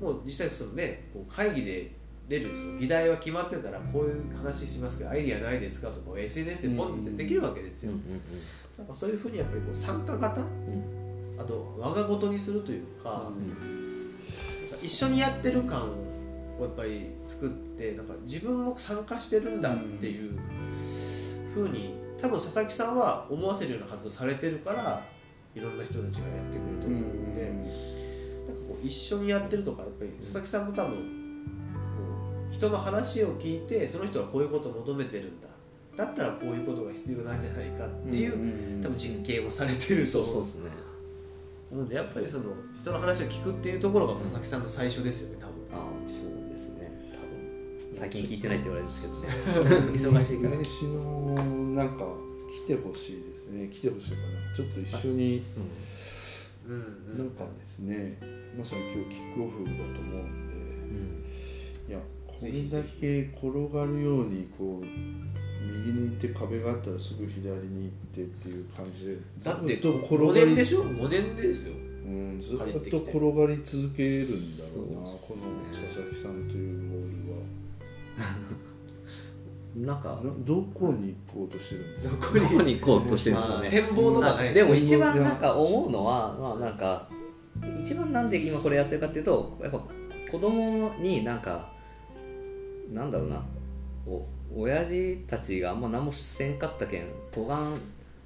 [0.00, 1.92] もう実際そのねこう会議で
[2.28, 8.20] 出るその議題は決まってたらこういう話しますけどアイディアないですかとか SNS でポンってできるわけですよ、うん
[8.76, 10.46] なんかそういうふうにやっぱりこう参加型うん。
[10.46, 11.04] うん
[11.38, 14.14] あと我が事にするというか、うん。
[14.82, 15.90] 一緒にやってる感
[16.58, 20.38] をやっぱり作ってなんか自分も参加してるんだっていう
[21.52, 25.02] ふうに多分佐々木さんは思わせるような活動されてるから
[25.54, 27.38] いろんな人たちがやってくると思うんかこう
[28.84, 31.00] 一緒にやってるとかやっぱり佐々木さんも多分こ
[32.50, 35.48] う人の話を聞いてその人はこういうことを求めてるんだ。
[35.96, 40.34] だったらこういうことが必要なんじゃないかっていう、多分実験をされてると思う。
[40.34, 40.84] そうそうですね。
[41.70, 42.44] 思うんでやっぱりその
[42.74, 45.54] 人の話を聞くっていうところが佐々木さんの最初ですよね多分。
[45.72, 46.90] ああそうですね。
[47.12, 47.94] 多分。
[47.94, 49.28] 最近聞いてないって言われるんですけどね。
[49.94, 51.34] 忙しいから年始の
[51.74, 52.06] なんか
[52.64, 53.68] 来てほしいですね。
[53.72, 54.54] 来てほしいかな。
[54.54, 55.42] ちょっと一緒に
[56.68, 57.18] うん。
[57.18, 58.18] なんかですね
[58.58, 61.22] まさに今日キックオフだと思うん
[61.86, 64.86] でいやここれだけ転がるようにこう
[65.86, 71.74] 右に行って壁があったらすぐ左に行ってっていう感じでずだってっと転5がり年でしょ？5年ですよ。
[72.04, 75.40] うん、ずっと転がり続けるんだろうなこの
[75.72, 77.04] 佐々木さんというボー
[79.86, 82.38] なんかルはなどこに行こうとしてるんですか？
[82.38, 82.78] どこに？
[82.78, 83.62] 行こうとしてるんですかね。
[83.62, 87.08] まあ展望とかないあでも一番なんか思うのはまあなんか
[87.80, 89.80] 一番なんで今これやってるかっていうとやっぱ
[90.30, 91.68] 子供になんか
[92.92, 93.42] なんだろうな
[94.06, 94.22] お
[94.56, 97.80] 親父たちがあんま何もせんかったけん小眼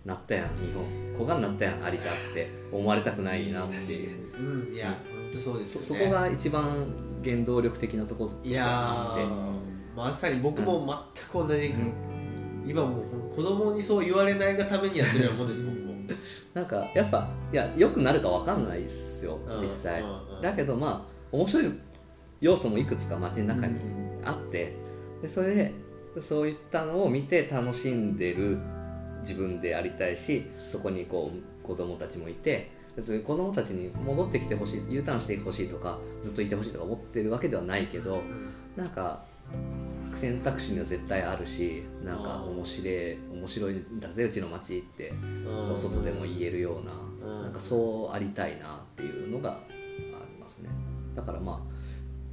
[0.04, 0.84] なったやん日本。
[1.18, 1.92] 小眼なったやん有田っ
[2.34, 4.16] て思われたくないなっていう。
[4.38, 5.86] うんいや本当そうですよね。
[5.86, 6.86] そそこが一番
[7.24, 9.22] 原動力的なところいやあって。
[9.22, 9.58] ー
[9.96, 11.74] まさに僕も全く同じ、
[12.64, 15.87] 今もう子供にそう言われないがためにやってるようなもんです僕も
[16.54, 19.62] なんかやっぱいや良くなるかわかんないですようん。
[19.62, 20.02] 実際。
[20.02, 20.42] うんうん。
[20.42, 21.72] だけどまあ面白い
[22.40, 23.80] 要素もいくつか街の中に
[24.24, 24.76] あって
[25.22, 25.72] でそれで
[26.20, 28.58] そういったのを見て楽しんでる
[29.20, 38.22] 自分でありたいしそこにこう子供たちもいて別に子供たちに戻ってきてほしい U ターンしてほしいとかずっといてほしいとか思ってるわけではないけど
[38.76, 39.24] なんか
[40.16, 45.14] 選択肢には絶対あるしなんか面白い面白いんだぜうちの街ってう
[45.72, 45.76] ん。
[45.76, 46.92] 外でも言えるような,、
[47.36, 47.42] うん。
[47.42, 50.68] なんかそうありたいなっていうのがありますね。
[51.14, 51.78] だからまあ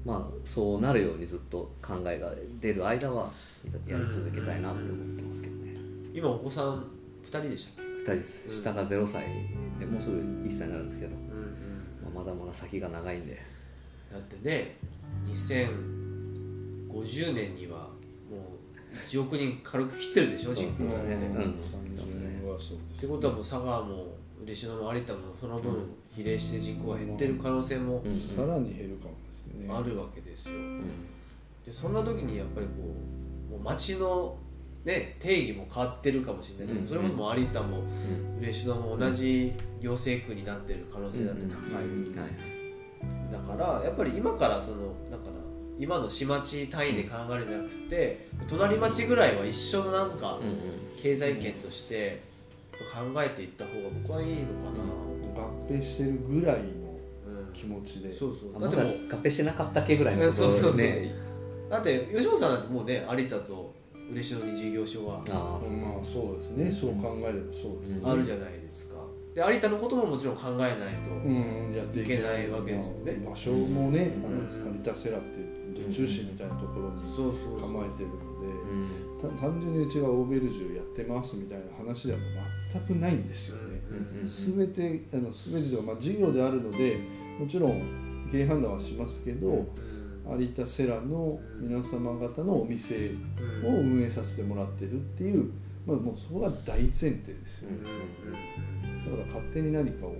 [0.05, 3.31] まあそうなるようにずっと考えが出る間は
[3.87, 5.75] やり続けたいなって思ってますけどね。
[6.13, 6.85] 今お子さん
[7.23, 8.61] 2人でしたっけ？2人です。
[8.61, 9.25] 下が0歳
[9.79, 12.13] でもうすぐ1歳になるんですけど、うんうん。
[12.13, 13.41] まあ、まだまだ先が長いんで。
[14.11, 14.77] だってね
[17.03, 17.77] 2050年には
[18.29, 21.17] もう1億人軽く切ってるでしょ人口がね、
[21.97, 22.25] そうですね。
[22.25, 25.73] うん30年はそうですってことはもう佐川も嬉野も有田もその分
[26.15, 28.03] 比例して人口が減ってる可能性も
[28.35, 29.67] さらに減るかもですね。
[29.69, 30.55] あるわけですよ。
[30.55, 30.81] うん。
[31.65, 32.73] でそんな時にやっぱりこ
[33.49, 34.37] うもう街の、
[34.83, 37.07] ね、定義も変わってるかもしれないですけど、うん。
[37.07, 37.83] それこそ有田も
[38.39, 41.83] 嬉野も同じ行政区になってる可能性だって高い
[43.31, 44.77] だからやっぱり今からその
[45.09, 45.19] なん。
[45.19, 45.44] かな
[45.77, 50.55] 今の市町単位で考えるんじゃなくて隣町ぐらいは一緒のなんかうんうん。
[51.01, 52.21] 経済圏として
[52.71, 55.41] 考えていった方が僕はいいのかな。
[55.41, 56.63] 合併してるぐらいの
[57.27, 58.11] うん気持ちで。
[58.11, 58.55] そうそう。
[58.55, 60.81] あまだだってもう合併してなかったっけぐらいのことそうそうそう。
[60.81, 61.13] ね。
[61.69, 63.73] だって吉本さんなんてもうね有田と
[64.11, 66.71] 嬉野に事業所はああまあそうですね。
[66.71, 68.01] そう考えればそうですね。
[68.03, 69.01] あるじゃないですか。
[69.35, 73.11] で有田のことももちろん考えないと、うんやっていけないわけですよね。
[73.23, 74.77] まあ場所もね、あのうん。
[74.77, 75.44] 有田セラって
[75.81, 77.01] いう途中市みたいなところに
[77.59, 82.19] 構えてるので、単純にうちがオーベルジュやってますみたいな話では
[82.71, 83.81] 全くないんですよね。
[83.89, 86.99] うんうんすべてあの全てとまあ事業であるので
[87.39, 89.67] もちろん経営判断はしますけど、うん
[90.27, 93.11] 有田セラの皆様方のお店
[93.63, 95.51] を運営させてもらってるっていう、
[95.85, 97.77] まあ、もうそこが大前提ですよね。
[99.05, 100.15] だから勝手に何かを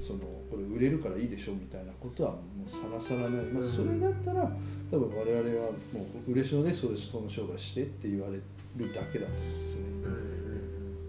[0.00, 0.18] その
[0.50, 4.50] これ売れるからいいでしょみたいなことはもうさらさらない、まあ、それだったら
[4.94, 9.82] 多分我々はもう嬉しいのでそれその商売してって言われるだけだと思うんですね。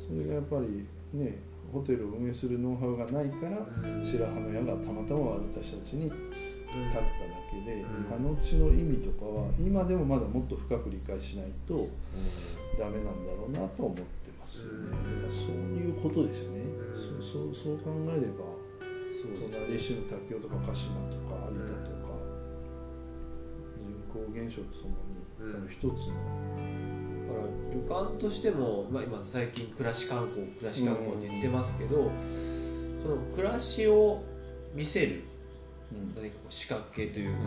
[0.09, 1.37] それがやっぱりね
[1.71, 3.61] ホテルを運営するノウハウがないから
[4.01, 6.17] 白羽の矢がたまたま私たちに立っ
[6.89, 7.05] ただ
[7.51, 8.09] けで、うん。
[8.09, 11.87] あの地の意味とかは今でもまだもっと深く理解しないと
[12.79, 14.03] ダメなんだろうなと思って
[14.39, 17.21] ますよね、だからそういうことですよね、うん。
[17.21, 18.49] そうそうそう考えれば
[19.25, 21.84] 隣市の竹雄とか鹿島とか有田
[24.15, 25.69] とか、人口減少とともにうん。
[25.69, 26.15] 一つの、
[27.27, 32.11] だから旅館としても、まあ、今最近暮らし観光暮らし観光って言ってますけど、
[33.01, 34.23] その暮らしを
[34.73, 35.23] 見せる
[35.91, 36.15] うん。
[36.15, 37.39] 何かこう仕掛けというか、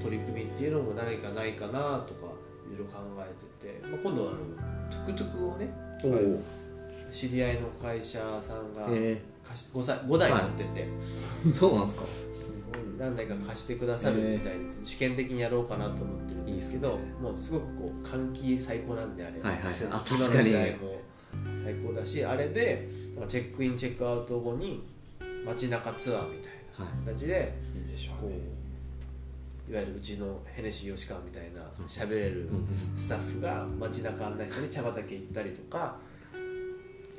[0.00, 2.32] 取り組みっていうのも何かないかなとか
[2.72, 4.38] いろいろ考えてて、まあ、今度はあの
[4.90, 5.68] トゥクトゥクをね
[7.10, 9.20] 知り合いの会社さんがえ。
[9.42, 12.04] 貸し 5, 歳5台持ってて、ー、 そうなんですか
[13.00, 17.12] 何台か貸してくださるみたいに試験的にやろうかなと思ってるんですけどいいっすね。
[17.22, 19.74] もうすごくこう換気最高なんであれ、はいはい。
[19.80, 21.00] 今のも
[21.64, 24.86] 最高だしあれでなんかチェックインチェックアウト後に
[25.46, 27.06] 街中ツアーみたいはい。
[27.06, 28.36] な形でいいでしょこうね。
[29.70, 32.66] ういわゆるうちのヘネシー吉川みたいな喋れるうん
[32.98, 35.96] スタッフが街中案内したり茶畑行ったりとか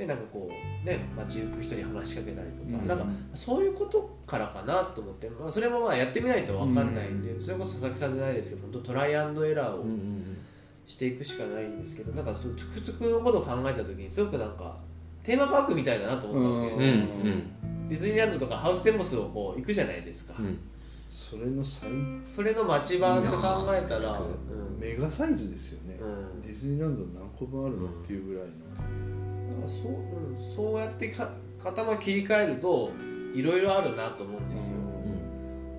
[0.01, 2.87] でなんかこうね街行く人に話しかけたりとか、うん。
[2.87, 3.05] なんか
[3.35, 10.37] そういうことからかなと思って、まあ、それもまあやってみないと分かんないんで、それこそ佐々木さんじゃないですけど本当トライアンドエラーをうんうんうん
[10.83, 14.75] していくしかないんですけどなんかそのトゥクトゥクのことを考えた時にすごくなんか
[15.23, 17.27] テーマパークみたいだなと思ったわけうんですよ、う
[17.85, 17.87] ん。
[17.87, 20.59] ディズニーランドとかハウステンボスをこう行くじゃないですか、うん。
[21.09, 21.89] そそれの最
[22.25, 24.79] それの町版と考えたらうん。
[24.79, 26.41] メガサイズですよね、うん。
[26.41, 28.51] ディズニーランド何個分あるのっていうぐらいの、
[29.67, 31.31] そううんそうやってか
[31.63, 32.91] 頭切り替えると
[33.33, 34.77] いろいろあるなと思うんですよ、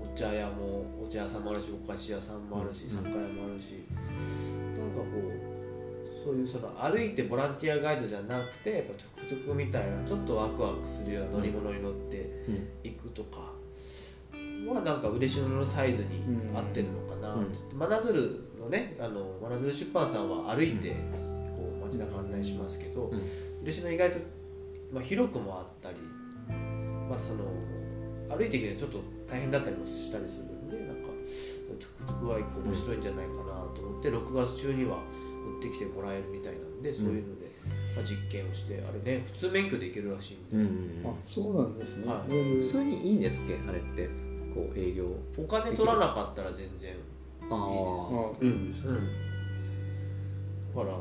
[0.03, 3.85] お茶屋もお茶屋さんもあるしお菓子屋さんもあるし、うん酒屋もあるし。
[4.79, 5.53] なんかこう
[6.25, 12.69] そういうその歩いてボランティアガイドじゃなくてやっぱトゥクトゥクみたいなちょっとワクワクするような乗り物に乗ってうん。
[12.85, 13.53] 行くとか
[14.69, 16.23] はなんか嬉野のサイズに
[16.55, 17.53] 合ってるのかな、うん。
[17.77, 20.91] 真鶴のねあの真鶴出版さんは歩いて
[21.57, 23.23] こう街中案内しますけど、うん
[23.65, 24.19] 意外と、
[24.93, 25.97] まあ、広くもあったり
[27.09, 27.45] またその
[28.37, 28.99] 歩いていくにはちょっと
[29.29, 31.09] 大変だったりもしたりするんでなんか
[31.81, 33.43] トゥクトゥクは一個面白いんじゃないかな
[33.75, 37.47] と思って、6月中には乗ってきてもらえるみたいなんでそういうので、
[37.95, 42.31] まあ、実験をしてあれね普通免許で行けるらしいんで、うんあそうなんですね、はい。
[42.63, 43.59] 普通にいいんですっけ？
[43.69, 44.09] あれって
[44.55, 45.05] こう営業。
[45.39, 46.95] お金取らなかったら全然
[47.51, 49.09] あああいいんですね、うん
[50.75, 50.97] だから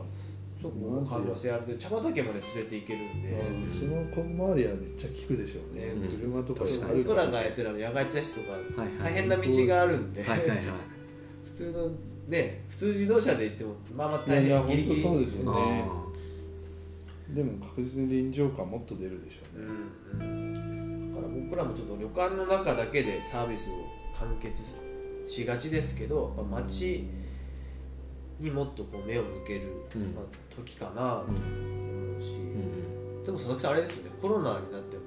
[0.70, 6.08] 可能性あるで茶畑まで連れて行けるんで、うんその小回りはめっちゃ効くでしょうね、うん。
[6.08, 6.64] 車とか
[6.96, 7.28] 僕ら。
[7.28, 8.58] がやってる野外茶室とか
[9.00, 10.58] 大変な道があるんで、はいはいはい。
[11.46, 11.92] 普通の
[12.28, 15.04] ね普通自動車で行ってもまあまあ大変ギリギリ。
[15.04, 15.84] そうですよね。
[15.88, 16.02] あ
[17.34, 20.32] でも確実に臨場感もっと出るでしょううね、んう
[21.08, 21.12] ん。
[21.12, 23.74] だから僕らもちょっと旅館の中だけでサービスを
[24.14, 24.64] 完結
[25.28, 27.08] しがちですけどやっぱ街
[28.42, 29.62] にもっとこう目を向ける、
[29.96, 30.02] うん。
[30.16, 30.24] まあ、
[30.56, 31.38] 時かなと思
[32.20, 33.24] うし、ーうん。
[33.24, 34.12] でも佐々木さんあれですよね。
[34.22, 35.04] コロナになっても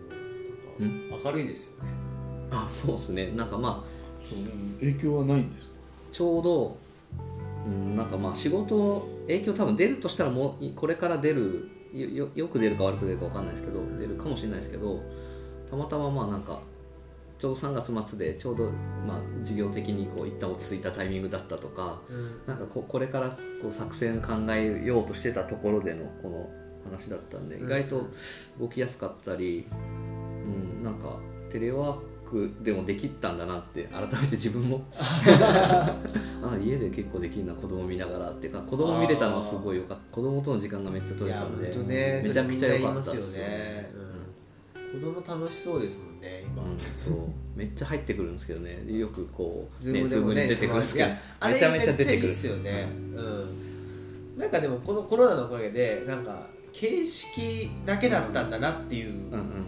[0.80, 0.86] な
[1.16, 1.88] んか明るいですよね、
[2.50, 3.32] あそうですね。
[3.36, 3.88] なんかまあ
[4.24, 4.78] うん。
[4.80, 5.74] 影響はないんですか？
[6.10, 6.76] ちょうど、
[7.66, 15.00] うん、なんかまあ仕事影響多分出るとしたらもういこれから出るよよよく出るか悪く出るか分かんないですけど出るかもしれないですけど
[15.70, 16.60] たまたままあなんか
[17.44, 18.70] ちょうど3月末でちょうど
[19.06, 22.00] まあ事業的にこう一旦落ち着いたタイミングだったとか
[22.46, 23.28] なんかここれから
[23.60, 26.50] こう作戦考えようとしてたところでのこの
[26.90, 27.66] 話だったんで、うん。
[27.66, 28.08] 意外と
[28.58, 31.18] 動きやすかったり、うん、なんか
[31.52, 32.00] テレワー
[32.30, 34.82] クでもできたんだなって改めて自分も。
[34.96, 40.16] あ家で結構できるな子供見ながらっていうか子供見れたのはすごいよかった。
[40.16, 44.03] 子供との時間がめっちゃ取れたんでねめちゃくちゃ良かったそれみんな言いますよね
[44.94, 46.62] 子供楽しそうですもんね今、
[47.04, 47.14] そう。
[47.58, 48.84] めっちゃ入ってくるんですけどね。
[48.86, 51.08] よくこう Zoom でもねズームに出てくるんですけど。
[51.48, 53.22] めちゃめちゃ出てくるめっちゃいいっすよね、う
[54.36, 59.14] ん、なんかでもこのコロナのおかげでなんか形式だけだったんだなっていう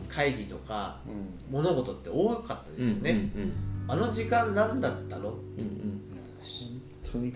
[0.08, 1.52] 会議とかうん。
[1.52, 3.30] 物事って多かったですよね、
[3.88, 5.34] あの時間何だったの？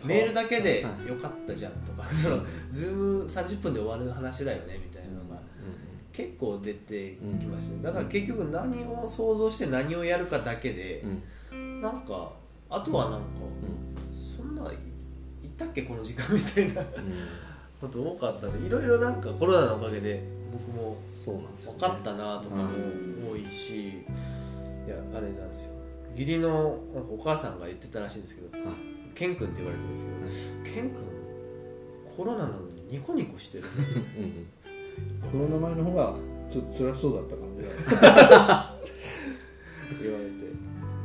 [0.04, 1.08] メールだけではい。
[1.08, 4.89] よかったじゃんとか、その Zoom 30分で終わる話だよねみたいな
[6.20, 11.22] 結構出てきましたねだから結局何を想像して何をやるかだけでうん。
[11.52, 12.30] うんなんか
[12.68, 13.26] あとはなんか
[14.36, 14.74] そんない
[15.44, 16.88] いたっけこの時間みたいなうん。
[17.80, 20.22] こと多かったんでいろいろなんかコロナのおかげで
[20.52, 22.68] 僕も分かったなとかも
[23.32, 23.92] 多いし、い
[24.86, 25.72] やあれなんですよ。
[26.12, 28.76] 義理のなんかお母さんが言ってたらしいんですけどはい
[29.14, 30.98] ケン君って言われてるんですけど、ケン君
[32.14, 33.64] コロナなのにニコニコしてる
[35.32, 36.14] うんうんコロナ前の方が
[36.50, 37.68] ちょっと辛そうだった感じが
[40.02, 40.40] 言われて。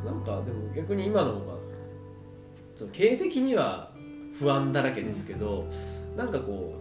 [0.06, 1.56] なんかでも逆に今の方が
[2.76, 3.92] その経営的には
[4.38, 5.66] 不安だらけですけど、
[6.16, 6.76] なんかこ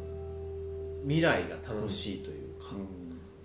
[1.02, 2.74] う未来が楽しいというか、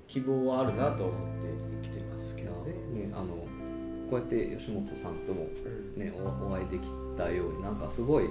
[0.08, 1.48] 希望はあるなと思って
[1.84, 2.74] 生きてますけどね。
[3.06, 3.28] ねあの
[4.10, 6.50] こうやって吉本さんともうん。
[6.50, 8.26] お会いできたようになんかすごい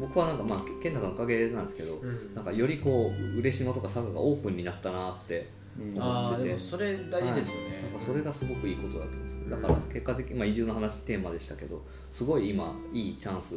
[0.00, 2.34] 僕はなんかまあ健太さんのおかげなんですけど、うん。
[2.34, 5.48] なんかよりこう嬉野とか佐賀がオープンになったなって
[5.78, 6.48] 思ってて。
[6.48, 9.38] でもそれ大事ですよね、なんかそれがすごくいいことだと思うんですよ。
[9.50, 11.82] だから結果的に、まあ、移住の話テーマでしたけど
[12.12, 13.56] すごい今いいチャンス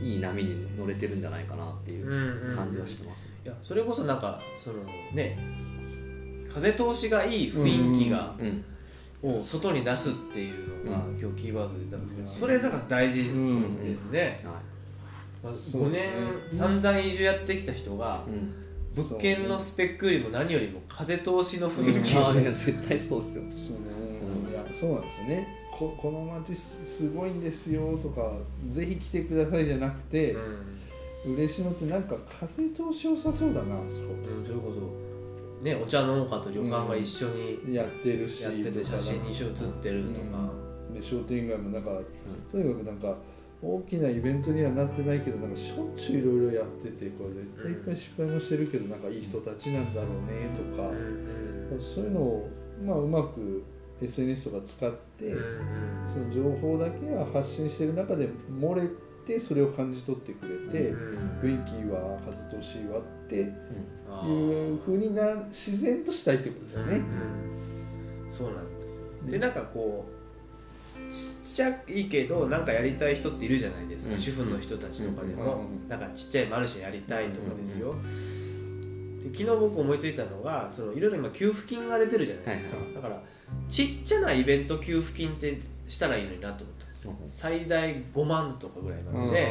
[0.00, 5.38] いい波に乗れてるんじゃないかなっていううんうん感じはしてます、いやそれこそなんかそのね
[6.52, 8.64] 風通しがいい雰囲気が、うん。
[9.20, 12.36] を外に出すっていうのが、う今日キーワードで言ったんですけど、うん。
[12.36, 14.48] それだから大事ですね、うん。
[14.48, 14.62] はまあ、
[15.42, 16.10] 5そうですね。
[16.50, 18.54] 年散々移住やってきた人がいうん。
[18.94, 23.42] 物件のスペックよりも何よりも風通しの雰囲気をああいや絶対そうですよ。
[23.44, 24.50] そうね。
[24.50, 25.48] いやそうなんですよね。
[25.78, 28.32] ここの街すすごいんですよとか
[28.66, 30.36] ぜひ来てくださいじゃなくて、
[31.24, 33.76] 嬉野ってなんか風通し良さそうだな。
[33.76, 34.72] あそこうん、それこ
[35.60, 37.28] そねお茶農家と旅館が一緒
[37.64, 40.50] にやってるしやってて写真に一緒写ってるとか、
[40.88, 40.94] うん。
[40.94, 41.90] で商店街もなんか、
[42.50, 43.16] とにかくなんか
[43.60, 51.48] 大きなイベントにはなってないけどなんかしょっちゅういろいろやっててこれ絶対いっぱい失敗もしてるけどなんかいい人たちなんだろうねとか、うん
[51.80, 52.48] そういうのを、
[52.82, 53.62] まあ、うまく
[54.00, 55.34] SNS とか使って、
[56.10, 58.88] その情報だけは発信してる中で漏れ
[59.26, 67.02] てそれを感じ取ってくれて、うん雰囲気は風通しはっていうふうにな自然としたいってことですよね。
[68.30, 74.18] そうなんですでなんかこうちゃいけどなんかやりたい人っているじゃないですか、うん。
[74.18, 77.96] 主婦の人たちとかでも、なんかちっちゃいマルシェやりたいとかですよ、
[79.24, 83.22] で昨日僕思いついたのがそのいろいろ今給付金が出てるじゃないですか、はいだから
[83.70, 87.28] ちっちゃなイベント給付金ってしたらいいのになと思ったんですよ、うん。
[87.28, 89.50] 最大5万とかぐらいまで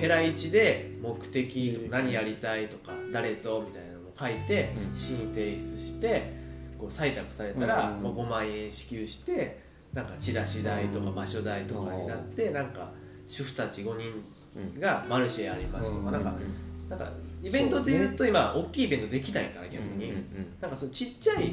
[0.00, 4.96] ペラ1で目的何やりたいとか誰とみたいなのを書いてうん。
[4.96, 6.32] 市に提出して
[6.78, 9.63] こう採択されたら、うんまあ、5万円支給して
[9.94, 12.90] なんかチラシ代とか場所代とかになってなんか
[13.28, 16.34] 主婦たち5人がマルシェやりますとかなんか
[16.88, 17.10] なんか
[17.42, 20.12] イベントでいうと今大きいイベントできないから逆に。
[20.60, 21.52] なんかそのちっちゃい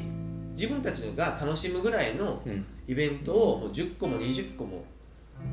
[0.52, 2.42] 自分たちが楽しむぐらいの
[2.86, 4.84] イベントをもう10個も20個も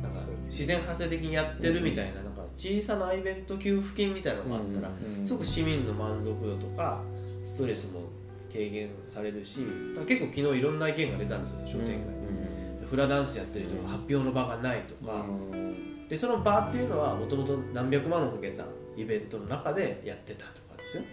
[0.02, 7.02] なんか自然発生的にやってるみたいななんか小さなイベント給付金みたいなのがあったらうんすごく市民の満足度とか
[7.46, 8.02] ストレスも
[8.52, 9.62] 軽減されるし
[10.06, 12.04] 結構昨日いろんな意見が出たんですよ商店街に
[12.90, 15.26] フラダンスやってる人が発表の場がないとか。
[16.10, 18.66] でその場っていうのはもともと何百万もかけた
[18.98, 21.04] イベントの中でやってたとかですよ。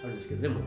[0.00, 0.60] あるんですけどでも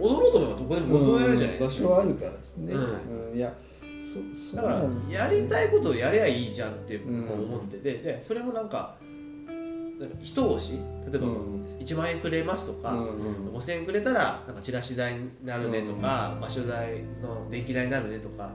[0.00, 1.88] 踊ろうと思えばどこでも踊れるじゃないですか。
[1.88, 3.30] 場所はあるからですね、うん。
[3.32, 3.36] うん。
[3.36, 3.52] いや
[3.98, 7.28] そそうだからやりたいことをやりゃいいじゃんってうん。
[7.28, 8.94] 思ってて、でそれもなんか
[10.00, 10.78] なんか一押し
[11.10, 11.64] 例えばうん。
[11.66, 18.50] 1万円くれますとか、うん5000円くれたらなんかチラシ代になるねとか、場所代の電気代になるねとか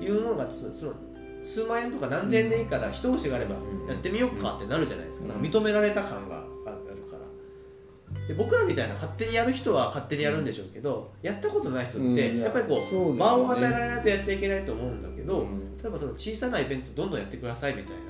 [0.00, 0.94] いうものがそその
[1.42, 3.86] 数万円とか何千円でいいから一押しがあればうん。
[3.86, 5.42] やってみようかってなるじゃないですか、うん。
[5.42, 6.76] 認められた感がある
[7.10, 8.26] から。
[8.26, 13.18] で僕らみたいな勝手にやる人は勝手にやるんでしょうけど、やったことない人ってやっぱりこう,、そうですよね。
[13.18, 15.76] 場を与えられないとやっちゃいけないと思うんだけど、うん。
[15.76, 18.02] 例えばその小さなイベントどんどんやってくださいみたいな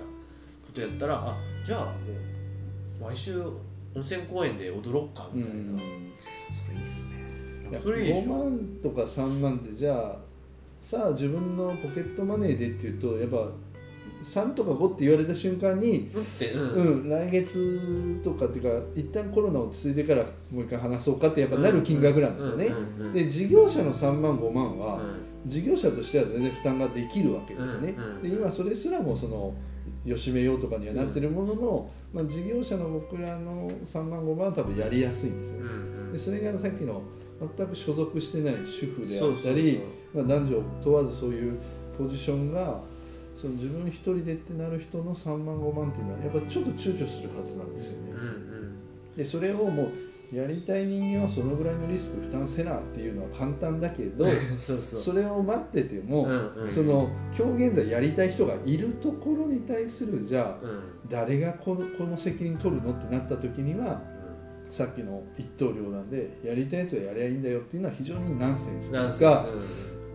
[0.67, 2.36] ことやったらあじゃあもう
[3.07, 5.81] 毎週温泉公園で踊ろっかみたいな、
[7.71, 10.17] いやそれいいでし5ょ万とか3万ってじゃあ
[10.81, 13.49] さあ自分のポケットマネーでっていうとやっぱ
[14.25, 16.19] 3とか5って言われた瞬間にう
[16.57, 25.27] んうん、うん、来月とかっていうか一旦コロナ落ち着いてからもう一回話そうかってやっぱなる金額なんですよね、うんうんうんで事業者の3万5万は、うん。
[25.47, 28.23] 事業者としては全然負担ができるわけですね、うんうん。
[28.23, 29.55] で今それすらもその
[30.05, 35.69] よしめようとかにはなってるものの、まあ、事業者の僕らの3万5万は多分やりやすいんですよ、うんう
[36.09, 36.13] ん。
[36.13, 37.03] でそれがさっきの
[37.57, 39.83] 全く所属してない主婦であったり
[40.15, 41.59] まあ、男女問わずそういう
[41.99, 42.81] ポジションが
[43.35, 48.13] その自分一人でってなる人の3万5万っていうのはやっぱちょっと躊躇するはずなんですよね。
[48.13, 48.79] うんうん。
[49.15, 49.91] でそれをも
[50.33, 54.27] うやりたい人間はそのぐらいのリスク負担せなっていうのは簡単だけど
[54.57, 56.71] それを待ってても、うんうん。
[56.71, 64.03] その今日現在やりたい人がいるところに対するじゃあうん誰がこのこの責任取るのってなった時には
[64.71, 69.47] さっきの一刀両断でやりたいやつがやりゃいいんだよっていうのは非常にナンセンスなんすが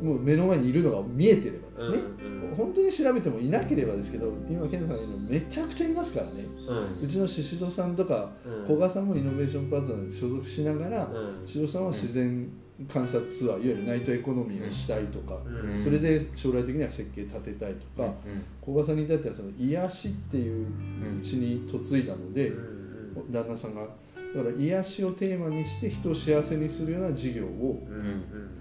[0.02, 6.44] もう目の前にいるのが見えてればですね、うんうん本当に調べてもいなければですけど今健太さんが言うのめちゃくちゃいますからね。
[6.68, 7.00] うん。
[7.02, 8.66] うちの宍戸さんとかうん。
[8.66, 11.46] 古賀さんもイノベーションパートナーで所属しながらうん。
[11.46, 12.50] 宍戸さんは自然
[12.92, 15.78] 観察ツアーいわゆるナイトエコノミーをしたいとか、うん。
[15.78, 18.14] うんそれで将来的には設計立てたいとか、
[18.64, 20.68] 古賀さんに至ってはその癒しっていう
[21.20, 23.82] うちに嫁いだので、うん旦那さんが。
[23.82, 28.14] だから癒しをテーマにして人を幸せにするような事業をうんうん。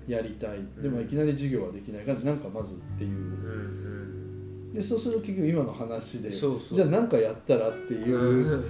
[0.09, 3.11] やりたい、でもいきなり事業はできないから何かまずっていう。
[3.11, 8.11] うんでそうすると結局今の話でじゃあ何かやったらってうん。
[8.11, 8.65] いう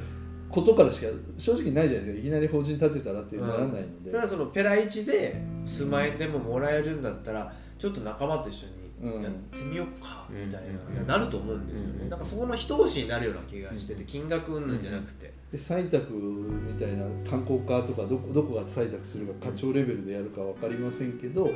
[0.51, 1.07] ことからしか
[1.39, 2.19] 正直ないじゃないですか。
[2.21, 11.07] いきなり法人立てたらっていうならないので、ただそのペラ1で数万円でももらえるんだったらちょっと仲間と一緒にやってみようかうんみたいな、うん。
[11.07, 12.11] なると思うんですよね、うん。
[12.11, 21.51] なんかそこの一押しになるような気がしてて金額云々じゃなくて、で採択みたいな観光課とかどこどこが採択するか課長レベルでやるか分かりませんけど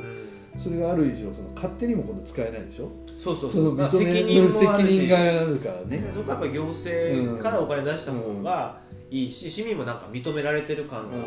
[0.57, 2.89] それがある以上その勝手にも今度使えないでしょ？
[3.17, 4.93] そうそうそのそうまあ責任もあるし。
[4.93, 5.97] 責任があるからね。
[5.97, 8.81] ね、そこはやっぱ行政からお金出した方が
[9.11, 11.17] いいし、市民もなんか認められてる感が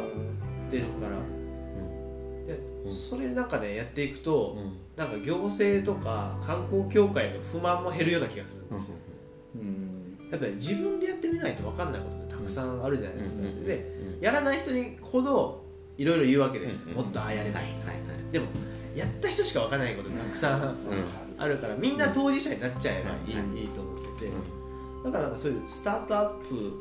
[0.71, 1.17] 出るから、
[2.47, 4.57] でそれなんかねやっていくと、
[4.97, 8.97] なんか行政とか観光協会の不満も減るような気がするんですよ、
[9.57, 10.19] うん。
[10.31, 13.65] やっぱり自分でやってみないと分かんないことってたくさんあるじゃないですか、うん。
[13.65, 15.65] でやらない人にほど
[15.97, 16.95] いろいろ言うわけです、うん。
[16.95, 18.33] もっとああやれない、はいはい。
[18.33, 18.47] でも
[18.97, 20.77] やった人しか分からないことたくさん
[21.39, 23.57] あるからみんな当事者になっちゃえばいい,、うん。
[23.57, 23.65] い。
[23.65, 24.33] いと思ってて、
[25.05, 26.73] だからなんかそういうスタートアップ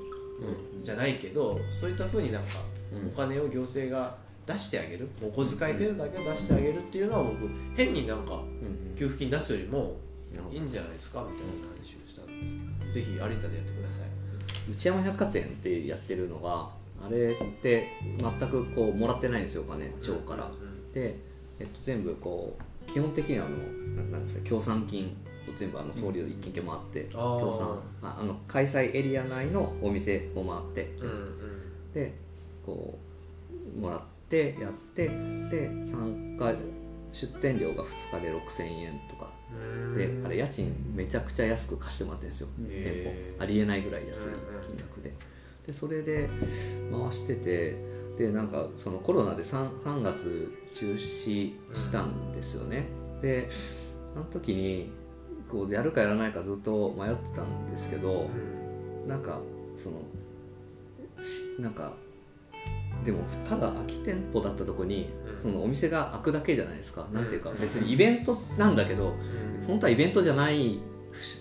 [0.82, 2.60] じゃないけどそういったふうになんか
[3.14, 5.10] お金を行政が出してあげる。
[5.22, 8.42] お小遣い程度だけ出してあげるっていうのは僕変になんか
[8.98, 9.98] 給付金出すよりも
[10.52, 14.72] いいんじゃないですかみたいな話をしたんですけどぜひ有田でやってください。
[14.72, 16.70] 内山百貨店ってやってるのが
[17.06, 17.88] あれって
[18.18, 21.16] 全くこうもらってないんですよお金町から、うんで、
[21.60, 23.58] えっと、全部こう基本的にはあの
[24.04, 25.10] ななんですか協賛金を
[25.56, 27.40] 全部あの通りを一軒一軒回って、あー。
[27.40, 27.80] 協賛。
[28.02, 31.94] ああの開催エリア内のお店を回って、うんうん。
[31.94, 32.14] で
[32.66, 32.98] こ
[33.76, 36.54] うもらってやってで参加
[37.12, 39.32] 出店料が2日で6000円とか。
[39.54, 39.98] うん。
[39.98, 43.04] であれ家賃めちゃくちゃ安く貸してもらってるんですよ、へー。
[43.04, 43.44] 店舗。
[43.44, 44.20] ありえないぐらい安い
[44.66, 45.14] 金額で。
[45.68, 46.30] でそれで
[46.90, 47.76] 回してて
[48.18, 52.86] でなんかそのコロナで 3, 3月中止したんですよね、
[53.22, 53.50] で
[54.16, 54.90] あの時に
[55.52, 58.30] こうやるかやらないかずっと迷ってたんですけど
[59.08, 59.40] なんか
[59.76, 59.98] その
[61.24, 61.94] しなんか
[63.04, 65.42] でもただ空き店舗だったとこにうん。
[65.42, 69.10] そのお店が開くだけじゃないですか、なんていうかうん別にイベントなんだけど
[69.62, 69.68] うん。
[69.68, 70.80] 本当はイベントじゃない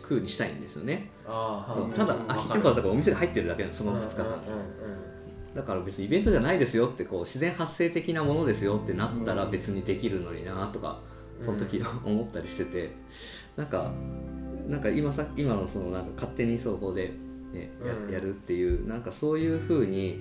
[0.03, 5.55] 風にしたいんですよね、ただ空き店舗だったからお店が入ってるだけなのその2日間、うんうんうん。
[5.55, 9.51] だから別にイベントじゃないですよってこう自然発生的なものですよってなったらうん。
[9.51, 11.01] 別にできるのになとか
[11.45, 12.93] その時思ったりしてて
[13.57, 13.93] なんか
[14.69, 17.13] なんか今さ今のそのなんか勝手にそこで、
[17.53, 18.13] ねやうん。
[18.13, 20.21] やるっていうなんかそういうふうに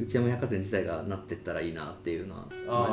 [0.00, 2.46] 内山百貨店自体がなってったらいいなっていうのは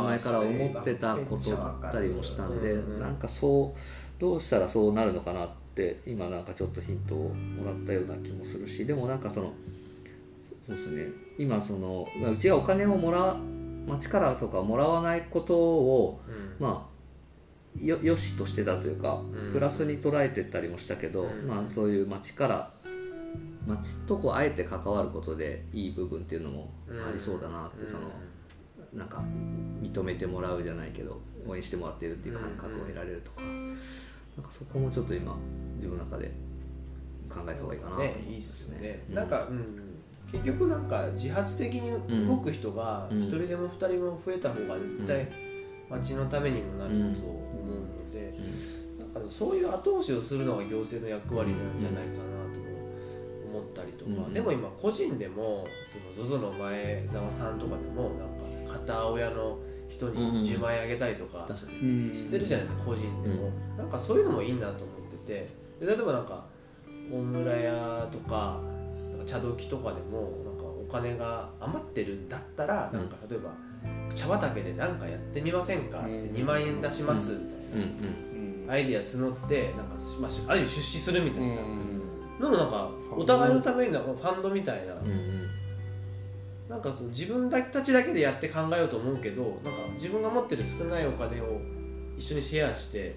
[0.04, 9.54] 前々から思ってたことだったりもしたんでなんかそうどうしたらそうなるのかなって今なんかちょっとヒントをもらったような気もするしでもなんかその
[10.42, 11.08] そそうですね。
[11.38, 13.38] 今そのまあうちがお金をもらう
[13.88, 16.66] 町からとかもらわないことをうん。
[16.66, 16.95] まあ
[17.82, 19.52] よよしとしてたというか、うん。
[19.52, 21.48] プラスに捉えてったりもしたけど、うん。
[21.48, 22.72] まあ、そういう町から
[23.68, 27.92] 町とこうあえて関わることでいい部分っていうのもありそうだなって、うん。
[27.92, 28.12] その
[28.94, 29.22] なんか
[29.82, 33.76] 認めてもらうじゃないけど応援してもらってるっていう感覚を得られるとか,、なん
[34.44, 35.36] かそこもちょっと今
[35.76, 36.32] 自分の中で
[37.30, 38.16] 考えた方がいいかなと思ね。
[38.28, 39.16] うんいいっすよね、うん。
[39.16, 40.00] なんか、うん、
[40.32, 43.24] 結局なんか自発的に動く人がうん。
[43.24, 45.28] 一人でも二人も増えた方が絶対
[45.90, 48.34] 町のためにもなると思うので、
[49.14, 54.34] なんかそういう後押しをするのが行政の役割なんじゃないかなとも思ったりとか、うん。
[54.34, 61.78] でも今個人でもその ZOZO の前澤さんとかでもなんか片親の人に10万円あげたりとか確かに。
[61.80, 65.50] うん知ってるじゃないですか個人でも、なんかそういうのもいいなと思ってて。
[65.80, 66.46] で例えばなんか
[67.12, 68.60] 大村屋とか
[69.12, 73.10] なんか茶時とかでもなんかお金が余ってるんだったら、うんなん。
[73.10, 73.52] か例えば
[74.16, 76.00] 茶畑で何かやってみませんか？
[76.00, 77.32] って2万円出します。
[77.32, 81.62] みたいな、アイディア募ってなんか、まあ、る意味出資するみたいな。
[81.62, 81.96] うん
[82.40, 85.50] のもなんかお互いのためになんかファンドみたいな、うんうん。
[86.68, 91.62] なんかその自分たちだけでやって考えようと思うけどなんか自分が持ってる少ないお金を
[92.18, 93.16] 一緒にシェアして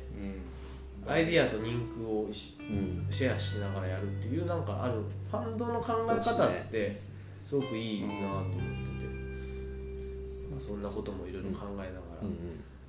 [1.05, 7.11] アイディアと人気をシェアしながらやるっていうなんかあるファンドの考え方ってす
[7.57, 8.61] ごくいいなと思って
[8.98, 8.98] て、
[10.59, 12.35] まあ、そんなこともいろいろ考えながらうん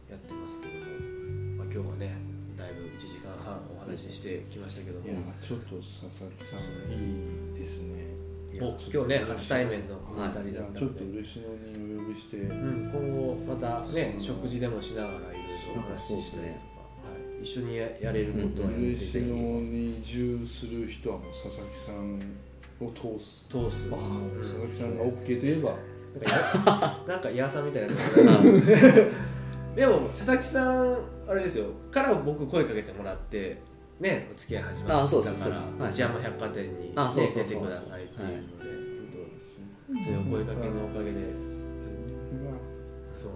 [0.09, 2.17] やってますけども、まあ、今日はね
[2.57, 8.09] だいぶ1時間半お話ししてきましたけども、いやちょっと佐々木さんいいですね。
[8.59, 11.47] お今日ね初対面のおはい二人だったので、ちょっと嬉野
[11.77, 12.37] にお呼びして。
[12.37, 15.33] うん、今後またね食事でもしながらいろい
[15.75, 16.65] ろお話ししたりとか、
[17.05, 22.19] はい、一緒にややれることはやって嬉野に移住する人はもう佐々木さん。
[22.81, 24.97] を通す通すあ佐々木さん。
[24.97, 25.77] が OK といえば
[26.17, 27.89] なんか なんか矢さんみたいな
[29.75, 31.67] でも佐々木さんあれですよ。
[31.91, 33.61] から僕声かけてもらって
[33.99, 35.49] ねお付き合い始まったからそうですは
[35.87, 36.95] い内山百貨店に、ね、
[37.35, 41.17] 出てくださいっていうので、そういうお声かけのおかげで。
[43.13, 43.31] そう。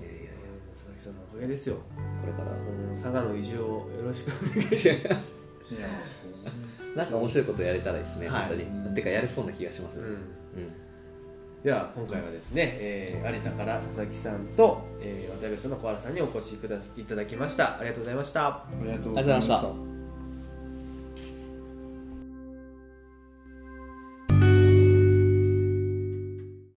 [0.00, 0.30] いやいやいや
[0.72, 1.76] 佐々木さんのおかげですよ。
[2.20, 2.44] これから。
[2.46, 4.86] この佐賀の移住をよろしくお願いします。
[4.86, 5.88] いや
[6.96, 8.48] なんか面白いことやれたらいいですね、はい。
[8.48, 8.94] 本当に。
[8.94, 10.10] てかやれそうな気がしますね、うん。
[10.10, 10.83] うん
[11.64, 17.78] では今回はですね、えー有田から佐々木さんと、えー、渡辺さんの小原さんにお越しくだいただきました。
[17.78, 18.46] ありがとうございました。
[18.48, 19.93] ありがとうありがとうございました